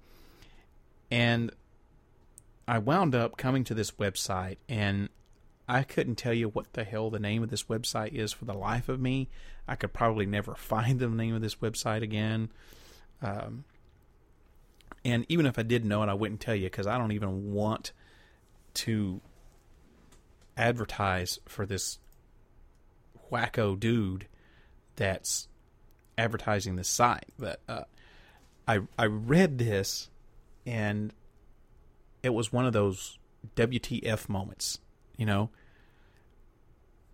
[1.10, 1.50] And
[2.68, 5.08] I wound up coming to this website, and
[5.66, 8.52] I couldn't tell you what the hell the name of this website is for the
[8.52, 9.30] life of me.
[9.66, 12.50] I could probably never find the name of this website again.
[13.22, 13.64] Um,
[15.02, 17.54] and even if I did know it, I wouldn't tell you because I don't even
[17.54, 17.92] want
[18.74, 19.22] to
[20.58, 21.98] advertise for this
[23.32, 24.26] wacko dude
[24.96, 25.48] that's
[26.18, 27.30] advertising this site.
[27.38, 27.84] But uh,
[28.66, 30.10] I I read this,
[30.66, 31.14] and
[32.22, 33.18] it was one of those
[33.56, 34.78] WTF moments,
[35.16, 35.50] you know.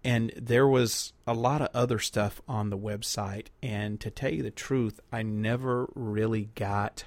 [0.02, 4.42] And there was a lot of other stuff on the website, and to tell you
[4.42, 7.04] the truth, I never really got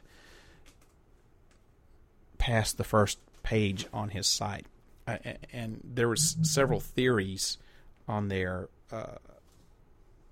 [2.39, 4.65] past the first page on his site.
[5.53, 7.57] And there was several theories
[8.07, 9.17] on there uh,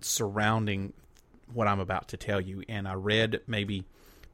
[0.02, 0.94] surrounding
[1.54, 3.86] what I'm about to tell you, and I read maybe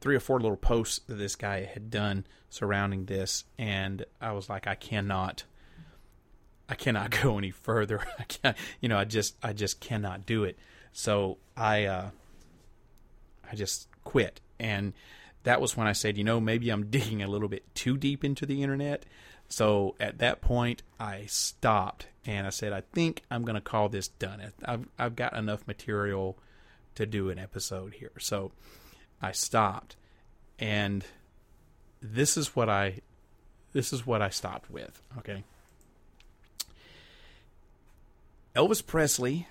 [0.02, 4.50] three or four little posts that this guy had done surrounding this, and I was
[4.50, 5.44] like, I cannot,
[6.68, 8.00] I cannot go any further.
[8.18, 10.58] I can't, you know, I just, I just cannot do it.
[10.92, 12.10] So I, uh,
[13.50, 14.92] I just quit, and
[15.44, 18.24] that was when I said, you know, maybe I'm digging a little bit too deep
[18.24, 19.06] into the internet.
[19.48, 23.88] So at that point, I stopped and I said, I think I'm going to call
[23.88, 24.40] this done.
[24.64, 26.38] I've, I've got enough material
[26.94, 28.12] to do an episode here.
[28.18, 28.52] So
[29.22, 29.96] I stopped
[30.58, 31.04] and
[32.02, 33.00] this is what I
[33.72, 35.44] this is what I stopped with, okay?
[38.54, 39.48] Elvis Presley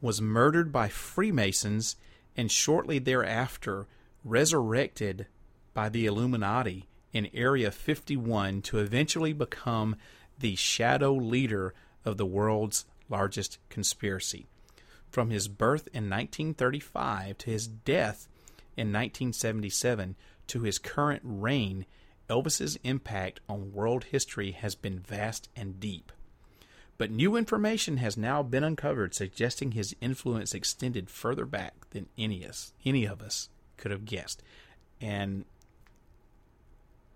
[0.00, 1.94] was murdered by Freemasons
[2.36, 3.86] and shortly thereafter
[4.24, 5.26] resurrected
[5.72, 9.94] by the Illuminati in Area 51 to eventually become
[10.38, 11.74] the shadow leader
[12.04, 14.46] of the world's largest conspiracy.
[15.14, 18.26] From his birth in 1935 to his death
[18.76, 20.16] in 1977
[20.48, 21.86] to his current reign,
[22.28, 26.10] Elvis's impact on world history has been vast and deep.
[26.98, 32.44] But new information has now been uncovered suggesting his influence extended further back than any,
[32.44, 34.42] us, any of us could have guessed.
[35.00, 35.44] And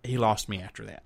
[0.04, 1.02] he lost me after that.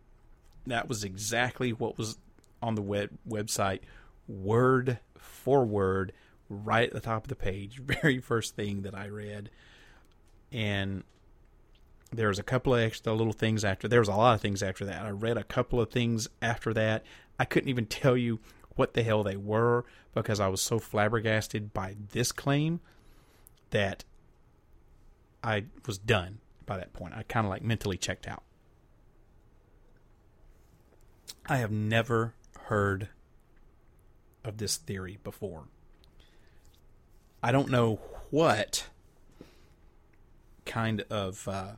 [0.67, 2.19] That was exactly what was
[2.61, 3.81] on the web website,
[4.29, 6.13] word for word,
[6.53, 9.51] right at the top of the page, very first thing that I read.
[10.51, 11.05] And
[12.13, 13.89] there was a couple of extra little things after.
[13.89, 15.05] There was a lot of things after that.
[15.05, 17.05] I read a couple of things after that.
[17.39, 18.41] I couldn't even tell you
[18.77, 19.85] what the hell they were
[20.15, 22.81] because I was so flabbergasted by this claim
[23.71, 24.05] that
[25.43, 27.15] I was done by that point.
[27.15, 28.43] I kind of like mentally checked out.
[31.47, 32.35] I have never
[32.65, 33.09] heard
[34.45, 35.65] of this theory before.
[37.43, 38.01] I don't know
[38.31, 38.89] what
[40.65, 41.73] kind of uh,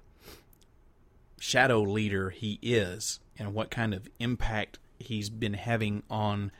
[1.39, 6.53] shadow leader he is and what kind of impact he's been having on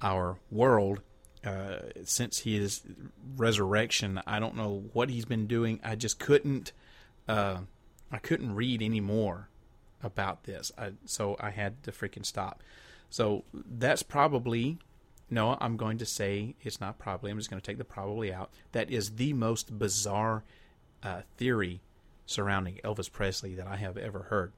[0.00, 1.00] our world
[1.44, 2.82] uh, since his
[3.36, 4.20] resurrection.
[4.26, 5.80] I don't know what he's been doing.
[5.82, 6.72] I just couldn't.
[7.28, 7.58] Uh,
[8.10, 9.48] I couldn't read any more
[10.02, 10.70] about this.
[10.76, 12.62] I, so I had to freaking stop.
[13.08, 14.78] So that's probably
[15.32, 15.56] no.
[15.60, 17.30] I'm going to say it's not probably.
[17.30, 18.50] I'm just going to take the probably out.
[18.72, 20.44] That is the most bizarre
[21.02, 21.80] uh, theory
[22.26, 24.52] surrounding Elvis Presley that I have ever heard.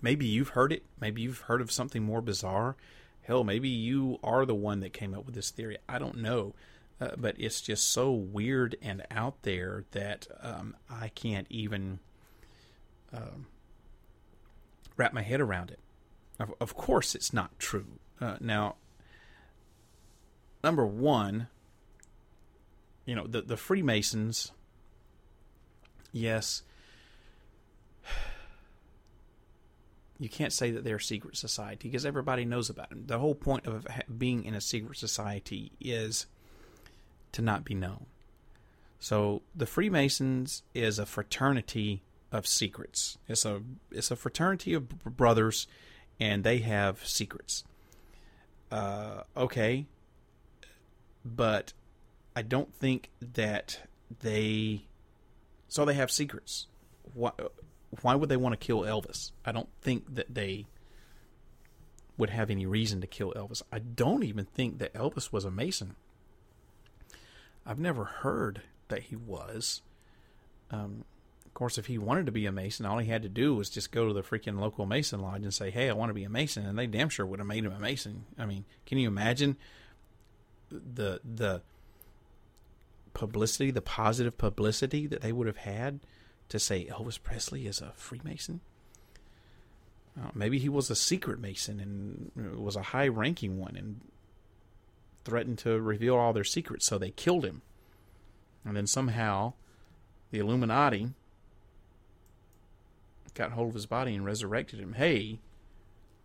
[0.00, 0.82] Maybe you've heard it.
[1.00, 2.76] Maybe you've heard of something more bizarre.
[3.22, 5.78] Hell, maybe you are the one that came up with this theory.
[5.88, 6.54] I don't know.
[7.00, 11.98] Uh, but it's just so weird and out there that um, I can't even
[13.12, 13.46] um,
[14.96, 15.80] wrap my head around it.
[16.38, 17.86] Of, of course, it's not true.
[18.20, 18.76] Uh, now,
[20.62, 21.48] number one,
[23.04, 24.52] you know, the, the Freemasons,
[26.12, 26.62] yes,
[30.18, 33.04] you can't say that they're a secret society because everybody knows about them.
[33.06, 33.86] The whole point of
[34.16, 36.26] being in a secret society is
[37.32, 38.06] to not be known.
[39.00, 43.18] So the Freemasons is a fraternity of secrets.
[43.28, 45.66] It's a it's a fraternity of brothers,
[46.20, 47.64] and they have secrets.
[48.70, 49.86] Uh, okay,
[51.24, 51.72] but
[52.34, 53.80] I don't think that
[54.20, 54.84] they.
[55.68, 56.66] So they have secrets.
[57.14, 57.32] Why?
[58.00, 59.32] Why would they want to kill Elvis?
[59.44, 60.66] I don't think that they
[62.16, 63.62] would have any reason to kill Elvis.
[63.70, 65.96] I don't even think that Elvis was a Mason.
[67.66, 69.82] I've never heard that he was.
[70.70, 71.04] Um,
[71.44, 73.68] of course, if he wanted to be a Mason, all he had to do was
[73.68, 76.24] just go to the freaking local Mason lodge and say, "Hey, I want to be
[76.24, 78.24] a Mason," and they damn sure would have made him a Mason.
[78.38, 79.56] I mean, can you imagine
[80.94, 81.62] the the
[83.14, 86.00] publicity, the positive publicity that they would have had
[86.48, 88.60] to say Elvis Presley is a Freemason?
[90.20, 94.00] Uh, maybe he was a secret Mason and was a high ranking one and
[95.24, 97.62] threatened to reveal all their secrets, so they killed him.
[98.64, 99.54] And then somehow
[100.30, 101.08] the Illuminati
[103.34, 104.94] got hold of his body and resurrected him.
[104.94, 105.38] Hey,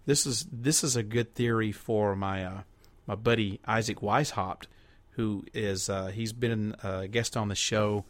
[0.06, 2.62] this is this is a good theory for my uh,
[3.08, 4.66] my buddy Isaac Weishaupt,
[5.12, 8.06] who is uh, he's been a guest on the show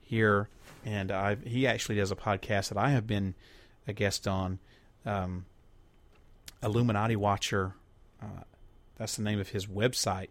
[0.00, 0.48] here,
[0.84, 3.34] and I he actually does a podcast that I have been
[3.88, 4.58] a guest on,
[5.04, 5.46] um,
[6.62, 7.74] Illuminati Watcher.
[8.22, 8.44] Uh,
[8.96, 10.28] that's the name of his website.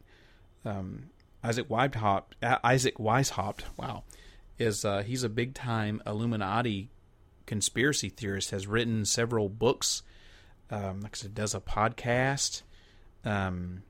[0.64, 1.10] Um,
[1.43, 4.03] Isaac Weishaupt, uh, Isaac Weishaupt, wow,
[4.60, 6.89] is uh, he's a big time Illuminati
[7.45, 8.52] conspiracy theorist.
[8.52, 10.03] Has written several books.
[10.69, 12.61] Um, like I said, does a podcast.
[13.26, 13.84] Um,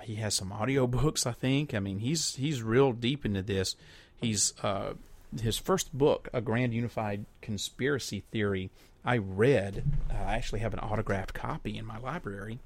[0.00, 1.74] he has some audio books, I think.
[1.74, 3.76] I mean, he's he's real deep into this.
[4.20, 4.94] He's uh,
[5.40, 8.70] his first book, A Grand Unified Conspiracy Theory.
[9.04, 9.84] I read.
[10.10, 12.60] Uh, I actually have an autographed copy in my library.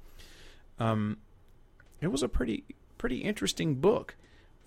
[0.79, 1.17] Um,
[1.99, 2.63] it was a pretty
[2.97, 4.15] pretty interesting book.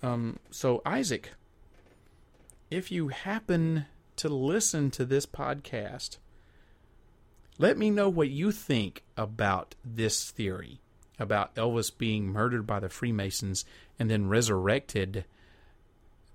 [0.03, 1.31] Um, so Isaac,
[2.69, 3.85] if you happen
[4.17, 6.17] to listen to this podcast,
[7.57, 10.81] let me know what you think about this theory
[11.21, 13.63] about Elvis being murdered by the Freemasons
[13.99, 15.25] and then resurrected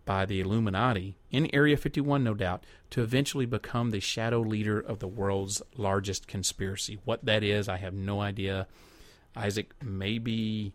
[0.05, 5.01] by the Illuminati in Area 51, no doubt, to eventually become the shadow leader of
[5.01, 6.99] the world's largest conspiracy.
[7.05, 8.69] What that is, I have no idea.
[9.35, 10.73] Isaac, maybe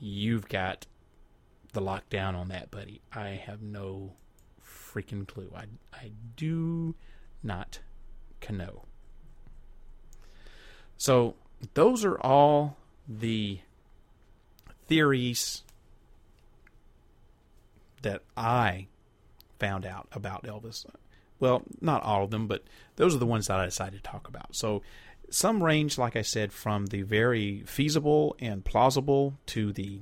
[0.00, 0.86] you've got
[1.74, 3.02] the lockdown on that, buddy.
[3.12, 4.14] I have no
[4.64, 5.52] freaking clue.
[5.54, 6.94] I, I do
[7.42, 7.80] not
[8.50, 8.84] know.
[10.96, 11.34] So,
[11.74, 13.60] those are all the
[14.86, 15.62] theories
[18.02, 18.88] that I
[19.58, 20.86] found out about Elvis.
[21.40, 22.64] Well, not all of them, but
[22.96, 24.54] those are the ones that I decided to talk about.
[24.54, 24.82] So,
[25.30, 30.00] some range, like I said, from the very feasible and plausible to the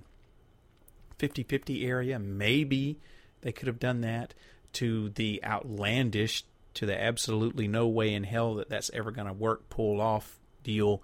[1.18, 2.18] 50 50 area.
[2.18, 2.98] Maybe
[3.40, 4.34] they could have done that
[4.74, 9.32] to the outlandish, to the absolutely no way in hell that that's ever going to
[9.32, 11.02] work, pull off deal,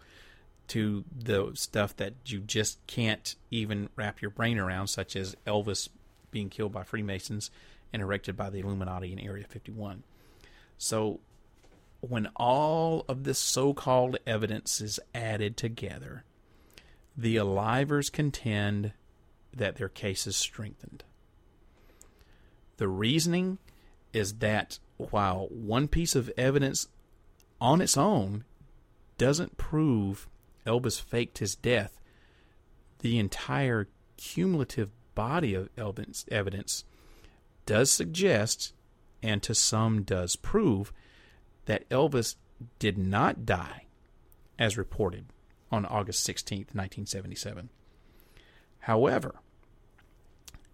[0.73, 5.91] to the stuff that you just can't even wrap your brain around, such as Elvis
[6.31, 7.51] being killed by Freemasons
[7.93, 10.03] and erected by the Illuminati in Area 51.
[10.79, 11.21] So,
[12.01, 16.25] when all of this so called evidence is added together,
[17.15, 18.95] the Alivers contend
[19.55, 21.05] that their case is strengthened.
[22.79, 23.59] The reasoning
[24.15, 26.89] is that while one piece of evidence
[27.61, 28.45] on its own
[29.19, 30.29] doesn't prove
[30.67, 32.01] Elvis faked his death,
[33.01, 36.85] the entire cumulative body of evidence,
[37.67, 38.73] does suggest,
[39.23, 40.93] and to some does prove,
[41.67, 42.37] that Elvis
[42.79, 43.87] did not die
[44.59, 45.27] as reported
[45.71, 47.71] on August 16th, 1977.
[48.81, 49.37] However,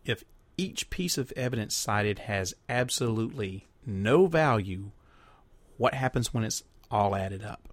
[0.05, 0.25] if
[0.57, 4.91] each piece of evidence cited has absolutely no value,
[5.77, 7.69] what happens when it's all added up?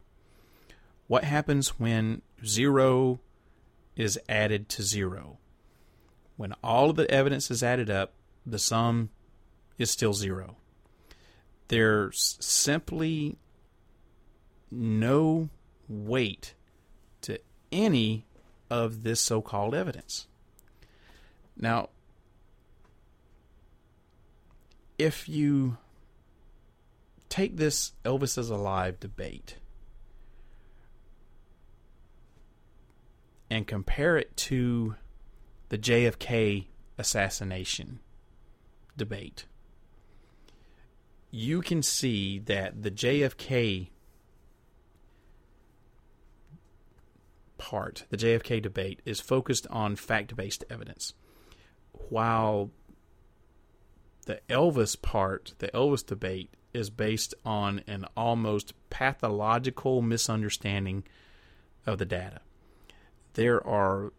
[1.08, 3.20] What happens when zero
[3.96, 5.38] is added to zero?
[6.38, 8.14] When all of the evidence is added up,
[8.46, 9.10] the sum
[9.78, 10.58] is still zero.
[11.68, 13.38] There's simply
[14.72, 15.50] no
[15.88, 16.54] weight
[17.22, 17.40] to
[17.72, 18.26] any
[18.70, 20.28] of this so called evidence.
[21.56, 21.90] Now,
[24.98, 25.78] if you
[27.30, 29.58] take this Elvis is alive debate
[33.56, 34.96] and compare it to
[35.70, 36.66] the JFK
[36.98, 38.02] assassination
[38.98, 39.46] debate,
[41.32, 43.92] you can see that the JFK
[47.58, 51.14] part, the JFK debate, is focused on fact based evidence,
[52.10, 52.72] while
[54.26, 61.06] the Elvis part, the Elvis debate, is based on an almost pathological misunderstanding
[61.86, 62.42] of the data.
[63.36, 64.12] There are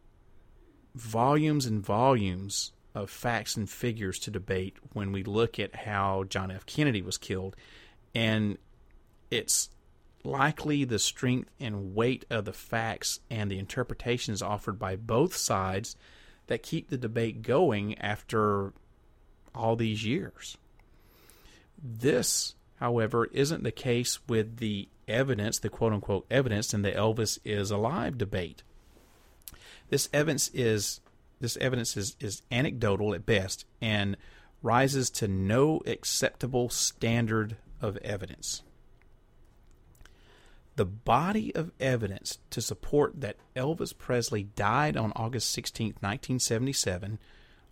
[0.94, 6.51] volumes and volumes of facts and figures to debate when we look at how John
[6.51, 6.64] F.
[6.64, 7.56] Kennedy was killed,
[8.14, 8.56] and
[9.30, 9.70] it's
[10.22, 15.97] likely the strength and weight of the facts and the interpretations offered by both sides
[16.47, 18.72] that keep the debate going after
[19.55, 20.56] all these years.
[21.82, 27.38] This, however, isn't the case with the evidence, the quote unquote evidence in the Elvis
[27.44, 28.62] is alive debate.
[29.88, 31.00] This evidence is
[31.40, 34.16] this evidence is, is anecdotal at best and
[34.62, 38.62] rises to no acceptable standard of evidence.
[40.76, 47.18] The body of evidence to support that Elvis Presley died on August 16, 1977,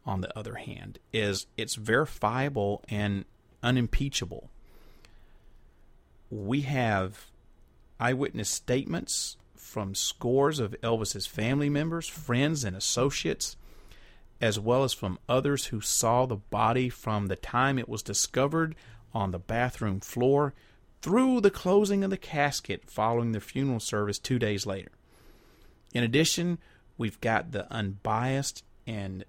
[0.07, 3.25] on the other hand, is it's verifiable and
[3.63, 4.51] unimpeachable.
[6.31, 7.27] We have
[8.01, 9.37] eyewitness statements
[9.75, 13.57] from scores of Elvis's family members, friends, and associates,
[14.41, 18.77] as well as from others who saw the body from the time it was discovered
[19.13, 20.55] on the bathroom floor
[21.03, 24.93] through the closing of the casket following the funeral service two days later.
[25.93, 26.59] In addition,
[26.97, 29.25] we've got the unbiased and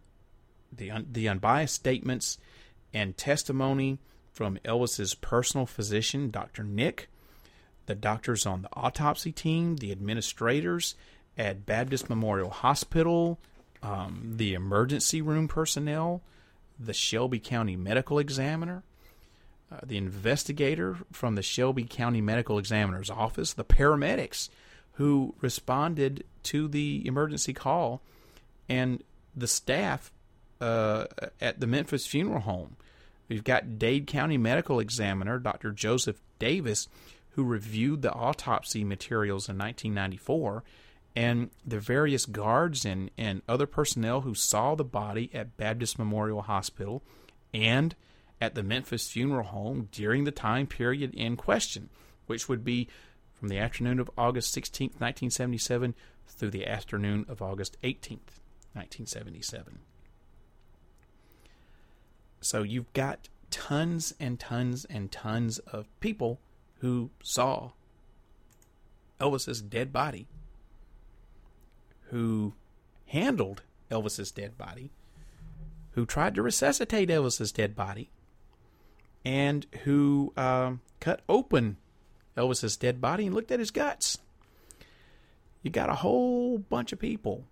[0.71, 2.37] the un, the unbiased statements
[2.93, 3.97] and testimony
[4.31, 6.63] from Elvis's personal physician, Dr.
[6.63, 7.09] Nick,
[7.85, 10.95] the doctors on the autopsy team, the administrators
[11.37, 13.39] at Baptist Memorial Hospital,
[13.83, 16.21] um, the emergency room personnel,
[16.79, 18.83] the Shelby County Medical Examiner,
[19.71, 24.49] uh, the investigator from the Shelby County Medical Examiner's office, the paramedics
[24.93, 28.01] who responded to the emergency call,
[28.69, 29.03] and
[29.35, 30.11] the staff
[30.61, 31.05] uh,
[31.41, 32.77] at the Memphis Funeral Home.
[33.27, 35.71] We've got Dade County Medical Examiner Dr.
[35.71, 36.87] Joseph Davis,
[37.35, 40.63] who reviewed the autopsy materials in 1994,
[41.17, 46.43] and the various guards and, and other personnel who saw the body at Baptist Memorial
[46.43, 47.03] Hospital
[47.53, 47.93] and
[48.39, 51.89] at the Memphis Funeral Home during the time period in question,
[52.25, 52.87] which would be
[53.33, 55.93] from the afternoon of August 16, 1977,
[56.27, 58.17] through the afternoon of August 18,
[58.73, 59.79] 1977.
[62.39, 66.39] So you've got tons and tons and tons of people
[66.79, 67.71] who saw
[69.19, 70.27] Elvis's dead body,
[72.09, 72.53] who
[73.07, 74.91] handled Elvis's dead body,
[75.91, 78.09] who tried to resuscitate Elvis's dead body,
[79.23, 81.77] and who um, cut open
[82.37, 84.19] Elvis's dead body and looked at his guts.
[85.63, 87.45] You got a whole bunch of people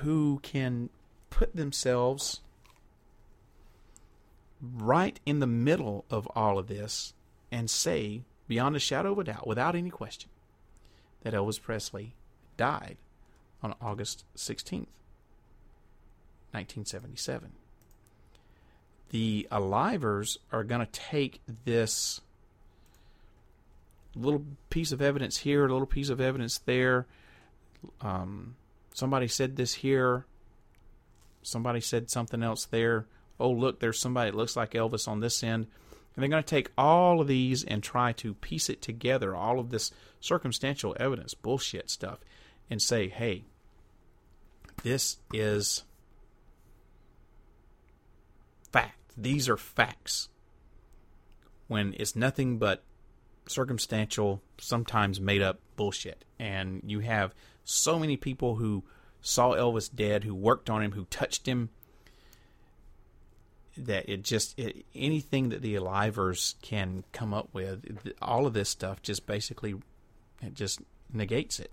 [0.00, 0.90] who can
[1.30, 2.40] put themselves
[4.62, 7.14] right in the middle of all of this
[7.50, 10.30] and say, beyond a shadow of a doubt, without any question,
[11.22, 12.14] that Elvis Presley
[12.56, 12.96] died
[13.62, 14.88] on August 16th,
[16.52, 17.52] 1977.
[19.10, 22.20] The Alivers are going to take this
[24.14, 27.06] little piece of evidence here, a little piece of evidence there.
[28.00, 28.56] Um,
[28.94, 30.26] somebody said this here.
[31.42, 33.06] Somebody said something else there.
[33.42, 35.66] Oh, look, there's somebody that looks like Elvis on this end.
[36.14, 39.58] And they're going to take all of these and try to piece it together, all
[39.58, 39.90] of this
[40.20, 42.20] circumstantial evidence, bullshit stuff,
[42.70, 43.44] and say, hey,
[44.84, 45.82] this is
[48.70, 48.98] fact.
[49.16, 50.28] These are facts.
[51.66, 52.84] When it's nothing but
[53.48, 56.24] circumstantial, sometimes made up bullshit.
[56.38, 58.84] And you have so many people who
[59.20, 61.70] saw Elvis dead, who worked on him, who touched him,
[63.76, 68.68] that it just it, anything that the Alivers can come up with, all of this
[68.68, 69.74] stuff just basically
[70.42, 70.80] it just
[71.12, 71.70] negates it.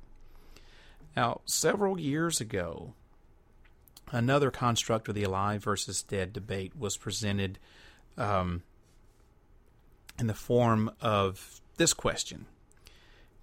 [1.15, 2.93] Now, several years ago,
[4.11, 7.59] another construct of the alive versus dead debate was presented
[8.17, 8.63] um,
[10.17, 12.45] in the form of this question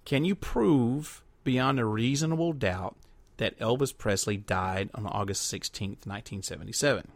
[0.05, 2.95] Can you prove beyond a reasonable doubt
[3.37, 7.07] that Elvis Presley died on August 16th, 1977?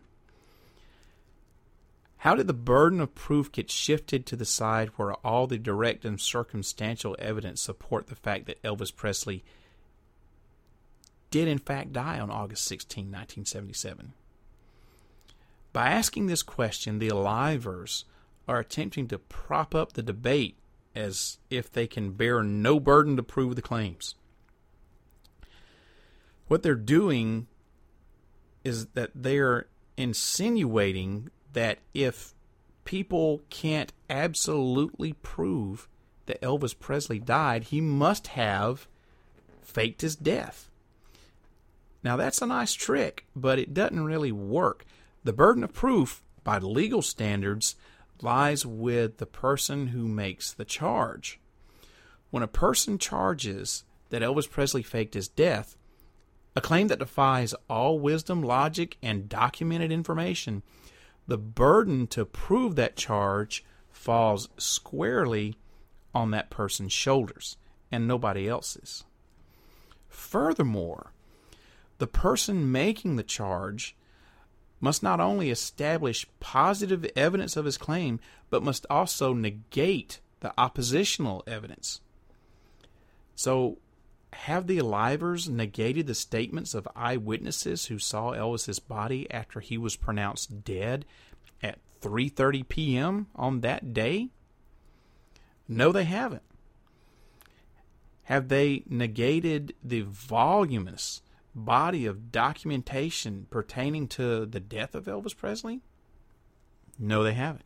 [2.22, 6.06] How did the burden of proof get shifted to the side where all the direct
[6.06, 9.44] and circumstantial evidence support the fact that Elvis Presley
[11.32, 14.14] did in fact die on August 16, 1977?
[15.74, 18.04] By asking this question, the Alivers
[18.48, 20.60] are attempting to prop up the debate
[20.94, 24.14] as if they can bear no burden to prove the claims.
[26.48, 27.48] What they're doing
[28.64, 32.34] is that they're insinuating that if
[32.86, 35.88] people can't absolutely prove
[36.26, 38.88] that Elvis Presley died, he must have
[39.62, 40.70] faked his death.
[42.04, 44.86] Now, that's a nice trick, but it doesn't really work.
[45.24, 47.76] The burden of proof, by legal standards,
[48.22, 51.40] lies with the person who makes the charge.
[52.32, 55.78] When a person charges that Elvis Presley faked his death,
[56.56, 60.64] a claim that defies all wisdom, logic, and documented information,
[61.32, 65.56] the burden to prove that charge falls squarely
[66.14, 67.56] on that person's shoulders
[67.90, 69.06] and nobody else's.
[70.10, 71.14] Furthermore,
[72.00, 73.96] the person making the charge
[74.82, 81.46] must not only establish positive evidence of his claim, but must also negate the oppositional
[81.48, 82.02] evidence.
[83.36, 83.78] So,
[84.34, 89.96] have the Alivers negated the statements of eyewitnesses who saw Elvis's body after he was
[89.96, 91.06] pronounced dead
[91.62, 93.28] at 3:30 p.m.
[93.36, 94.30] on that day?
[95.68, 96.44] No, they haven't.
[98.24, 101.22] Have they negated the voluminous
[101.54, 105.82] body of documentation pertaining to the death of Elvis Presley?
[106.98, 107.66] No, they haven't.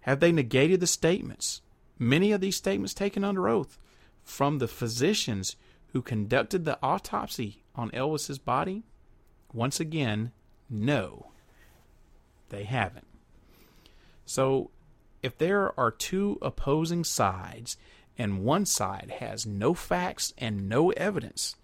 [0.00, 1.60] Have they negated the statements,
[1.98, 3.76] many of these statements taken under oath,
[4.28, 5.56] from the physicians
[5.88, 8.84] who conducted the autopsy on Elvis's body?
[9.54, 10.32] Once again,
[10.68, 11.32] no,
[12.50, 13.06] they haven't.
[14.26, 14.70] So,
[15.22, 17.78] if there are two opposing sides
[18.18, 21.56] and one side has no facts and no evidence,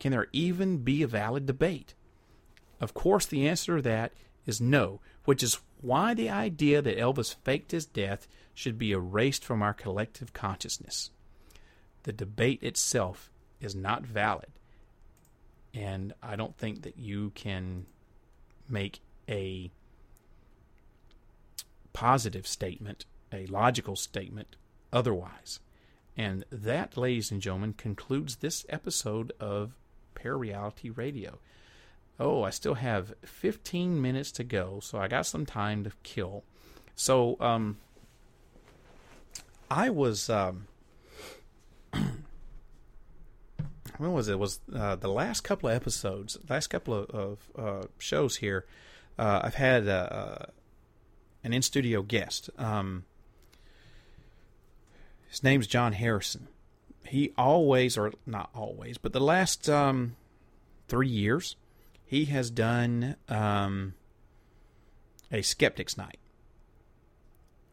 [0.00, 1.94] can there even be a valid debate?
[2.80, 4.12] Of course, the answer to that
[4.46, 9.44] is no, which is why the idea that Elvis faked his death should be erased
[9.44, 11.10] from our collective consciousness.
[12.04, 13.30] The debate itself
[13.60, 14.50] is not valid,
[15.72, 17.86] and I don't think that you can
[18.68, 19.70] make a
[21.92, 24.56] positive statement, a logical statement,
[24.92, 25.60] otherwise.
[26.16, 29.72] And that, ladies and gentlemen, concludes this episode of
[30.14, 31.38] Parareality Radio.
[32.20, 36.44] Oh, I still have 15 minutes to go, so I got some time to kill.
[36.94, 37.78] So, um,
[39.72, 40.66] I was, um,
[43.96, 44.32] when was it?
[44.32, 48.66] it was uh, the last couple of episodes, last couple of, of uh, shows here?
[49.18, 50.44] Uh, I've had uh,
[51.42, 52.50] an in studio guest.
[52.58, 53.04] Um,
[55.30, 56.48] his name's John Harrison.
[57.06, 60.16] He always, or not always, but the last um,
[60.86, 61.56] three years,
[62.04, 63.94] he has done um,
[65.32, 66.18] a skeptics night,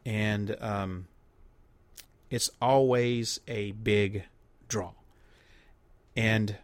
[0.06, 1.06] and um,
[2.30, 4.24] it's always a big
[4.68, 4.92] draw.
[6.16, 6.56] And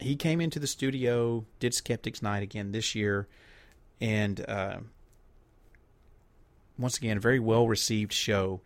[0.00, 3.28] he came into the studio, did skeptics night again this year,
[4.00, 4.78] and uh,
[6.78, 8.60] once again, a very well received show.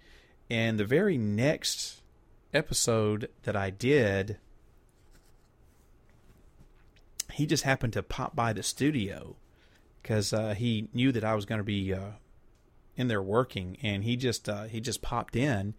[0.48, 2.02] And the very next
[2.52, 4.38] episode that I did,
[7.32, 9.36] he just happened to pop by the studio
[10.02, 12.12] because uh, he knew that I was going to be uh,
[13.00, 15.74] in there working, and he just uh, he just popped in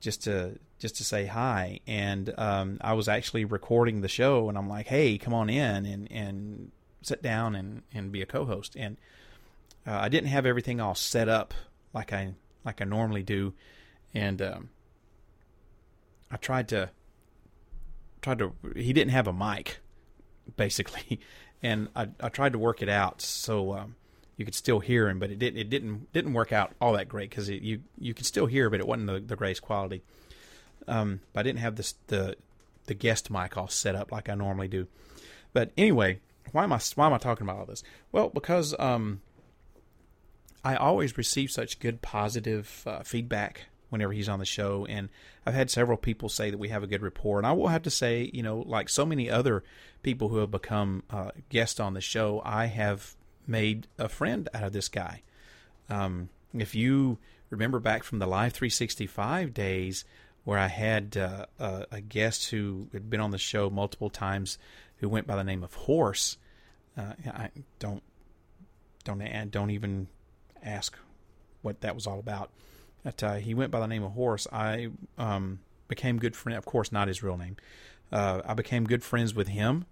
[0.00, 1.78] just to just to say hi.
[1.86, 5.86] And um, I was actually recording the show, and I'm like, "Hey, come on in
[5.86, 6.72] and and
[7.02, 8.96] sit down and and be a co-host." And
[9.86, 11.54] uh, I didn't have everything all set up
[11.94, 13.54] like I like I normally do,
[14.12, 14.70] and um,
[16.32, 16.90] I tried to
[18.22, 18.54] tried to.
[18.74, 19.78] He didn't have a mic,
[20.56, 21.20] basically,
[21.62, 23.94] and I I tried to work it out so um,
[24.40, 27.10] you could still hear him, but it didn't it didn't didn't work out all that
[27.10, 30.00] great because you you could still hear, but it wasn't the, the greatest quality.
[30.88, 32.36] Um, but I didn't have this the
[32.86, 34.86] the guest mic all set up like I normally do.
[35.52, 36.20] But anyway,
[36.52, 37.82] why am I why am I talking about all this?
[38.12, 39.20] Well, because um,
[40.64, 45.10] I always receive such good positive uh, feedback whenever he's on the show, and
[45.44, 47.36] I've had several people say that we have a good rapport.
[47.36, 49.64] And I will have to say, you know, like so many other
[50.02, 53.16] people who have become uh, guests on the show, I have
[53.50, 55.22] made a friend out of this guy.
[55.88, 57.18] Um, if you
[57.50, 60.04] remember back from the Live 365 days,
[60.44, 64.58] where I had uh, a, a guest who had been on the show multiple times,
[64.96, 66.38] who went by the name of Horse.
[66.96, 68.02] Uh, I don't
[69.04, 70.08] don't don't even
[70.62, 70.96] ask
[71.62, 72.50] what that was all about.
[73.02, 74.46] But uh, he went by the name of Horse.
[74.52, 76.56] I um, became good friend.
[76.58, 77.56] Of course, not his real name.
[78.12, 79.86] Uh, I became good friends with him.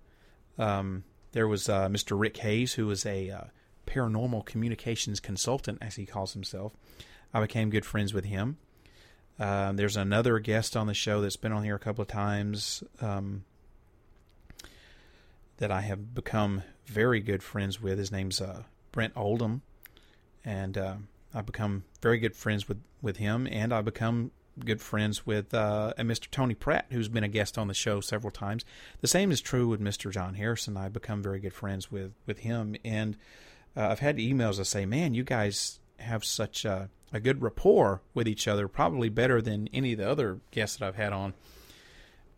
[0.58, 2.18] Um, there was uh, Mr.
[2.18, 3.44] Rick Hayes, who was a uh,
[3.86, 6.72] paranormal communications consultant, as he calls himself.
[7.32, 8.58] I became good friends with him.
[9.38, 12.82] Uh, there's another guest on the show that's been on here a couple of times
[13.00, 13.44] um,
[15.58, 17.98] that I have become very good friends with.
[17.98, 19.62] His name's uh, Brent Oldham
[20.48, 20.94] and uh,
[21.34, 24.30] I've become very good friends with, with him, and I've become
[24.64, 26.30] good friends with uh, Mr.
[26.30, 28.64] Tony Pratt, who's been a guest on the show several times.
[29.00, 30.10] The same is true with Mr.
[30.10, 30.76] John Harrison.
[30.76, 33.16] I've become very good friends with with him, and
[33.76, 38.02] uh, I've had emails that say, "Man, you guys have such a, a good rapport
[38.14, 41.34] with each other, probably better than any of the other guests that I've had on."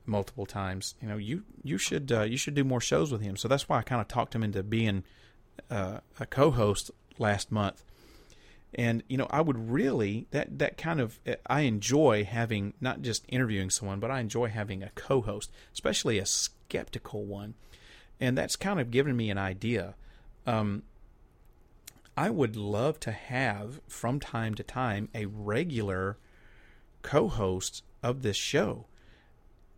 [0.06, 3.36] multiple times you know you you should uh, you should do more shows with him
[3.36, 5.04] so that's why I kind of talked him into being
[5.70, 7.84] uh, a co-host last month
[8.74, 13.24] and you know i would really that that kind of i enjoy having not just
[13.28, 16.26] interviewing someone but i enjoy having a co-host especially a
[16.70, 17.54] skeptical one.
[18.20, 19.94] And that's kind of given me an idea.
[20.46, 20.84] Um,
[22.16, 26.16] i would love to have from time to time a regular
[27.02, 28.86] co-host of this show.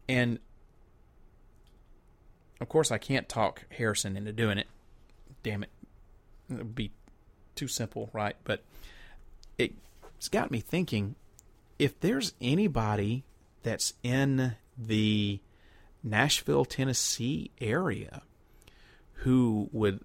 [0.08, 0.38] And
[2.60, 4.66] of course i can't talk harrison into doing it.
[5.42, 5.70] Damn it.
[6.50, 6.92] It'd be
[7.54, 8.36] too simple, right?
[8.44, 8.62] But
[10.22, 11.16] it's got me thinking
[11.80, 13.24] if there's anybody
[13.64, 15.40] that's in the
[16.04, 18.22] Nashville, Tennessee area
[19.14, 20.00] who would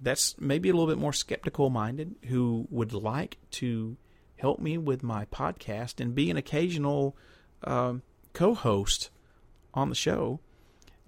[0.00, 3.98] that's maybe a little bit more skeptical minded who would like to
[4.36, 7.14] help me with my podcast and be an occasional
[7.64, 8.00] um,
[8.32, 9.10] co-host
[9.74, 10.40] on the show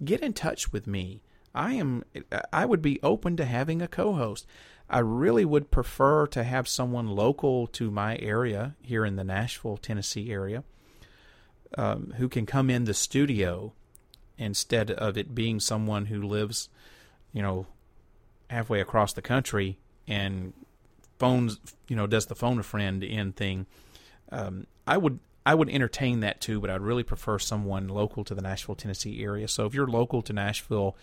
[0.05, 1.21] get in touch with me
[1.55, 2.03] i am
[2.51, 4.45] i would be open to having a co-host
[4.89, 9.77] i really would prefer to have someone local to my area here in the nashville
[9.77, 10.63] tennessee area
[11.77, 13.73] um, who can come in the studio
[14.37, 16.69] instead of it being someone who lives
[17.31, 17.65] you know
[18.49, 19.77] halfway across the country
[20.07, 20.53] and
[21.23, 21.57] phones,
[21.87, 23.65] you know, does the phone a friend in thing.
[24.31, 28.35] Um, I would I would entertain that too, but I'd really prefer someone local to
[28.35, 29.47] the Nashville, Tennessee area.
[29.47, 30.95] So if you're local to Nashville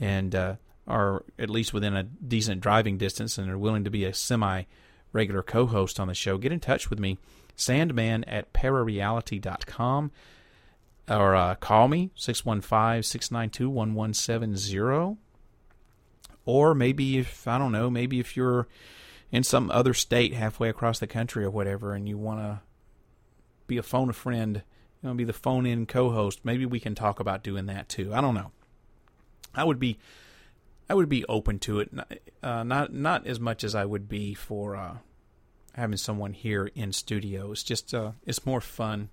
[0.00, 0.56] and uh,
[0.86, 4.64] are at least within a decent driving distance and are willing to be a semi
[5.12, 7.18] regular co host on the show, get in touch with me.
[7.56, 10.10] Sandman at parareality.com
[11.08, 15.16] or uh, call me 615 692 1170
[16.46, 18.68] or maybe if I don't know, maybe if you're
[19.30, 22.60] in some other state halfway across the country or whatever, and you want to
[23.66, 24.62] be a phone a friend,
[25.02, 28.14] you know, be the phone in co-host, maybe we can talk about doing that too.
[28.14, 28.52] I don't know.
[29.54, 29.98] I would be,
[30.88, 31.90] I would be open to it.
[32.42, 34.98] Uh, not not as much as I would be for uh,
[35.72, 37.52] having someone here in studio.
[37.52, 39.08] It's just uh, it's more fun,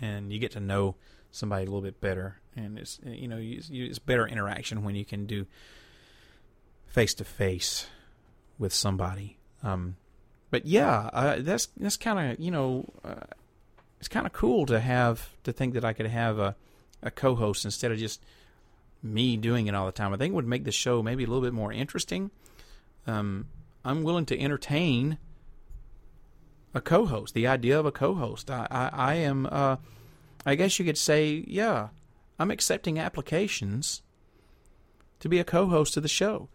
[0.00, 0.94] and you get to know
[1.32, 5.26] somebody a little bit better, and it's you know it's better interaction when you can
[5.26, 5.46] do
[6.86, 7.88] face to face
[8.58, 9.36] with somebody.
[9.62, 9.96] Um,
[10.50, 13.26] but yeah, that's that's kind of you know, uh,
[13.98, 16.56] it's kind of cool to have to think that I could have a
[17.02, 18.22] a co-host instead of just
[19.06, 20.12] me doing it all the time.
[20.12, 22.30] I think would make the show maybe a little bit more interesting.
[23.06, 23.48] Um,
[23.84, 25.18] I'm willing to entertain
[26.74, 27.34] a co-host.
[27.34, 28.50] The idea of a co-host.
[28.50, 29.46] I I, I am.
[29.50, 29.76] Uh,
[30.44, 31.88] I guess you could say, yeah,
[32.38, 34.02] I'm accepting applications
[35.18, 36.48] to be a co-host of the show.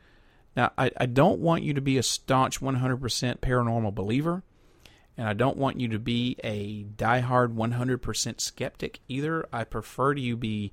[0.55, 4.43] Now, I, I don't want you to be a staunch 100% paranormal believer,
[5.17, 9.45] and I don't want you to be a diehard 100% skeptic either.
[9.51, 10.71] I prefer you be,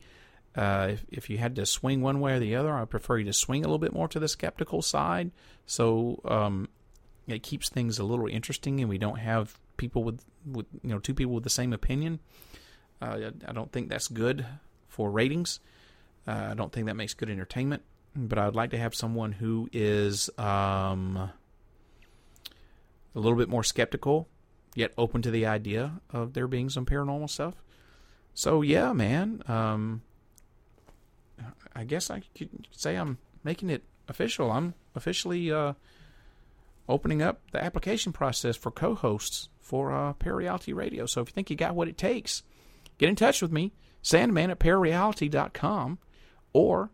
[0.58, 3.24] uh, if, if you had to swing one way or the other, I prefer you
[3.26, 5.30] to swing a little bit more to the skeptical side.
[5.66, 6.68] So um,
[7.26, 10.98] it keeps things a little interesting, and we don't have people with, with you know,
[10.98, 12.20] two people with the same opinion.
[13.00, 14.44] Uh, I don't think that's good
[14.88, 15.60] for ratings.
[16.26, 17.82] Uh, I don't think that makes good entertainment
[18.18, 21.30] but I'd like to have someone who is um,
[23.14, 24.28] a little bit more skeptical,
[24.74, 27.54] yet open to the idea of there being some paranormal stuff.
[28.34, 29.42] So yeah, man.
[29.46, 30.02] Um,
[31.74, 34.50] I guess I could say I'm making it official.
[34.50, 35.74] I'm officially uh,
[36.88, 41.06] opening up the application process for co-hosts for uh, Parareality Radio.
[41.06, 42.42] So if you think you got what it takes,
[42.96, 45.98] get in touch with me, Sandman at parareality.com,
[46.52, 46.90] or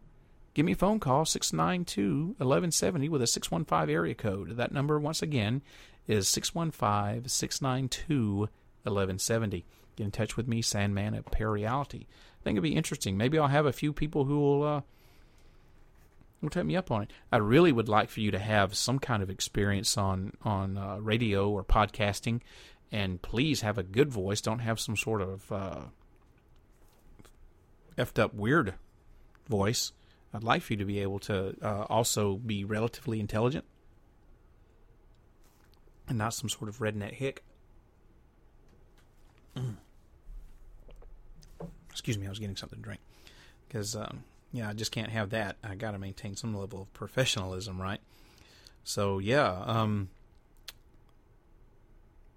[0.53, 4.57] give me a phone call 692 1170 with a 615 area code.
[4.57, 5.63] That number, once again,
[6.07, 8.49] is 615 692
[8.83, 9.65] 1170.
[9.97, 12.03] Get in touch with me, Sandman at Parareality.
[12.03, 13.17] I think it'd be interesting.
[13.17, 14.63] Maybe I'll have a few people who will.
[14.63, 14.81] Uh,
[16.41, 17.11] will take me up on it.
[17.33, 20.99] I really would like for you to have some kind of experience on on uh,
[20.99, 22.41] radio or podcasting,
[22.93, 24.41] and please have a good voice.
[24.41, 25.81] Don't have some sort of uh,
[27.97, 28.75] effed up weird
[29.49, 29.93] voice.
[30.33, 33.65] I'd like for you to be able to uh, also be relatively intelligent
[36.09, 37.45] and not some sort of redneck hick.
[39.57, 39.77] Mm.
[41.95, 43.01] Excuse me, I was getting something to drink.
[43.69, 45.57] Because, um, yeah, I just can't have that.
[45.63, 48.01] I got to maintain some level of professionalism, right?
[48.83, 50.11] So, yeah, um,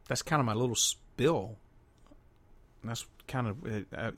[0.07, 1.57] that's kind of my little spill.
[2.83, 3.57] That's kind of.
[3.91, 4.11] I,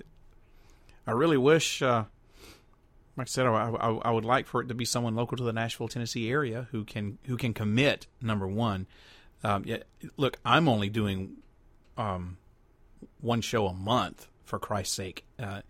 [1.08, 1.82] I really wish.
[1.82, 2.04] Uh,
[3.16, 5.44] like I said, I, I, I, would like for it to be someone local to
[5.44, 8.08] the Nashville, Tennessee area who can who can commit.
[8.22, 8.88] Number one,
[9.44, 9.78] um, yeah,
[10.18, 11.38] look, I'm only doing
[11.98, 12.38] um,
[13.22, 15.62] one show a month for Christ's sake, uh,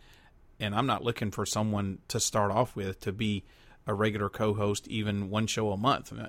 [0.60, 3.44] and I'm not looking for someone to start off with to be
[3.86, 6.14] a regular co-host, even one show a month.
[6.14, 6.28] Uh,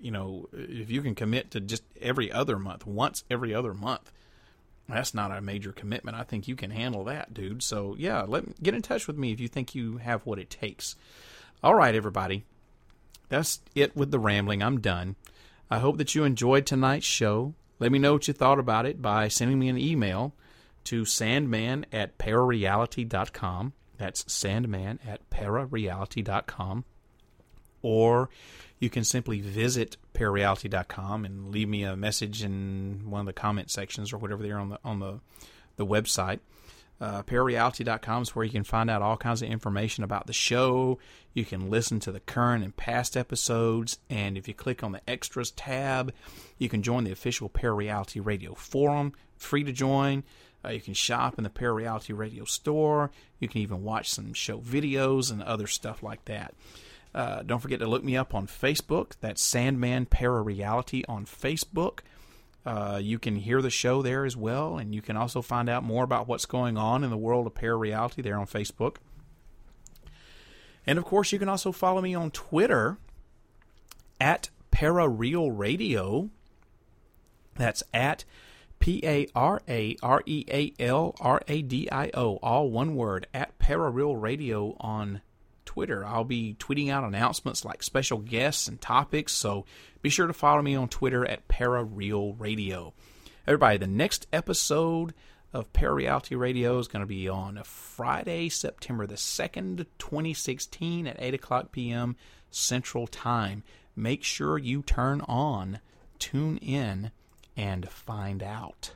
[0.00, 4.12] you know, if you can commit to just every other month, once every other month,
[4.88, 6.16] that's not a major commitment.
[6.16, 7.62] I think you can handle that, dude.
[7.62, 10.50] So yeah, let get in touch with me if you think you have what it
[10.50, 10.96] takes.
[11.62, 12.44] All right, everybody.
[13.28, 14.62] That's it with the rambling.
[14.62, 15.16] I'm done.
[15.70, 17.54] I hope that you enjoyed tonight's show.
[17.78, 20.34] Let me know what you thought about it by sending me an email
[20.84, 23.72] to sandman at parareality.com.
[23.98, 26.84] That's sandman at parareality.com.
[27.82, 28.30] or
[28.78, 33.70] you can simply visit parareality.com and leave me a message in one of the comment
[33.70, 35.20] sections or whatever there on the on the
[35.76, 36.40] the website.
[37.00, 40.98] Uh, parareality.com is where you can find out all kinds of information about the show.
[41.34, 45.00] You can listen to the current and past episodes, and if you click on the
[45.08, 46.12] extras tab,
[46.58, 50.22] you can join the official Parareality Radio forum, free to join.
[50.64, 53.10] Uh, you can shop in the Parareality Radio store.
[53.38, 56.54] You can even watch some show videos and other stuff like that.
[57.14, 59.12] Uh, don't forget to look me up on Facebook.
[59.20, 62.00] That's Sandman Parareality on Facebook.
[62.64, 65.82] Uh, you can hear the show there as well, and you can also find out
[65.82, 68.96] more about what's going on in the world of parareality there on Facebook.
[70.86, 72.98] And of course, you can also follow me on Twitter
[74.20, 76.30] at Parareal Radio.
[77.56, 78.24] That's at
[78.82, 82.96] P A R A R E A L R A D I O, all one
[82.96, 85.20] word, at Parareal Radio on
[85.64, 86.04] Twitter.
[86.04, 89.66] I'll be tweeting out announcements like special guests and topics, so
[90.02, 92.92] be sure to follow me on Twitter at Parareal Radio.
[93.46, 95.14] Everybody, the next episode
[95.52, 101.34] of Parareality Radio is going to be on Friday, September the 2nd, 2016 at 8
[101.34, 102.16] o'clock p.m.
[102.50, 103.62] Central Time.
[103.94, 105.78] Make sure you turn on,
[106.18, 107.12] tune in,
[107.56, 108.92] and find out.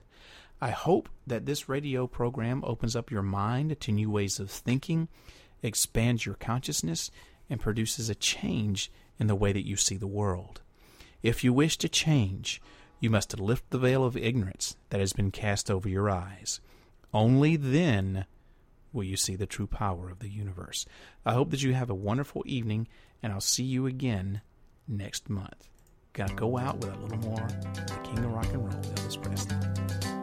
[0.60, 5.08] I hope that this radio program opens up your mind to new ways of thinking,
[5.62, 7.10] expands your consciousness,
[7.50, 10.62] and produces a change in the way that you see the world.
[11.22, 12.60] If you wish to change,
[13.00, 16.60] you must lift the veil of ignorance that has been cast over your eyes.
[17.12, 18.26] Only then
[18.92, 20.86] will you see the true power of the universe.
[21.24, 22.88] I hope that you have a wonderful evening,
[23.22, 24.40] and I'll see you again
[24.88, 25.68] next month.
[26.16, 29.20] Gotta go out with a little more of the king of rock and roll, Elvis
[29.20, 29.54] Presley.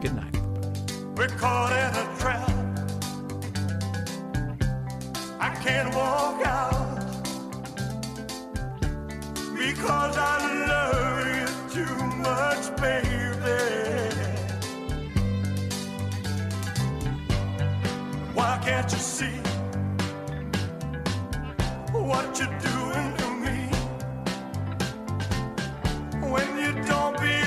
[0.00, 1.04] Good night, everybody.
[1.16, 2.50] We're caught in a trap.
[5.38, 6.98] I can't walk out
[9.56, 13.54] because I love you too much, baby.
[18.34, 19.38] Why can't you see
[21.92, 23.23] what you're doing
[26.82, 27.43] don't believe